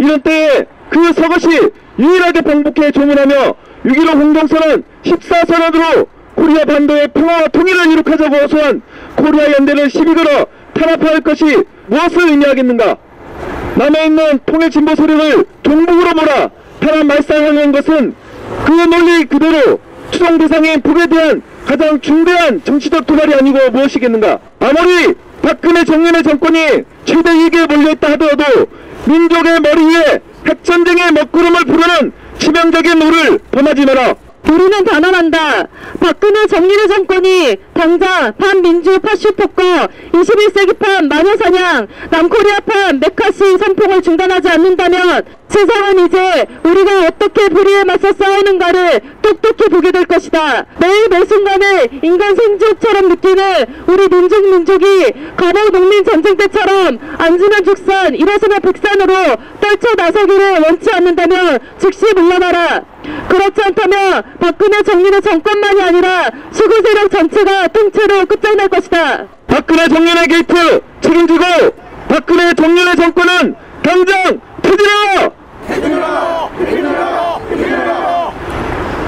이런 0.00 0.20
때에 0.20 0.64
그 0.90 1.12
서것이 1.12 1.70
유일하게 1.98 2.40
방북해 2.40 2.90
조문하며 2.90 3.34
6.15 3.84 4.14
홍동선언 4.14 4.84
14선언으로 5.04 6.06
코리아 6.34 6.64
반도의 6.64 7.08
평화와 7.08 7.48
통일을 7.48 7.92
이룩하자고 7.92 8.36
호소한 8.36 8.82
코리아 9.16 9.52
연대를 9.52 9.90
시비 9.90 10.14
걸어 10.14 10.46
탄압한 10.74 11.20
것이 11.20 11.64
무엇을 11.86 12.28
의미하겠는가? 12.28 12.96
남에 13.76 14.06
있는 14.06 14.40
통일 14.46 14.70
진보 14.70 14.94
세력을 14.94 15.44
종북으로 15.62 16.14
몰아 16.14 16.50
탄압 16.80 17.06
말살하는 17.06 17.72
것은 17.72 18.14
그 18.64 18.72
논리 18.72 19.24
그대로 19.24 19.78
추종 20.10 20.38
대상인 20.38 20.80
북에 20.80 21.06
대한 21.06 21.42
가장 21.66 22.00
중대한 22.00 22.62
정치적 22.64 23.06
도발이 23.06 23.34
아니고 23.34 23.70
무엇이겠는가? 23.70 24.38
아무리 24.60 25.14
박근혜 25.42 25.84
정윤회 25.84 26.22
정권이 26.22 26.58
최대 27.04 27.34
위기에 27.36 27.66
몰려있다 27.66 28.12
하더라도 28.12 28.66
민족의 29.06 29.60
머리 29.60 29.84
위에 29.86 30.20
핵전쟁의 30.46 31.12
먹구름을 31.12 31.64
부르는 31.64 32.12
치명적인 32.38 32.98
우를 32.98 33.38
범하지 33.50 33.84
마라. 33.86 34.14
우리는 34.48 34.84
단언한다. 34.84 35.66
박근혜 36.00 36.46
정윤회 36.46 36.88
정권이 36.88 37.56
당장 37.74 38.32
반민주 38.36 38.98
파쇼 38.98 39.33
폭거와 39.33 39.88
21세기판 40.12 41.08
마녀사냥, 41.08 41.86
남코리아판 42.10 43.00
매카시 43.00 43.58
선풍을 43.58 44.02
중단하지 44.02 44.48
않는다면 44.48 45.22
세상은 45.52 46.06
이제 46.06 46.46
우리가 46.64 47.06
어떻게 47.06 47.48
불의에 47.48 47.84
맞서 47.84 48.12
싸우는가를 48.12 49.00
똑똑히 49.20 49.68
보게 49.68 49.92
될 49.92 50.06
것이다. 50.06 50.64
매일 50.80 51.08
매 51.10 51.24
순간을 51.24 51.90
인간 52.02 52.34
생존처럼 52.34 53.08
느끼는 53.10 53.84
우리 53.86 54.08
민족 54.08 54.42
민족이 54.48 55.12
과거 55.36 55.68
농민 55.70 56.04
전쟁 56.04 56.36
때처럼 56.36 56.98
앉으면 57.18 57.64
죽산, 57.64 58.14
일어서면 58.14 58.60
백산으로 58.60 59.14
떨쳐 59.60 59.94
나서기를 59.94 60.60
원치 60.62 60.90
않는다면 60.90 61.58
즉시 61.78 62.06
물러나라. 62.14 62.82
그렇지 63.28 63.62
않다면 63.62 64.22
박근혜 64.40 64.82
정윤회 64.82 65.20
정권만이 65.20 65.82
아니라 65.82 66.30
수구 66.50 66.80
세력 66.82 67.10
전체가 67.10 67.68
통째로 67.68 68.24
끝장날 68.26 68.68
것이다. 68.68 69.26
박근혜 69.46 69.86
정윤회 69.88 70.26
게이트 70.28 70.80
책임지고 71.02 71.44
박근혜 72.08 72.54
정윤회 72.54 72.96
정권은 72.96 73.54
당장 73.82 74.40
퇴진하라! 74.62 75.41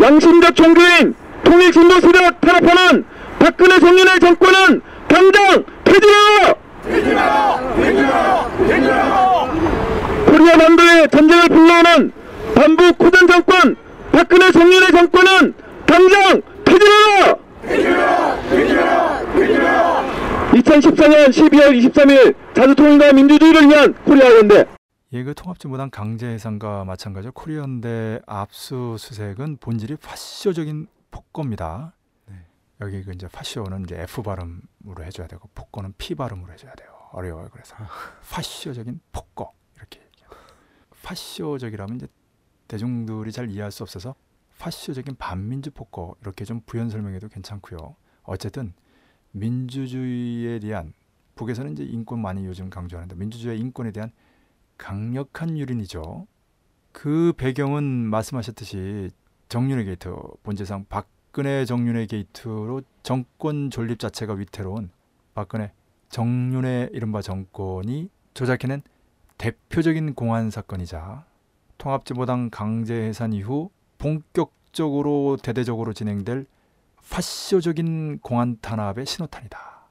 양심적 0.03 0.55
종교인 0.55 1.15
통일 1.45 1.73
진보 1.73 1.99
세력 2.01 2.41
탄압하는 2.41 3.05
박근혜 3.39 3.81
정윤회 3.81 4.21
정권은 4.21 4.83
당장 5.09 5.65
퇴진하라! 5.85 6.55
코리아 10.27 10.57
반도에 10.59 11.07
전쟁을 11.07 11.49
불러오는 11.49 12.13
반북 12.55 12.99
호전 12.99 13.29
정권 13.29 13.77
박근혜 14.13 14.53
정윤회 14.53 14.91
정권은 14.91 15.55
당장 15.87 16.43
퇴진하라! 16.65 17.37
2014년 20.53 21.29
12월 21.31 21.91
23일 21.91 22.35
자주통일과 22.55 23.13
민주주의를 23.13 23.69
위한 23.69 23.95
코리아 24.05 24.37
연대 24.37 24.67
예, 25.15 25.23
그 25.23 25.33
통합진보당 25.33 25.91
강제 25.91 26.27
해산과 26.27 26.85
마찬가지로 26.87 27.31
코리아 27.35 27.72
연대 27.72 28.23
압수수색은 28.27 29.59
본질이 29.59 29.95
파쇼적인 29.95 30.89
폭거입니다. 31.13 31.95
여기 32.81 33.01
그 33.05 33.13
이제 33.13 33.29
파쇼는 33.29 33.85
이제 33.85 34.01
F 34.01 34.25
발음으로 34.25 35.05
해줘야 35.05 35.29
되고 35.29 35.49
폭거는 35.55 35.95
P 35.99 36.17
발음으로 36.17 36.53
해줘야 36.53 36.75
돼요. 36.75 36.89
어려워요. 37.13 37.49
그래서 37.53 37.77
파쇼적인 38.29 39.01
폭거 39.13 39.53
이렇게. 39.77 40.01
파쇼적이라면 41.05 41.95
이제 41.95 42.09
대중들이 42.67 43.31
잘 43.31 43.49
이해할 43.49 43.71
수 43.71 43.85
없어서 43.85 44.17
파쇼적인 44.59 45.15
반민주 45.15 45.71
폭거 45.71 46.17
이렇게 46.23 46.45
좀 46.45 46.61
부연 46.67 46.91
설명해도 46.91 47.29
괜찮고요. 47.29 47.95
어쨌든 48.25 48.75
민주주의에 49.31 50.59
대한 50.59 50.93
북에서는 51.37 51.71
이제 51.71 51.85
인권 51.85 52.21
많이 52.21 52.45
요즘 52.47 52.69
강조하는데 52.69 53.15
민주주의 53.15 53.61
인권에 53.61 53.93
대한 53.93 54.11
강력한 54.77 55.59
유린이죠. 55.59 56.27
그 56.93 57.33
배경은 57.37 57.85
말씀하셨듯이 57.85 59.11
정윤회 59.49 59.85
게이트 59.85 60.15
본질상 60.43 60.87
박근혜 60.89 61.65
정윤회 61.65 62.07
게이트로 62.07 62.83
정권 63.03 63.71
존립 63.71 63.99
자체가 63.99 64.35
위태로운 64.35 64.91
박근혜 65.35 65.73
정윤회 66.09 66.91
이른바 66.93 67.23
정권이 67.23 68.11
조작해낸 68.35 68.83
대표적인 69.39 70.15
공안 70.15 70.51
사건이자 70.51 71.25
통합진보당 71.79 72.51
강제 72.51 72.95
해산 72.95 73.33
이후 73.33 73.71
본격적으로 73.99 75.37
대대적으로 75.43 75.93
진행될 75.93 76.47
파쇼적인 77.11 78.21
공안 78.21 78.59
탄압의 78.61 79.07
신호탄이다. 79.07 79.89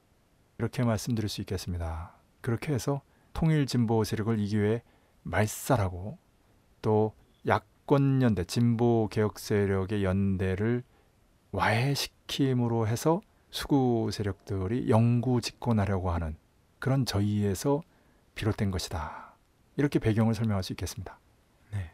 이렇게 0.58 0.82
말씀드릴 0.82 1.28
수 1.28 1.40
있겠습니다. 1.42 2.12
그렇게 2.40 2.72
해서 2.72 3.02
통일 3.34 3.66
진보 3.66 4.02
세력을 4.04 4.38
이 4.38 4.46
기회에 4.46 4.82
말살하고 5.22 6.16
또 6.80 7.12
야권 7.46 8.22
연대 8.22 8.44
진보 8.44 9.08
개혁 9.10 9.38
세력의 9.38 10.02
연대를 10.04 10.82
와해시킴으로 11.52 12.88
해서 12.88 13.20
수구 13.50 14.08
세력들이 14.10 14.88
영구 14.88 15.40
집권하려고 15.40 16.10
하는 16.10 16.36
그런 16.78 17.04
저희에서 17.04 17.82
비롯된 18.34 18.70
것이다. 18.70 19.36
이렇게 19.76 19.98
배경을 19.98 20.34
설명할 20.34 20.62
수 20.62 20.72
있겠습니다. 20.72 21.18
네. 21.72 21.92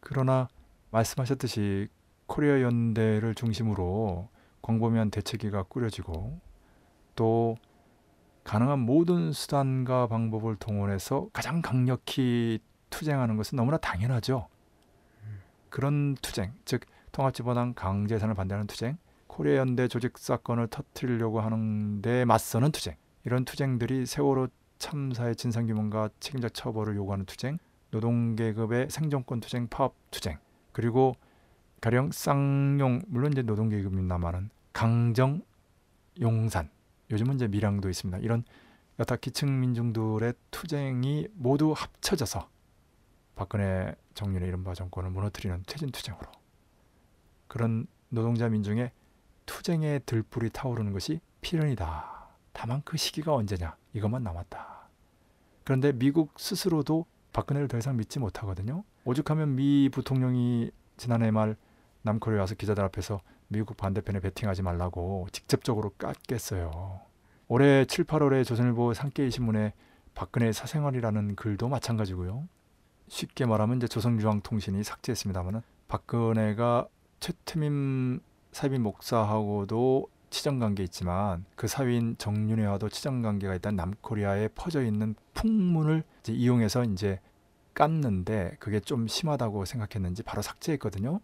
그러나 0.00 0.48
말씀하셨듯이 0.90 1.88
코리아 2.26 2.60
연대를 2.62 3.34
중심으로 3.34 4.28
광범위한 4.62 5.10
대책위가 5.10 5.64
꾸려지고 5.64 6.40
또 7.16 7.56
가능한 8.48 8.78
모든 8.78 9.30
수단과 9.30 10.06
방법을 10.06 10.56
동원해서 10.56 11.28
가장 11.34 11.60
강력히 11.60 12.60
투쟁하는 12.88 13.36
것은 13.36 13.56
너무나 13.56 13.76
당연하죠. 13.76 14.48
그런 15.68 16.14
투쟁, 16.22 16.54
즉 16.64 16.80
통합진보당 17.12 17.74
강제해산을 17.74 18.34
반대하는 18.34 18.66
투쟁, 18.66 18.96
코리아 19.26 19.56
연대 19.56 19.86
조직 19.86 20.16
사건을 20.16 20.68
터뜨리려고 20.68 21.42
하는데 21.42 22.24
맞서는 22.24 22.72
투쟁, 22.72 22.94
이런 23.26 23.44
투쟁들이 23.44 24.06
세월호 24.06 24.48
참사의 24.78 25.36
진상 25.36 25.66
규명과 25.66 26.08
책임자 26.18 26.48
처벌을 26.48 26.96
요구하는 26.96 27.26
투쟁, 27.26 27.58
노동계급의 27.90 28.88
생존권 28.88 29.40
투쟁, 29.40 29.68
파업 29.68 29.94
투쟁, 30.10 30.38
그리고 30.72 31.16
가령 31.82 32.12
쌍용 32.12 33.02
물론 33.08 33.30
이제 33.32 33.42
노동계급입니다만은 33.42 34.48
강정, 34.72 35.42
용산, 36.22 36.70
요즘은 37.10 37.36
이제 37.36 37.48
밀양도 37.48 37.88
있습니다. 37.88 38.18
이런 38.18 38.44
여타 38.98 39.16
기층 39.16 39.60
민중들의 39.60 40.34
투쟁이 40.50 41.28
모두 41.34 41.72
합쳐져서 41.76 42.48
박근혜 43.36 43.94
정윤의 44.14 44.48
이른바 44.48 44.74
정권을 44.74 45.10
무너뜨리는 45.10 45.62
퇴진 45.66 45.90
투쟁으로 45.90 46.26
그런 47.46 47.86
노동자 48.08 48.48
민중의 48.48 48.90
투쟁의 49.46 50.00
들불이 50.04 50.50
타오르는 50.50 50.92
것이 50.92 51.20
필연이다. 51.40 52.28
다만 52.52 52.82
그 52.84 52.96
시기가 52.96 53.34
언제냐 53.34 53.76
이것만 53.92 54.22
남았다. 54.24 54.88
그런데 55.64 55.92
미국 55.92 56.32
스스로도 56.38 57.06
박근혜를 57.32 57.68
더 57.68 57.78
이상 57.78 57.96
믿지 57.96 58.18
못하거든요. 58.18 58.82
오죽하면 59.04 59.54
미 59.54 59.88
부통령이 59.90 60.70
지난해 60.96 61.30
말 61.30 61.56
남코리아 62.02 62.40
와서 62.40 62.54
기자들 62.54 62.82
앞에서 62.84 63.20
미국 63.48 63.76
반대편에 63.76 64.20
베팅하지 64.20 64.62
말라고 64.62 65.26
직접적으로 65.32 65.90
깠겠어요. 65.98 67.00
올해 67.48 67.84
7, 67.86 68.04
8월에 68.04 68.44
조선일보 68.44 68.92
산케이 68.92 69.30
신문에 69.30 69.72
박근혜 70.14 70.52
사생활이라는 70.52 71.34
글도 71.34 71.68
마찬가지고요. 71.68 72.46
쉽게 73.08 73.46
말하면 73.46 73.78
이제 73.78 73.88
조선유황통신이 73.88 74.84
삭제했습니다만은 74.84 75.62
박근혜가 75.88 76.88
최태민 77.20 78.20
사빈 78.52 78.82
목사하고도 78.82 80.08
치정 80.30 80.58
관계 80.58 80.82
있지만 80.82 81.46
그 81.56 81.66
사위인 81.68 82.16
정윤회와도 82.18 82.90
치정 82.90 83.22
관계가 83.22 83.54
있다는 83.54 83.76
남코리아에 83.76 84.48
퍼져 84.48 84.82
있는 84.82 85.14
풍문을 85.32 86.04
이제 86.20 86.34
이용해서 86.34 86.84
이제 86.84 87.20
깠는데 87.74 88.58
그게 88.58 88.80
좀 88.80 89.06
심하다고 89.06 89.64
생각했는지 89.64 90.22
바로 90.22 90.42
삭제했거든요. 90.42 91.20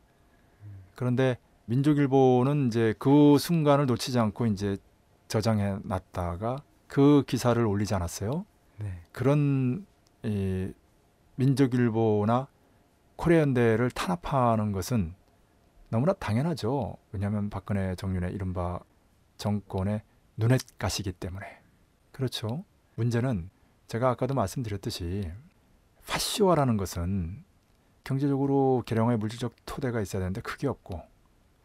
그런데 0.95 1.37
민족일보는 1.67 2.69
이제 2.69 2.95
그 2.99 3.39
순간을 3.39 3.87
놓치지 3.87 4.19
않고 4.19 4.47
이제 4.47 4.77
저장해 5.29 5.79
놨다가 5.83 6.63
그 6.87 7.25
기사를 7.27 7.65
올리지 7.65 7.95
않았어요. 7.95 8.45
네. 8.79 9.03
그런 9.13 9.87
이 10.23 10.73
민족일보나 11.37 12.49
코리아연대를 13.17 13.91
탄압하는 13.91 14.73
것은 14.73 15.15
너무나 15.89 16.13
당연하죠. 16.13 16.97
왜냐하면 17.13 17.51
박근혜 17.51 17.95
정윤의 17.95 18.33
이른바 18.33 18.81
정권의 19.37 20.03
눈엣 20.37 20.61
가시기 20.79 21.13
때문에. 21.13 21.47
그렇죠. 22.13 22.65
문제는 22.97 23.51
제가 23.87 24.11
아까도 24.11 24.35
말씀드렸듯이 24.35 25.31
파시화라는 26.07 26.77
것은 26.77 27.45
경제적으로 28.03 28.83
개량의 28.87 29.19
물질적 29.19 29.55
토대가 29.65 30.01
있어야 30.01 30.21
되는데 30.21 30.41
그게 30.41 30.67
없고 30.69 31.03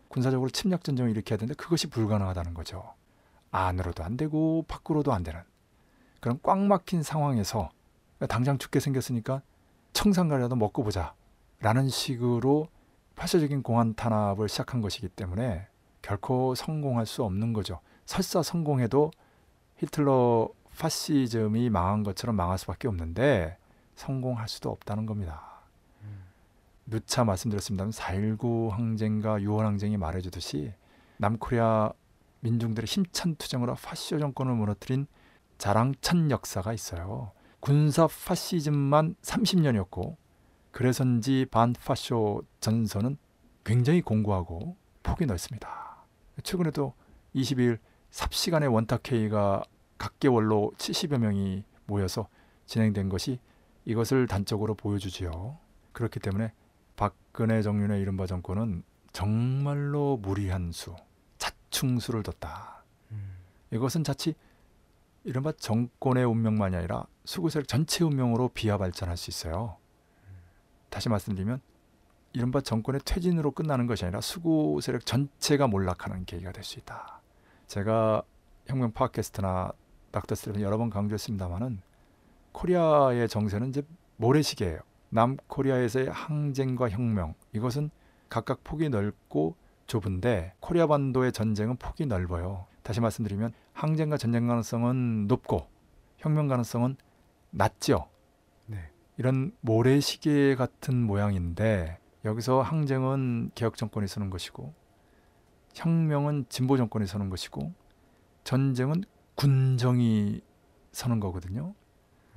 군사적으로 0.09 0.49
침략 0.49 0.83
전쟁을 0.83 1.11
일으켜야 1.11 1.37
되는데 1.37 1.55
그것이 1.55 1.87
불가능하다는 1.87 2.53
거죠. 2.53 2.93
안으로도 3.51 4.03
안 4.03 4.17
되고 4.17 4.65
밖으로도 4.67 5.13
안 5.13 5.23
되는 5.23 5.41
그런 6.19 6.39
꽉 6.43 6.59
막힌 6.59 7.01
상황에서 7.01 7.69
당장 8.27 8.57
죽게 8.57 8.79
생겼으니까 8.79 9.41
청산가라도 9.93 10.55
먹고 10.55 10.83
보자 10.83 11.13
라는 11.59 11.87
식으로 11.89 12.67
파쇼적인 13.15 13.63
공안 13.63 13.95
탄압을 13.95 14.49
시작한 14.49 14.81
것이기 14.81 15.09
때문에 15.09 15.67
결코 16.01 16.55
성공할 16.55 17.05
수 17.05 17.23
없는 17.23 17.53
거죠. 17.53 17.79
설사 18.05 18.41
성공해도 18.41 19.11
히틀러 19.77 20.49
파시즘이 20.77 21.69
망한 21.69 22.03
것처럼 22.03 22.35
망할 22.35 22.57
수밖에 22.57 22.87
없는데 22.87 23.57
성공할 23.95 24.47
수도 24.47 24.69
없다는 24.69 25.05
겁니다. 25.05 25.48
누차 26.89 27.23
말씀드렸습니다만 27.23 27.91
4.19 27.91 28.69
항쟁과 28.69 29.39
6월 29.39 29.63
항쟁이 29.63 29.97
말해주듯이 29.97 30.73
남코리아 31.17 31.91
민중들의 32.39 32.87
힘찬 32.87 33.35
투쟁으로 33.35 33.75
파시오 33.75 34.17
정권을 34.19 34.55
무너뜨린 34.55 35.07
자랑찬 35.57 36.31
역사가 36.31 36.73
있어요. 36.73 37.31
군사 37.59 38.07
파시즘만 38.07 39.15
30년이었고 39.21 40.15
그래서인지 40.71 41.47
반파쇼 41.51 42.43
전선은 42.61 43.17
굉장히 43.63 44.01
공고하고 44.01 44.77
폭이 45.03 45.25
넓습니다. 45.25 46.05
최근에도 46.43 46.93
22일 47.35 47.79
삽시간의 48.09 48.69
원탁회의가 48.69 49.63
각계월로 49.97 50.71
70여 50.77 51.17
명이 51.17 51.63
모여서 51.85 52.29
진행된 52.65 53.09
것이 53.09 53.39
이것을 53.85 54.27
단적으로 54.27 54.75
보여주지요. 54.75 55.57
그렇기 55.91 56.19
때문에 56.19 56.53
박근혜 56.99 57.61
정윤의 57.61 58.01
이른바 58.01 58.25
정권은 58.25 58.83
정말로 59.13 60.17
무리한 60.17 60.73
수, 60.73 60.97
자충수를 61.37 62.23
뒀다. 62.23 62.83
이것은 63.71 64.03
자칫 64.03 64.35
이른바 65.23 65.53
정권의 65.53 66.25
운명만이 66.25 66.75
아니라 66.75 67.05
수구세력 67.23 67.69
전체 67.69 68.03
운명으로 68.03 68.49
비하 68.49 68.77
발전할 68.77 69.15
수 69.15 69.29
있어요. 69.29 69.77
다시 70.89 71.07
말씀드리면 71.07 71.61
이른바 72.33 72.59
정권의 72.59 72.99
퇴진으로 73.05 73.51
끝나는 73.51 73.87
것이 73.87 74.03
아니라 74.03 74.19
수구 74.19 74.79
세력 74.81 75.05
전체가 75.05 75.67
몰락하는 75.67 76.25
계기가 76.25 76.51
될 76.51 76.65
수 76.65 76.79
있다. 76.79 77.21
제가 77.67 78.23
혁명 78.65 78.91
팟캐스트나 78.91 79.71
닥터스트레 80.11 80.61
여러 80.61 80.77
번 80.77 80.89
강조했습니다마는 80.89 81.81
코리아의 82.51 83.29
정세는 83.29 83.69
이제 83.69 83.83
모래시계예요. 84.17 84.88
남코리아에서의 85.09 86.09
항쟁과 86.09 86.89
혁명 86.89 87.33
이것은 87.53 87.89
각각 88.29 88.63
폭이 88.63 88.89
넓고 88.89 89.55
좁은데 89.87 90.53
코리아 90.59 90.85
반도의 90.87 91.31
전쟁은 91.31 91.77
폭이 91.77 92.05
넓어요. 92.05 92.67
다시 92.83 93.01
말씀드리면 93.01 93.53
항쟁과 93.73 94.17
전쟁 94.17 94.47
가능성은 94.47 95.27
높고 95.27 95.67
혁명 96.17 96.47
가능성은 96.47 96.95
낮죠. 97.51 98.07
네. 98.67 98.91
이런 99.17 99.51
모래시계 99.61 100.55
같은 100.55 101.01
모양인데 101.01 101.97
여기서 102.25 102.61
항쟁은 102.61 103.51
개혁 103.55 103.77
정권이 103.77 104.07
서는 104.07 104.29
것이고 104.29 104.73
혁명은 105.73 106.45
진보 106.49 106.77
정권이 106.77 107.07
서는 107.07 107.29
것이고 107.29 107.73
전쟁은 108.43 109.03
군정이 109.35 110.41
서는 110.91 111.19
거거든요. 111.19 111.73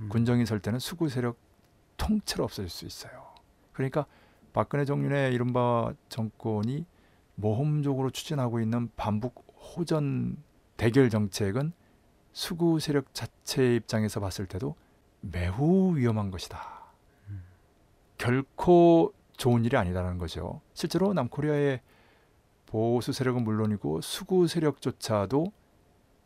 군정이 0.08 0.46
설 0.46 0.60
때는 0.60 0.78
수구 0.78 1.08
세력 1.08 1.36
통째로 2.02 2.42
없어질 2.42 2.68
수 2.68 2.84
있어요. 2.84 3.32
그러니까 3.72 4.06
박근혜 4.52 4.84
정윤의 4.84 5.32
이른바 5.32 5.94
정권이 6.08 6.84
모험적으로 7.36 8.10
추진하고 8.10 8.60
있는 8.60 8.90
반북 8.96 9.46
호전 9.56 10.36
대결 10.76 11.10
정책은 11.10 11.72
수구 12.32 12.80
세력 12.80 13.14
자체 13.14 13.76
입장에서 13.76 14.18
봤을 14.18 14.46
때도 14.46 14.74
매우 15.20 15.96
위험한 15.96 16.32
것이다. 16.32 16.82
결코 18.18 19.14
좋은 19.36 19.64
일이 19.64 19.76
아니다라는 19.76 20.18
거죠. 20.18 20.60
실제로 20.74 21.12
남코리아의 21.12 21.80
보수 22.66 23.12
세력은 23.12 23.44
물론이고 23.44 24.00
수구 24.00 24.48
세력조차도 24.48 25.52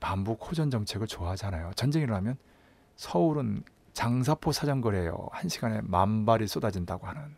반북 0.00 0.48
호전 0.48 0.70
정책을 0.70 1.06
좋아하잖아요. 1.06 1.72
전쟁이 1.76 2.04
일어나면 2.04 2.38
서울은 2.96 3.62
장사포 3.96 4.52
사정거리예요. 4.52 5.28
한 5.32 5.48
시간에 5.48 5.80
만 5.82 6.26
발이 6.26 6.46
쏟아진다고 6.48 7.06
하는 7.06 7.34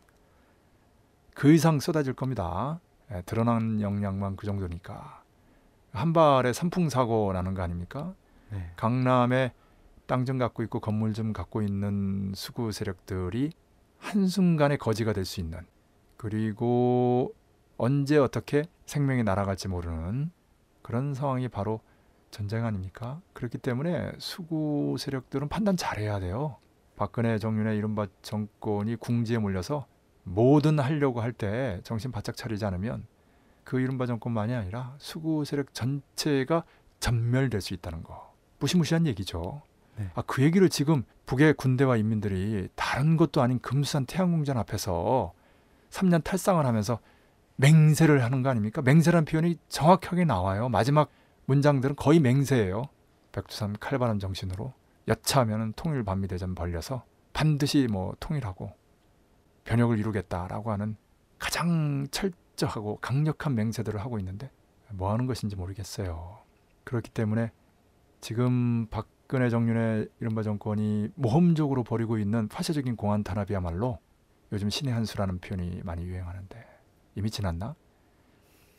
그 1.33 1.53
이상 1.53 1.79
쏟아질 1.79 2.15
겁니다. 2.15 2.81
예, 3.13 3.23
드러난 3.23 3.81
역량만 3.81 4.35
그 4.35 4.45
정도니까 4.45 5.23
한 5.93 6.13
발에 6.13 6.53
산풍 6.53 6.89
사고 6.89 7.33
나는 7.33 7.55
거 7.55 7.63
아닙니까? 7.63 8.13
네. 8.51 8.73
강남에 8.75 9.53
땅 10.07 10.25
좀 10.25 10.37
갖고 10.39 10.65
있고 10.65 10.81
건물 10.81 11.13
좀 11.13 11.33
갖고 11.33 11.63
있는 11.63 12.33
수구 12.35 12.73
세력들이 12.73 13.53
한순간에 13.99 14.79
거지가 14.79 15.13
될 15.13 15.25
수 15.25 15.39
있는 15.39 15.61
그리고 16.17 17.35
언제 17.77 18.19
어떻게 18.19 18.65
생명이 18.87 19.23
날아갈지 19.23 19.69
모르는 19.69 20.33
그런 20.83 21.15
상황이 21.15 21.47
바로 21.47 21.81
전쟁 22.31 22.64
아닙니까? 22.64 23.20
그렇기 23.33 23.59
때문에 23.59 24.12
수구 24.18 24.97
세력들은 24.99 25.49
판단 25.49 25.76
잘해야 25.76 26.20
돼요. 26.20 26.57
박근혜 26.97 27.39
정윤의 27.39 27.76
이른바 27.76 28.07
정권이 28.22 28.97
궁지에 28.97 29.39
몰려서 29.39 29.87
뭐든 30.24 30.79
하려고 30.79 31.20
할 31.20 31.33
때 31.33 31.81
정신 31.85 32.12
바짝 32.12 32.37
차리지 32.37 32.64
않으면 32.64 33.07
그 33.64 33.81
이른바 33.81 34.07
정권만이 34.07 34.55
아니라 34.55 34.95
수구 34.99 35.45
세력 35.45 35.72
전체가 35.74 36.64
전멸될 37.01 37.61
수 37.61 37.74
있다는 37.74 38.03
거. 38.03 38.35
무시무시한 38.59 39.07
얘기죠. 39.07 39.62
네. 39.97 40.11
아, 40.14 40.22
그 40.26 40.43
얘기를 40.43 40.68
지금 40.68 41.05
북의 41.26 41.55
군대와 41.55 41.97
인민들이 41.97 42.68
다른 42.74 43.16
것도 43.16 43.41
아닌 43.43 43.59
금수산 43.61 44.07
태양궁전 44.07 44.57
앞에서 44.59 45.33
3년 45.91 46.24
탈상을 46.24 46.64
하면서 46.64 46.99
맹세를 47.57 48.22
하는 48.24 48.43
거 48.43 48.51
아닙니까? 48.51 48.83
맹세라는 48.83 49.24
표현이 49.24 49.57
정확하게 49.68 50.24
나와요. 50.24 50.68
마지막 50.68 51.11
문장들은 51.49 51.97
거의 51.97 52.21
맹세예요. 52.21 52.85
백두산 53.33 53.75
칼바람 53.81 54.19
정신으로 54.19 54.75
여차하면 55.09 55.73
통일 55.75 56.05
반미 56.05 56.29
대전 56.29 56.55
벌려서 56.55 57.05
반드시 57.33 57.89
뭐 57.91 58.15
통일하고 58.21 58.71
변혁을 59.65 59.99
이루겠다라고 59.99 60.71
하는 60.71 60.97
가장 61.39 62.07
철저하고 62.11 62.99
강력한 63.01 63.55
맹세들을 63.55 63.99
하고 63.99 64.19
있는데 64.19 64.51
뭐 64.91 65.11
하는 65.11 65.27
것인지 65.27 65.57
모르겠어요. 65.57 66.39
그렇기 66.85 67.11
때문에 67.11 67.51
지금 68.21 68.87
박근혜 68.91 69.49
정윤의 69.49 70.09
이른바 70.21 70.43
정권이 70.43 71.13
모험적으로 71.15 71.83
벌이고 71.83 72.19
있는 72.19 72.49
파쇄적인 72.49 72.97
공안 72.97 73.25
탄압이야말로 73.25 73.99
요즘 74.53 74.69
신의 74.69 74.93
한 74.93 75.07
수라는 75.07 75.39
표현이 75.39 75.81
많이 75.85 76.05
유행하는데 76.05 76.67
이미 77.15 77.31
지났나? 77.31 77.75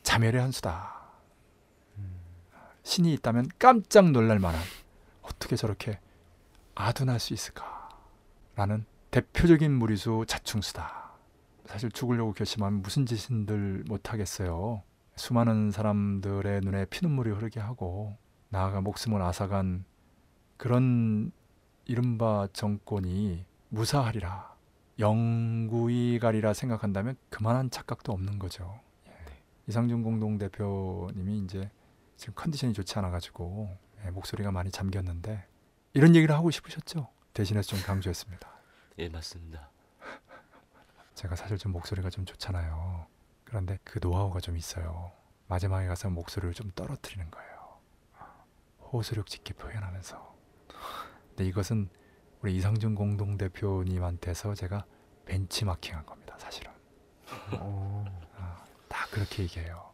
자멸의 0.04 0.40
한 0.40 0.52
수다. 0.52 0.99
신이 2.82 3.12
있다면 3.14 3.48
깜짝 3.58 4.10
놀랄 4.10 4.38
만한 4.38 4.60
어떻게 5.22 5.56
저렇게 5.56 5.98
아둔할 6.74 7.20
수 7.20 7.34
있을까라는 7.34 8.84
대표적인 9.10 9.72
무리수 9.72 10.24
자충수다. 10.26 11.12
사실 11.66 11.90
죽으려고 11.90 12.32
결심하면 12.32 12.82
무슨 12.82 13.06
짓인들 13.06 13.84
못하겠어요. 13.86 14.82
수많은 15.16 15.70
사람들의 15.70 16.60
눈에 16.62 16.86
피눈물이 16.86 17.30
흐르게 17.30 17.60
하고 17.60 18.16
나아가 18.48 18.80
목숨을 18.80 19.20
앗아간 19.22 19.84
그런 20.56 21.32
이른바 21.84 22.48
정권이 22.52 23.44
무사하리라 23.68 24.54
영구히 24.98 26.18
가리라 26.18 26.52
생각한다면 26.52 27.16
그만한 27.30 27.70
착각도 27.70 28.12
없는 28.12 28.38
거죠. 28.38 28.80
예. 29.06 29.12
이상준 29.66 30.02
공동대표님이 30.02 31.38
이제 31.38 31.70
지금 32.20 32.34
컨디션이 32.34 32.74
좋지 32.74 32.98
않아 32.98 33.08
가지고 33.08 33.74
예, 34.04 34.10
목소리가 34.10 34.52
많이 34.52 34.70
잠겼는데 34.70 35.46
이런 35.94 36.14
얘기를 36.14 36.34
하고 36.34 36.50
싶으셨죠? 36.50 37.08
대신해서 37.32 37.70
좀 37.70 37.82
강조했습니다. 37.82 38.46
예, 38.98 39.08
맞습니다. 39.08 39.70
제가 41.16 41.34
사실 41.34 41.56
좀 41.56 41.72
목소리가 41.72 42.10
좀 42.10 42.26
좋잖아요. 42.26 43.06
그런데 43.46 43.78
그 43.84 44.00
노하우가 44.02 44.40
좀 44.40 44.58
있어요. 44.58 45.12
마지막에 45.48 45.86
가서 45.86 46.10
목소리를 46.10 46.52
좀 46.52 46.70
떨어뜨리는 46.74 47.30
거예요. 47.30 47.78
호소력 48.92 49.26
짙게 49.26 49.54
표현하면서. 49.54 50.36
근데 51.30 51.46
이것은 51.46 51.88
우리 52.42 52.54
이상준 52.54 52.96
공동 52.96 53.38
대표님한테서 53.38 54.54
제가 54.56 54.84
벤치마킹한 55.24 56.04
겁니다. 56.04 56.36
사실은. 56.38 56.70
아, 58.36 58.66
다 58.88 59.06
그렇게 59.10 59.44
얘기해요. 59.44 59.89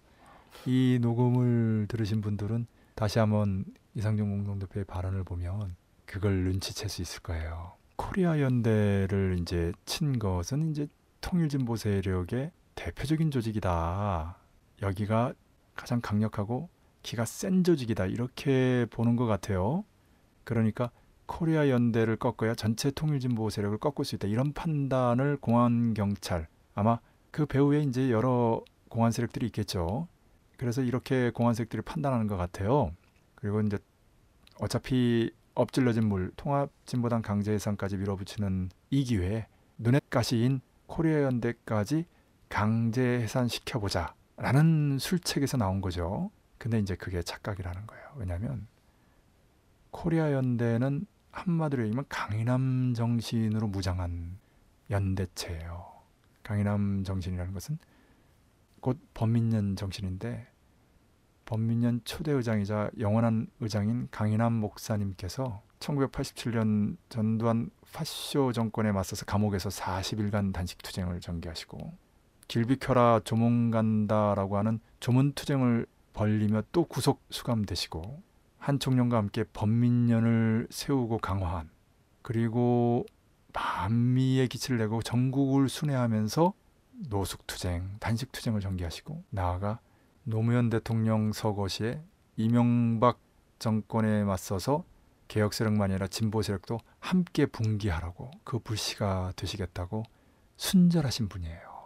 이 0.66 0.98
녹음을 1.00 1.86
들으신 1.88 2.20
분들은 2.20 2.66
다시 2.96 3.20
한번 3.20 3.64
이상준 3.94 4.28
공동대표의 4.28 4.84
발언을 4.84 5.22
보면 5.22 5.76
그걸 6.06 6.44
눈치챌 6.44 6.88
수 6.88 7.02
있을 7.02 7.22
거예요. 7.22 7.74
코리아 7.94 8.40
연대를 8.40 9.38
이제 9.40 9.72
친 9.84 10.18
것은 10.18 10.70
이제 10.70 10.88
통일진보 11.20 11.76
세력의 11.76 12.50
대표적인 12.74 13.30
조직이다. 13.30 14.36
여기가 14.82 15.34
가장 15.74 16.00
강력하고 16.00 16.68
기가 17.02 17.24
센 17.24 17.62
조직이다. 17.62 18.06
이렇게 18.06 18.86
보는 18.90 19.14
것 19.14 19.26
같아요. 19.26 19.84
그러니까 20.42 20.90
코리아 21.26 21.68
연대를 21.68 22.16
꺾어야 22.16 22.54
전체 22.56 22.90
통일진보 22.90 23.50
세력을 23.50 23.78
꺾을 23.78 24.04
수 24.04 24.16
있다. 24.16 24.26
이런 24.26 24.52
판단을 24.52 25.36
공안 25.36 25.94
경찰 25.94 26.48
아마 26.74 26.98
그 27.30 27.46
배후에 27.46 27.82
이제 27.82 28.10
여러 28.10 28.62
공안 28.88 29.12
세력들이 29.12 29.46
있겠죠. 29.46 30.08
그래서 30.56 30.82
이렇게 30.82 31.30
공안 31.30 31.54
세력들이 31.54 31.82
판단하는 31.82 32.26
것 32.26 32.36
같아요. 32.36 32.92
그리고 33.34 33.60
이제 33.60 33.78
어차피 34.60 35.30
엎질러진 35.54 36.06
물 36.06 36.30
통합진보당 36.36 37.22
강제 37.22 37.52
해산까지 37.52 37.96
밀어붙이는 37.96 38.70
이 38.90 39.04
기회에 39.04 39.46
눈엣 39.78 40.10
가시인 40.10 40.60
코리아 40.86 41.22
연대까지 41.22 42.06
강제 42.48 43.02
해산 43.02 43.48
시켜보자 43.48 44.14
라는 44.36 44.98
술책에서 44.98 45.56
나온 45.56 45.80
거죠. 45.80 46.30
근데 46.58 46.78
이제 46.78 46.94
그게 46.94 47.22
착각이라는 47.22 47.86
거예요. 47.86 48.04
왜냐하면 48.16 48.66
코리아 49.90 50.32
연대는 50.32 51.06
한마디로 51.30 51.82
얘기하면 51.84 52.04
강희남 52.08 52.94
정신으로 52.94 53.66
무장한 53.68 54.38
연대체예요. 54.90 55.86
강희남 56.42 57.04
정신이라는 57.04 57.52
것은 57.52 57.78
곧 58.80 58.98
범민련 59.14 59.76
정신인데 59.76 60.46
범민련 61.44 62.00
초대 62.04 62.32
의장이자 62.32 62.90
영원한 62.98 63.46
의장인 63.60 64.08
강희남 64.10 64.52
목사님께서 64.52 65.62
1987년 65.78 66.96
전두환 67.08 67.70
파쇼 67.92 68.52
정권에 68.52 68.92
맞서서 68.92 69.24
감옥에서 69.24 69.68
40일간 69.68 70.52
단식 70.52 70.82
투쟁을 70.82 71.20
전개하시고 71.20 71.92
길비켜라 72.48 73.20
조문 73.24 73.70
간다라고 73.70 74.56
하는 74.56 74.80
조문 75.00 75.32
투쟁을 75.32 75.86
벌리며 76.12 76.62
또 76.72 76.84
구속 76.84 77.22
수감되시고 77.30 78.22
한 78.58 78.78
총령과 78.78 79.16
함께 79.16 79.44
범민련을 79.52 80.68
세우고 80.70 81.18
강화한 81.18 81.70
그리고 82.22 83.04
반미의 83.52 84.48
기치를 84.48 84.78
내고 84.78 85.02
전국을 85.02 85.68
순회하면서 85.68 86.52
노숙투쟁, 87.08 87.96
단식투쟁을 88.00 88.60
전개하시고 88.60 89.24
나아가 89.30 89.80
노무현 90.24 90.70
대통령 90.70 91.32
서거 91.32 91.68
시에 91.68 92.02
이명박 92.36 93.18
정권에 93.58 94.24
맞서서 94.24 94.84
개혁 95.28 95.54
세력만이 95.54 95.94
아니라 95.94 96.06
진보 96.06 96.42
세력도 96.42 96.78
함께 97.00 97.46
붕괴하라고 97.46 98.30
그 98.44 98.58
불씨가 98.58 99.32
되시겠다고 99.36 100.04
순절하신 100.56 101.28
분이에요. 101.28 101.76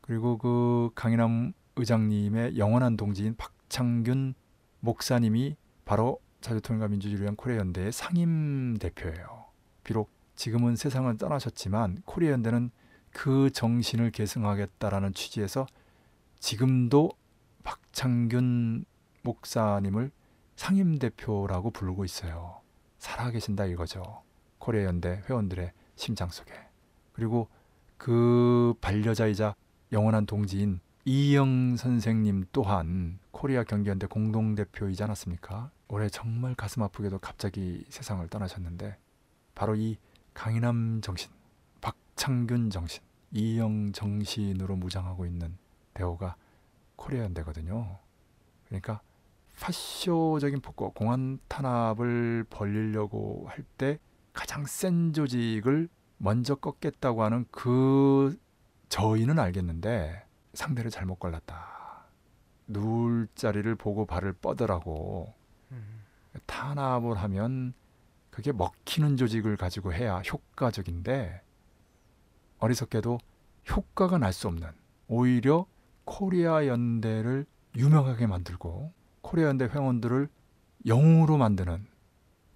그리고 0.00 0.38
그 0.38 0.90
강희남 0.94 1.52
의장님의 1.76 2.58
영원한 2.58 2.96
동지인 2.96 3.36
박창균 3.36 4.34
목사님이 4.80 5.56
바로 5.84 6.20
자주통일과 6.40 6.88
민주주의를 6.88 7.24
위한 7.24 7.36
코리아 7.36 7.58
연대의 7.58 7.92
상임 7.92 8.76
대표예요. 8.78 9.46
비록 9.84 10.10
지금은 10.34 10.76
세상을 10.76 11.16
떠나셨지만 11.18 12.02
코리아 12.04 12.32
연대는 12.32 12.70
그 13.12 13.50
정신을 13.50 14.10
계승하겠다라는 14.10 15.14
취지에서 15.14 15.66
지금도 16.40 17.10
박창균 17.64 18.84
목사님을 19.22 20.10
상임 20.56 20.98
대표라고 20.98 21.70
부르고 21.70 22.04
있어요. 22.04 22.60
살아계신다 22.98 23.66
이거죠. 23.66 24.22
코리아 24.58 24.84
연대 24.84 25.22
회원들의 25.28 25.72
심장 25.96 26.28
속에. 26.28 26.52
그리고 27.12 27.48
그 27.96 28.74
반려자이자 28.80 29.54
영원한 29.92 30.26
동지인 30.26 30.80
이영 31.04 31.76
선생님 31.76 32.46
또한 32.52 33.18
코리아 33.30 33.64
경기연대 33.64 34.06
공동대표이지 34.08 35.02
않았습니까? 35.02 35.70
올해 35.88 36.08
정말 36.08 36.54
가슴 36.54 36.82
아프게도 36.82 37.18
갑자기 37.18 37.84
세상을 37.88 38.26
떠나셨는데 38.28 38.98
바로 39.54 39.74
이 39.74 39.96
강희남 40.34 41.00
정신, 41.00 41.30
박 41.30 41.37
창균 42.18 42.68
정신, 42.68 43.00
이영 43.30 43.92
정신으로 43.92 44.74
무장하고 44.74 45.24
있는 45.24 45.56
대오가 45.94 46.34
코리아 46.96 47.22
연대거든요. 47.22 47.96
그러니까 48.66 49.00
파쇼적인 49.60 50.60
폭거, 50.60 50.90
공안 50.90 51.38
탄압을 51.48 52.44
벌리려고 52.50 53.46
할 53.48 53.64
때 53.78 53.98
가장 54.32 54.66
센 54.66 55.12
조직을 55.12 55.88
먼저 56.16 56.56
꺾겠다고 56.56 57.22
하는 57.22 57.46
그 57.52 58.36
저희는 58.88 59.38
알겠는데 59.38 60.26
상대를 60.54 60.90
잘못 60.90 61.20
골랐다. 61.20 62.04
누울 62.66 63.28
자리를 63.36 63.72
보고 63.76 64.06
발을 64.06 64.32
뻗으라고 64.34 65.32
탄압을 66.46 67.16
하면 67.16 67.74
그게 68.30 68.50
먹히는 68.50 69.16
조직을 69.16 69.56
가지고 69.56 69.92
해야 69.92 70.18
효과적인데 70.18 71.42
어리석게도 72.58 73.18
효과가 73.70 74.18
날 74.18 74.32
수 74.32 74.48
없는 74.48 74.68
오히려 75.08 75.66
코리아 76.04 76.66
연대를 76.66 77.46
유명하게 77.76 78.26
만들고 78.26 78.92
코리아 79.20 79.48
연대 79.48 79.66
회원들을 79.66 80.28
영웅으로 80.86 81.36
만드는 81.36 81.86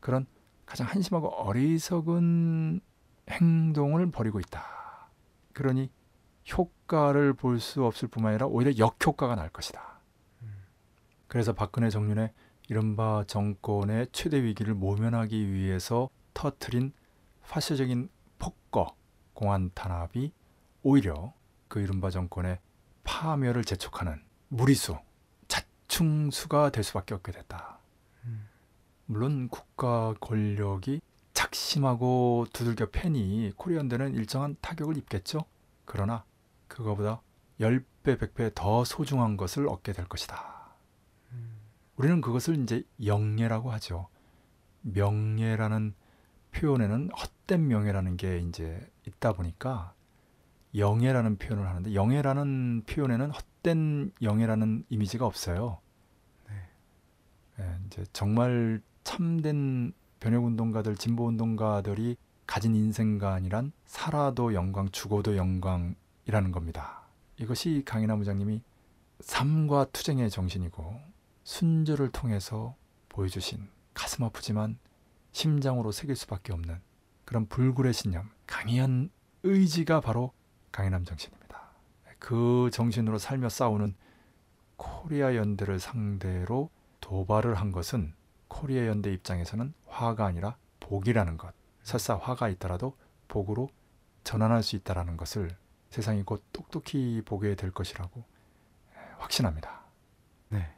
그런 0.01 0.27
가장 0.67 0.87
한심하고 0.87 1.29
어리석은 1.29 2.81
행동을 3.31 4.11
벌이고 4.11 4.41
있다. 4.41 5.09
그러니 5.53 5.91
효과를 6.51 7.35
볼 7.35 7.61
수 7.61 7.85
없을 7.85 8.09
뿐만 8.09 8.31
아니라 8.31 8.47
오히려 8.47 8.77
역효과가 8.79 9.35
날 9.37 9.49
것이다. 9.51 10.01
그래서 11.29 11.53
박근혜 11.53 11.89
정윤의 11.91 12.33
이른바 12.69 13.25
정권의 13.27 14.09
최대 14.13 14.43
위기를 14.43 14.75
모면하기 14.75 15.53
위해서 15.53 16.09
터트린 16.35 16.93
파쇼적인 17.49 18.09
폭거 18.39 18.95
공안 19.35 19.71
탄압이 19.75 20.33
오히려 20.83 21.33
그 21.69 21.81
이른바 21.81 22.11
정권의 22.11 22.59
파멸을 23.05 23.65
재촉하는 23.65 24.23
무리수, 24.49 24.99
자충수가 25.49 26.71
될 26.71 26.85
수밖에 26.85 27.15
없게 27.15 27.33
됐다. 27.33 27.79
물론 29.07 29.49
국가 29.49 30.15
권력이 30.21 31.01
작심하고 31.33 32.47
두들겨 32.53 32.91
패니 32.91 33.53
코리안대는 33.57 34.15
일정한 34.15 34.57
타격을 34.61 34.97
입겠죠. 34.97 35.45
그러나 35.85 36.25
그거보다 36.69 37.21
10배, 37.61 38.19
100배 38.19 38.55
더 38.55 38.85
소중한 38.85 39.37
것을 39.37 39.69
얻게 39.69 39.93
될 39.93 40.07
것이다. 40.07 40.75
우리는 41.97 42.21
그것을 42.21 42.63
이제 42.63 42.85
영예라고 43.05 43.71
하죠. 43.73 44.09
명예라는 44.83 45.95
표현에는 46.53 47.11
헛된 47.11 47.69
명예라는 47.69 48.17
게 48.17 48.39
이제 48.39 48.91
있다 49.07 49.33
보니까 49.33 49.95
영예라는 50.75 51.37
표현을 51.37 51.69
하는데 51.69 51.95
영예라는 51.95 52.85
표현에는 52.87 53.31
헛된 53.31 54.13
영예라는 54.23 54.85
이미지가 54.89 55.27
없어요. 55.27 55.79
예, 57.59 57.79
이제 57.87 58.05
정말 58.13 58.81
참된 59.05 59.93
변혁운동가들, 60.21 60.97
진보운동가들이 60.97 62.17
가진 62.47 62.75
인생관이란 62.75 63.73
살아도 63.85 64.55
영광, 64.55 64.89
죽어도 64.91 65.37
영광이라는 65.37 66.53
겁니다. 66.53 67.03
이것이 67.39 67.83
강희남 67.85 68.17
의장님의 68.17 68.63
삶과 69.21 69.87
투쟁의 69.93 70.31
정신이고 70.31 71.01
순절을 71.45 72.11
통해서 72.11 72.77
보여주신 73.09 73.69
가슴 73.95 74.25
아프지만 74.25 74.79
심장으로 75.33 75.93
새길 75.93 76.17
수밖에 76.17 76.53
없는 76.53 76.81
그런 77.33 77.47
불굴의 77.47 77.95
신념, 77.95 78.29
강한 78.47 79.09
의지가 79.43 80.03
바로 80.03 80.35
강희남 80.71 81.07
정신입니다. 81.07 81.71
그 82.19 82.69
정신으로 82.71 83.17
살며 83.17 83.49
싸우는 83.49 83.95
코리아 84.77 85.35
연대를 85.35 85.81
상대로 85.81 86.69
도발을 87.01 87.55
한 87.55 87.73
것은 87.73 88.13
코리아 88.49 88.87
연대 88.87 89.11
입장에서는 89.15 89.73
화가 89.87 90.27
아니라 90.27 90.59
복이라는 90.81 91.39
것. 91.39 91.55
설사 91.83 92.17
화가 92.17 92.51
있더라도 92.51 92.99
복으로 93.29 93.71
전환할 94.25 94.63
수 94.63 94.77
있다라는 94.77 95.17
것을 95.17 95.57
세상이 95.89 96.25
곧 96.25 96.45
똑똑히 96.53 97.23
보게 97.25 97.55
될 97.55 97.71
것이라고 97.71 98.27
확신합니다. 99.21 99.87
네. 100.51 100.71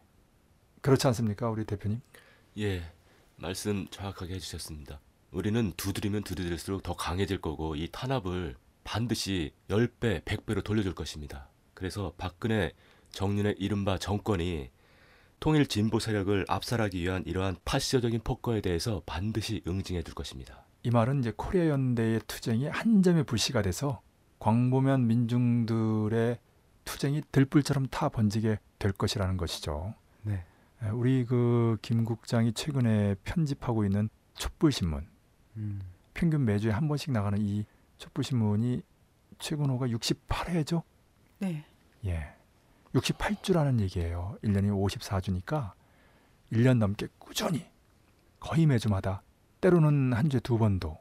그렇지 0.82 1.04
않습니까, 1.08 1.50
우리 1.50 1.64
대표님? 1.64 2.00
예, 2.58 2.92
말씀 3.34 3.88
정확하게 3.88 4.34
해주셨습니다. 4.34 5.00
우리는 5.34 5.72
두드리면 5.76 6.22
두드릴수록 6.22 6.82
더 6.82 6.94
강해질 6.94 7.40
거고 7.40 7.74
이 7.74 7.88
탄압을 7.90 8.54
반드시 8.84 9.52
10배, 9.68 10.22
100배로 10.24 10.62
돌려줄 10.62 10.94
것입니다. 10.94 11.48
그래서 11.74 12.12
박근혜 12.16 12.72
정윤의 13.10 13.56
이른바 13.58 13.98
정권이 13.98 14.70
통일 15.40 15.66
진보 15.66 15.98
세력을 15.98 16.44
압살하기 16.48 17.00
위한 17.02 17.24
이러한 17.26 17.56
파시적인 17.64 18.20
폭거에 18.22 18.60
대해서 18.60 19.02
반드시 19.06 19.62
응징해 19.66 20.02
줄 20.02 20.14
것입니다. 20.14 20.64
이 20.84 20.90
말은 20.90 21.18
이제 21.20 21.32
코리아 21.36 21.68
연대의 21.68 22.20
투쟁이 22.26 22.68
한 22.68 23.02
점에 23.02 23.24
불씨가 23.24 23.62
돼서 23.62 24.00
광보면 24.38 25.06
민중들의 25.06 26.38
투쟁이 26.84 27.22
들불처럼 27.32 27.86
타 27.88 28.08
번지게 28.08 28.58
될 28.78 28.92
것이라는 28.92 29.36
것이죠. 29.36 29.94
네. 30.22 30.44
우리 30.92 31.24
그 31.24 31.76
김 31.82 32.04
국장이 32.04 32.52
최근에 32.52 33.16
편집하고 33.24 33.84
있는 33.84 34.08
촛불 34.34 34.70
신문 34.70 35.06
음. 35.56 35.80
평균 36.14 36.44
매주에 36.44 36.70
한 36.70 36.88
번씩 36.88 37.12
나가는 37.12 37.38
이 37.40 37.64
촛불 37.98 38.24
신문이 38.24 38.82
최근호가 39.38 39.88
68회죠. 39.88 40.82
네. 41.38 41.64
예. 42.06 42.34
68주라는 42.94 43.80
얘기예요. 43.80 44.38
1년이 44.44 44.70
54주니까 44.70 45.72
1년 46.52 46.78
넘게 46.78 47.08
꾸준히 47.18 47.66
거의 48.38 48.66
매주마다 48.66 49.22
때로는 49.60 50.12
한 50.12 50.28
주에 50.28 50.40
두 50.40 50.58
번도 50.58 50.98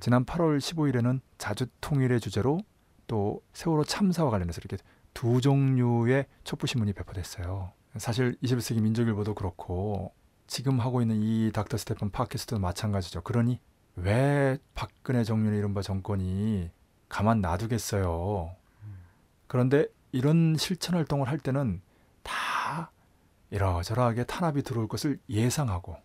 지난 0.00 0.24
8월 0.24 0.58
15일에는 0.58 1.20
자주 1.38 1.66
통일의 1.80 2.20
주제로 2.20 2.60
또 3.06 3.40
세월호 3.52 3.84
참사와 3.84 4.30
관련해서 4.30 4.60
이렇게 4.60 4.76
두 5.14 5.40
종류의 5.40 6.26
촛불 6.44 6.68
신문이 6.68 6.92
배포됐어요. 6.92 7.72
사실 7.96 8.36
21세기 8.42 8.80
민족일보도 8.80 9.34
그렇고 9.34 10.12
지금 10.46 10.80
하고 10.80 11.00
있는 11.00 11.22
이 11.22 11.50
닥터 11.52 11.76
스테픈 11.76 12.10
팟캐스트도 12.10 12.58
마찬가지죠. 12.58 13.22
그러니 13.22 13.60
왜 13.96 14.58
박근혜 14.74 15.24
정윤의 15.24 15.58
이른바 15.58 15.82
정권이 15.82 16.70
가만 17.08 17.40
놔두겠어요. 17.40 18.54
그런데 19.46 19.86
이런 20.12 20.56
실천 20.56 20.94
활동을 20.94 21.28
할 21.28 21.38
때는 21.38 21.82
다 22.22 22.90
이러저러하게 23.50 24.24
탄압이 24.24 24.62
들어올 24.62 24.88
것을 24.88 25.18
예상하고 25.28 25.96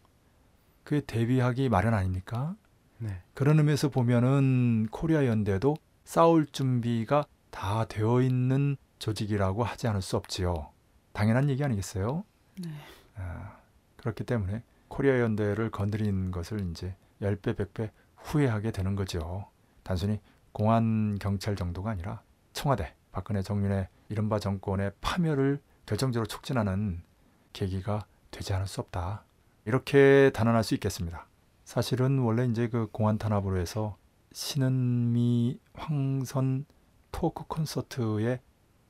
그에 0.84 1.01
대비하기 1.01 1.69
마련 1.69 1.93
아닙니까? 1.93 2.55
네. 2.97 3.22
그런 3.34 3.59
의미에서 3.59 3.89
보면은 3.89 4.88
코리아 4.91 5.26
연대도 5.26 5.77
싸울 6.03 6.45
준비가 6.47 7.26
다 7.51 7.85
되어 7.85 8.22
있는 8.22 8.76
조직이라고 8.99 9.64
하지 9.64 9.88
않을 9.88 10.01
수 10.01 10.18
없지요. 10.18 10.72
당연한 11.14 11.49
얘기 11.49 11.64
아니겠어요? 11.64 12.23
네. 12.61 12.69
아, 13.15 13.57
그렇기 13.97 14.23
때문에 14.23 14.64
코리아 14.88 15.19
연대를 15.19 15.72
건드린 15.72 16.31
것을 16.31 16.69
이제 16.72 16.95
10배, 17.22 17.56
100배 17.56 17.91
후회하게 18.15 18.72
되는 18.72 18.95
거죠. 18.95 19.45
단순히 19.84 20.19
공안 20.52 21.18
경찰 21.19 21.56
정도가 21.56 21.91
아니라 21.91 22.22
청와대, 22.53 22.94
박근혜 23.11 23.41
정윤의 23.41 23.88
이른바 24.10 24.39
정권의 24.39 24.91
파멸을 25.02 25.61
결정적으로 25.85 26.27
촉진하는 26.27 27.02
계기가 27.53 28.06
되지 28.31 28.53
않을 28.53 28.68
수 28.68 28.81
없다. 28.81 29.23
이렇게 29.65 30.31
단언할 30.34 30.64
수 30.64 30.73
있겠습니다. 30.76 31.27
사실은 31.64 32.19
원래 32.19 32.45
이제 32.45 32.69
그 32.69 32.88
공안 32.91 33.18
탄압으로 33.18 33.57
해서 33.57 33.98
신은미 34.31 35.60
황선 35.73 36.65
토크 37.11 37.45
콘서트의 37.48 38.39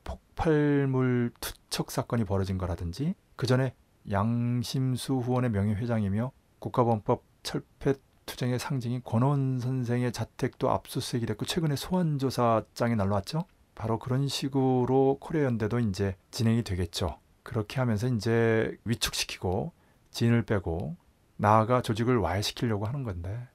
폭발물 0.04 1.32
투척 1.40 1.90
사건이 1.90 2.24
벌어진 2.24 2.58
거라든지 2.58 3.14
그 3.36 3.46
전에 3.46 3.74
양심수 4.10 5.14
후원의 5.14 5.50
명예회장이며 5.50 6.32
국가범법 6.58 7.24
철폐 7.42 7.94
투쟁의 8.28 8.58
상징인 8.58 9.02
권원 9.02 9.58
선생의 9.58 10.12
자택도 10.12 10.70
압수수색이 10.70 11.26
됐고 11.26 11.46
최근에 11.46 11.74
소환조사장이 11.76 12.94
날라왔죠. 12.94 13.44
바로 13.74 13.98
그런 13.98 14.28
식으로 14.28 15.16
코리아 15.20 15.44
연대도 15.44 15.78
이제 15.80 16.14
진행이 16.30 16.62
되겠죠. 16.62 17.18
그렇게 17.42 17.80
하면서 17.80 18.06
이제 18.06 18.76
위축시키고 18.84 19.72
진을 20.10 20.42
빼고 20.42 20.96
나아가 21.36 21.80
조직을 21.80 22.18
와해시키려고 22.18 22.86
하는 22.86 23.02
건데 23.02 23.48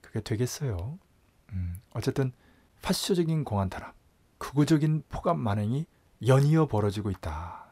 그게 0.00 0.20
되겠어요. 0.20 0.98
음, 1.52 1.80
어쨌든 1.92 2.32
파쇼적인 2.82 3.44
공안 3.44 3.68
탄압, 3.68 3.94
극우적인 4.38 5.04
포갑 5.08 5.36
만행이 5.38 5.86
연이어 6.26 6.66
벌어지고 6.66 7.10
있다. 7.10 7.66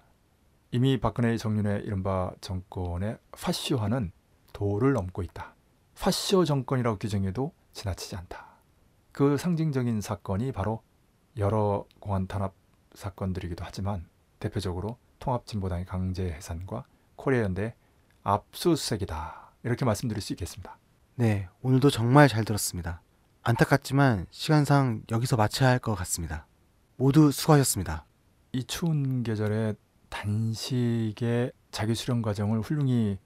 이미 0.72 0.98
박근혜 0.98 1.36
정윤의 1.36 1.84
이른바 1.84 2.32
정권의 2.40 3.18
파쇼화는 3.32 4.12
도를 4.52 4.92
넘고 4.94 5.22
있다. 5.22 5.54
파쇼 6.00 6.44
정권이라고 6.44 6.98
규정해도 6.98 7.52
지나치지 7.72 8.16
않다. 8.16 8.46
그 9.12 9.36
상징적인 9.36 10.00
사건이 10.00 10.52
바로 10.52 10.82
여러 11.36 11.84
공안 12.00 12.26
탄압 12.26 12.54
사건들이기도 12.94 13.64
하지만 13.64 14.06
대표적으로 14.38 14.96
통합진보당의 15.18 15.86
강제 15.86 16.24
해산과 16.30 16.84
코리아 17.16 17.42
연대 17.42 17.74
압수수색이다. 18.22 19.52
이렇게 19.64 19.84
말씀드릴 19.84 20.22
수 20.22 20.32
있겠습니다. 20.34 20.78
네, 21.16 21.48
오늘도 21.62 21.90
정말 21.90 22.28
잘 22.28 22.44
들었습니다. 22.44 23.02
안타깝지만 23.42 24.26
시간상 24.30 25.02
여기서 25.10 25.36
마쳐야 25.36 25.70
할 25.70 25.78
것 25.80 25.94
같습니다. 25.96 26.46
모두 26.96 27.32
수고하셨습니다. 27.32 28.04
이 28.52 28.64
추운 28.64 29.22
계절에 29.22 29.74
단식의 30.10 31.52
자기 31.70 31.94
수련 31.94 32.22
과정을 32.22 32.60
훌륭히 32.60 33.18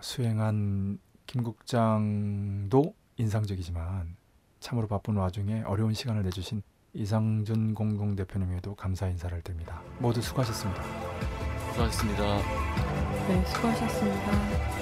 수행한 0.00 0.98
김 1.26 1.42
국장도 1.42 2.94
인상적이지만 3.16 4.16
참으로 4.60 4.86
바쁜 4.86 5.16
와중에 5.16 5.62
어려운 5.62 5.94
시간을 5.94 6.22
내주신 6.22 6.62
이상준 6.94 7.74
공동대표님에도 7.74 8.74
감사 8.76 9.08
인사를 9.08 9.40
드립니다. 9.42 9.82
모두 9.98 10.22
수고하셨습니다. 10.22 10.82
수고하셨습니다. 11.72 12.36
네, 13.28 13.44
수고하셨습니다. 13.46 14.73